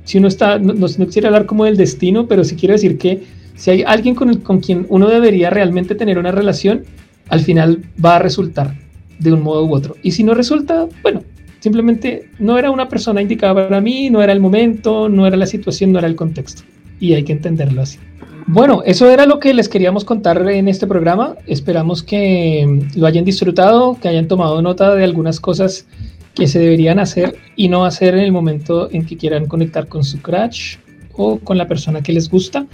si 0.03 0.17
uno 0.17 0.27
está, 0.27 0.59
no, 0.59 0.73
no, 0.73 0.87
quisiera 1.05 1.29
hablar 1.29 1.45
como 1.45 1.65
del 1.65 1.77
destino, 1.77 2.27
pero 2.27 2.43
sí 2.43 2.55
quiero 2.55 2.73
decir 2.73 2.97
que 2.97 3.23
si 3.55 3.69
hay 3.69 3.83
alguien 3.83 4.15
con, 4.15 4.39
con 4.39 4.59
quien 4.59 4.85
uno 4.89 5.07
debería 5.07 5.49
realmente 5.49 5.95
tener 5.95 6.17
una 6.17 6.31
relación, 6.31 6.83
al 7.29 7.41
final 7.41 7.83
va 8.03 8.17
a 8.17 8.19
resultar 8.19 8.75
de 9.19 9.31
un 9.31 9.41
modo 9.41 9.63
u 9.65 9.73
otro. 9.73 9.95
Y 10.03 10.11
si 10.11 10.23
no 10.23 10.33
resulta, 10.33 10.87
bueno, 11.03 11.21
simplemente 11.59 12.29
no 12.39 12.57
era 12.57 12.71
una 12.71 12.89
persona 12.89 13.21
indicada 13.21 13.53
para 13.53 13.79
mí, 13.79 14.09
no 14.09 14.21
era 14.21 14.33
el 14.33 14.39
momento, 14.39 15.07
no 15.07 15.25
era 15.25 15.37
la 15.37 15.45
situación, 15.45 15.93
no 15.93 15.99
era 15.99 16.07
el 16.07 16.15
contexto. 16.15 16.63
Y 16.99 17.13
hay 17.13 17.23
que 17.23 17.33
entenderlo 17.33 17.81
así. 17.81 17.99
Bueno, 18.45 18.83
eso 18.85 19.09
era 19.09 19.25
lo 19.25 19.39
que 19.39 19.53
les 19.53 19.69
queríamos 19.69 20.03
contar 20.03 20.49
en 20.49 20.67
este 20.67 20.85
programa. 20.85 21.35
Esperamos 21.47 22.03
que 22.03 22.87
lo 22.95 23.07
hayan 23.07 23.23
disfrutado, 23.23 23.97
que 24.01 24.09
hayan 24.09 24.27
tomado 24.27 24.61
nota 24.61 24.95
de 24.95 25.03
algunas 25.03 25.39
cosas 25.39 25.87
que 26.35 26.47
se 26.47 26.59
deberían 26.59 26.99
hacer 26.99 27.35
y 27.55 27.67
no 27.69 27.85
hacer 27.85 28.15
en 28.15 28.21
el 28.21 28.31
momento 28.31 28.89
en 28.91 29.05
que 29.05 29.17
quieran 29.17 29.45
conectar 29.45 29.87
con 29.87 30.03
su 30.03 30.21
crush 30.21 30.77
o 31.13 31.39
con 31.39 31.57
la 31.57 31.67
persona 31.67 32.01
que 32.01 32.11
les 32.11 32.29
gusta. 32.29 32.65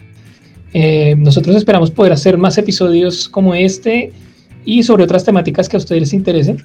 Eh, 0.73 1.15
nosotros 1.17 1.55
esperamos 1.55 1.91
poder 1.91 2.13
hacer 2.13 2.37
más 2.37 2.57
episodios 2.57 3.27
como 3.27 3.53
este 3.53 4.11
y 4.65 4.83
sobre 4.83 5.03
otras 5.03 5.23
temáticas 5.23 5.67
que 5.67 5.77
a 5.77 5.79
ustedes 5.79 6.01
les 6.01 6.13
interesen. 6.13 6.63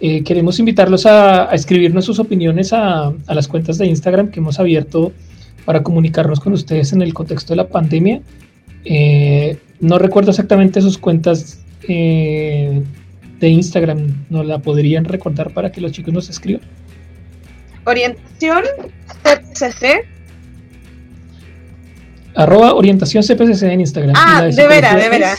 Eh, 0.00 0.22
queremos 0.22 0.58
invitarlos 0.58 1.06
a, 1.06 1.46
escribirnos 1.54 2.04
sus 2.04 2.18
opiniones 2.18 2.72
a, 2.72 3.12
las 3.28 3.48
cuentas 3.48 3.78
de 3.78 3.86
Instagram 3.86 4.30
que 4.30 4.40
hemos 4.40 4.60
abierto 4.60 5.12
para 5.64 5.82
comunicarnos 5.82 6.38
con 6.38 6.52
ustedes 6.52 6.92
en 6.92 7.02
el 7.02 7.14
contexto 7.14 7.54
de 7.54 7.56
la 7.56 7.68
pandemia. 7.68 8.20
Eh, 8.88 9.58
no 9.80 9.98
recuerdo 9.98 10.30
exactamente 10.30 10.80
sus 10.80 10.96
cuentas 10.96 11.58
de 11.86 12.84
Instagram 13.40 14.26
nos 14.30 14.46
la 14.46 14.60
podrían 14.60 15.04
recordar 15.04 15.52
para 15.52 15.70
que 15.72 15.80
los 15.80 15.92
chicos 15.92 16.14
nos 16.14 16.30
escriban. 16.30 16.62
Orientación 17.84 18.62
CPCC. 19.22 20.06
Arroba 22.34 22.74
orientación 22.74 23.22
CPCC 23.22 23.62
en 23.64 23.80
Instagram. 23.80 24.14
Ah, 24.16 24.44
de, 24.44 24.66
veras, 24.68 24.94
de 24.96 25.08
veras. 25.08 25.38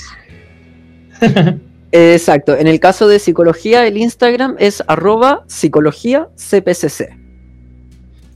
Exacto. 1.91 2.57
En 2.57 2.67
el 2.67 2.79
caso 2.79 3.07
de 3.07 3.19
psicología, 3.19 3.85
el 3.87 3.97
Instagram 3.97 4.55
es 4.59 4.83
arroba 4.87 5.43
psicología 5.47 6.27
CPCC. 6.35 7.26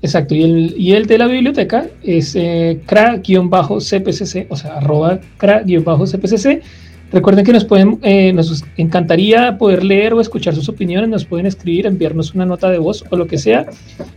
Exacto. 0.02 0.34
Y 0.34 0.94
el, 0.94 1.06
de 1.06 1.18
la 1.18 1.28
biblioteca 1.28 1.86
es 2.04 2.36
eh, 2.36 2.80
cra-cpcc, 2.88 4.48
o 4.50 4.56
sea, 4.56 4.78
arroba 4.78 5.20
cra-cpcc. 5.38 6.62
Recuerden 7.12 7.46
que 7.46 7.52
nos 7.52 7.66
pueden, 7.66 8.00
eh, 8.04 8.32
nos 8.32 8.64
encantaría 8.78 9.58
poder 9.58 9.84
leer 9.84 10.14
o 10.14 10.22
escuchar 10.22 10.56
sus 10.56 10.70
opiniones, 10.70 11.10
nos 11.10 11.26
pueden 11.26 11.46
escribir, 11.46 11.86
enviarnos 11.86 12.34
una 12.34 12.46
nota 12.46 12.70
de 12.70 12.78
voz 12.78 13.04
o 13.10 13.18
lo 13.18 13.28
que 13.28 13.38
sea. 13.38 13.66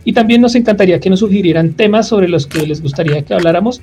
Y 0.05 0.13
también 0.13 0.41
nos 0.41 0.55
encantaría 0.55 0.99
que 0.99 1.09
nos 1.09 1.19
sugirieran 1.19 1.73
temas 1.73 2.07
sobre 2.07 2.29
los 2.29 2.47
que 2.47 2.65
les 2.65 2.81
gustaría 2.81 3.21
que 3.21 3.33
habláramos 3.33 3.81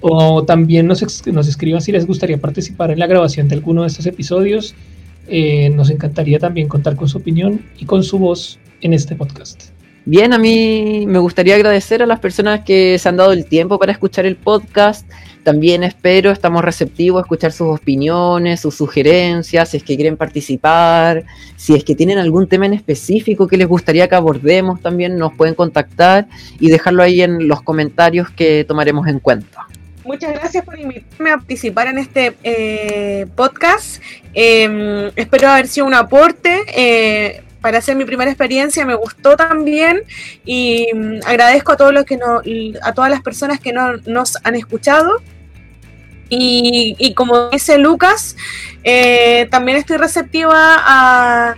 o 0.00 0.44
también 0.44 0.86
nos, 0.86 1.26
nos 1.26 1.48
escriban 1.48 1.80
si 1.80 1.92
les 1.92 2.06
gustaría 2.06 2.38
participar 2.38 2.90
en 2.90 2.98
la 2.98 3.06
grabación 3.06 3.48
de 3.48 3.54
alguno 3.54 3.82
de 3.82 3.88
estos 3.88 4.06
episodios. 4.06 4.74
Eh, 5.28 5.70
nos 5.70 5.90
encantaría 5.90 6.38
también 6.38 6.68
contar 6.68 6.96
con 6.96 7.08
su 7.08 7.18
opinión 7.18 7.60
y 7.78 7.84
con 7.84 8.02
su 8.02 8.18
voz 8.18 8.58
en 8.80 8.94
este 8.94 9.14
podcast. 9.14 9.79
Bien, 10.06 10.32
a 10.32 10.38
mí 10.38 11.04
me 11.06 11.18
gustaría 11.18 11.54
agradecer 11.54 12.02
a 12.02 12.06
las 12.06 12.20
personas 12.20 12.60
que 12.64 12.98
se 12.98 13.08
han 13.08 13.16
dado 13.16 13.32
el 13.32 13.44
tiempo 13.44 13.78
para 13.78 13.92
escuchar 13.92 14.24
el 14.24 14.36
podcast. 14.36 15.06
También 15.42 15.84
espero, 15.84 16.30
estamos 16.30 16.64
receptivos 16.64 17.20
a 17.20 17.22
escuchar 17.22 17.52
sus 17.52 17.78
opiniones, 17.78 18.60
sus 18.60 18.74
sugerencias, 18.74 19.68
si 19.68 19.76
es 19.76 19.82
que 19.82 19.96
quieren 19.96 20.16
participar, 20.16 21.24
si 21.56 21.74
es 21.74 21.84
que 21.84 21.94
tienen 21.94 22.18
algún 22.18 22.46
tema 22.46 22.66
en 22.66 22.74
específico 22.74 23.46
que 23.46 23.56
les 23.56 23.68
gustaría 23.68 24.08
que 24.08 24.14
abordemos, 24.14 24.80
también 24.80 25.18
nos 25.18 25.34
pueden 25.34 25.54
contactar 25.54 26.26
y 26.58 26.70
dejarlo 26.70 27.02
ahí 27.02 27.22
en 27.22 27.46
los 27.46 27.62
comentarios 27.62 28.30
que 28.30 28.64
tomaremos 28.64 29.06
en 29.06 29.20
cuenta. 29.20 29.66
Muchas 30.04 30.32
gracias 30.32 30.64
por 30.64 30.78
invitarme 30.78 31.30
a 31.30 31.36
participar 31.36 31.88
en 31.88 31.98
este 31.98 32.34
eh, 32.42 33.26
podcast. 33.36 34.02
Em, 34.32 35.10
espero 35.14 35.48
haber 35.48 35.68
sido 35.68 35.86
un 35.86 35.94
aporte. 35.94 36.62
Eh, 36.74 37.42
para 37.60 37.78
hacer 37.78 37.96
mi 37.96 38.04
primera 38.04 38.30
experiencia 38.30 38.84
me 38.84 38.94
gustó 38.94 39.36
también 39.36 40.02
y 40.44 40.86
mm, 40.94 41.20
agradezco 41.26 41.72
a 41.72 41.76
todos 41.76 41.92
los 41.92 42.04
que 42.04 42.16
no, 42.16 42.40
a 42.82 42.92
todas 42.92 43.10
las 43.10 43.22
personas 43.22 43.60
que 43.60 43.72
no, 43.72 43.96
nos 44.06 44.36
han 44.44 44.54
escuchado 44.54 45.20
y, 46.32 47.12
como 47.14 47.48
dice 47.50 47.76
Lucas 47.76 48.36
eh, 48.84 49.48
también 49.50 49.78
estoy 49.78 49.96
receptiva 49.96 50.76
a, 50.78 51.56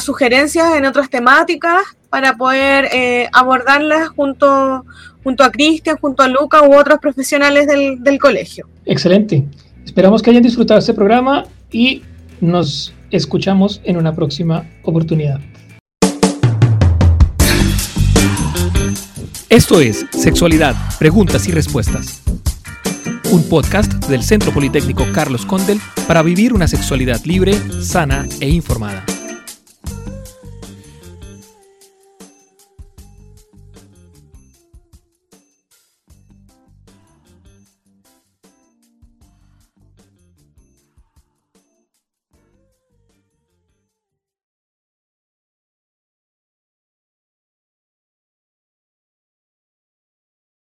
sugerencias 0.00 0.74
en 0.74 0.86
otras 0.86 1.10
temáticas 1.10 1.82
para 2.08 2.34
poder 2.36 2.88
eh, 2.92 3.28
abordarlas 3.32 4.08
junto 4.08 4.84
junto 5.22 5.44
a 5.44 5.50
Cristian, 5.50 5.96
junto 5.98 6.22
a 6.22 6.28
Lucas 6.28 6.62
u 6.66 6.74
otros 6.74 6.98
profesionales 6.98 7.66
del, 7.66 8.02
del 8.02 8.18
colegio. 8.18 8.66
Excelente. 8.84 9.44
Esperamos 9.84 10.22
que 10.22 10.30
hayan 10.30 10.42
disfrutado 10.42 10.80
este 10.80 10.94
programa 10.94 11.44
y 11.70 12.02
nos 12.40 12.92
escuchamos 13.12 13.80
en 13.84 13.96
una 13.96 14.14
próxima 14.14 14.68
oportunidad. 14.82 15.40
Esto 19.48 19.80
es 19.80 20.06
Sexualidad, 20.12 20.74
Preguntas 20.98 21.46
y 21.46 21.52
Respuestas. 21.52 22.22
Un 23.30 23.48
podcast 23.48 23.92
del 24.06 24.22
Centro 24.22 24.50
Politécnico 24.52 25.04
Carlos 25.12 25.44
Condel 25.44 25.78
para 26.08 26.22
vivir 26.22 26.54
una 26.54 26.66
sexualidad 26.66 27.22
libre, 27.24 27.54
sana 27.82 28.26
e 28.40 28.48
informada. 28.48 29.04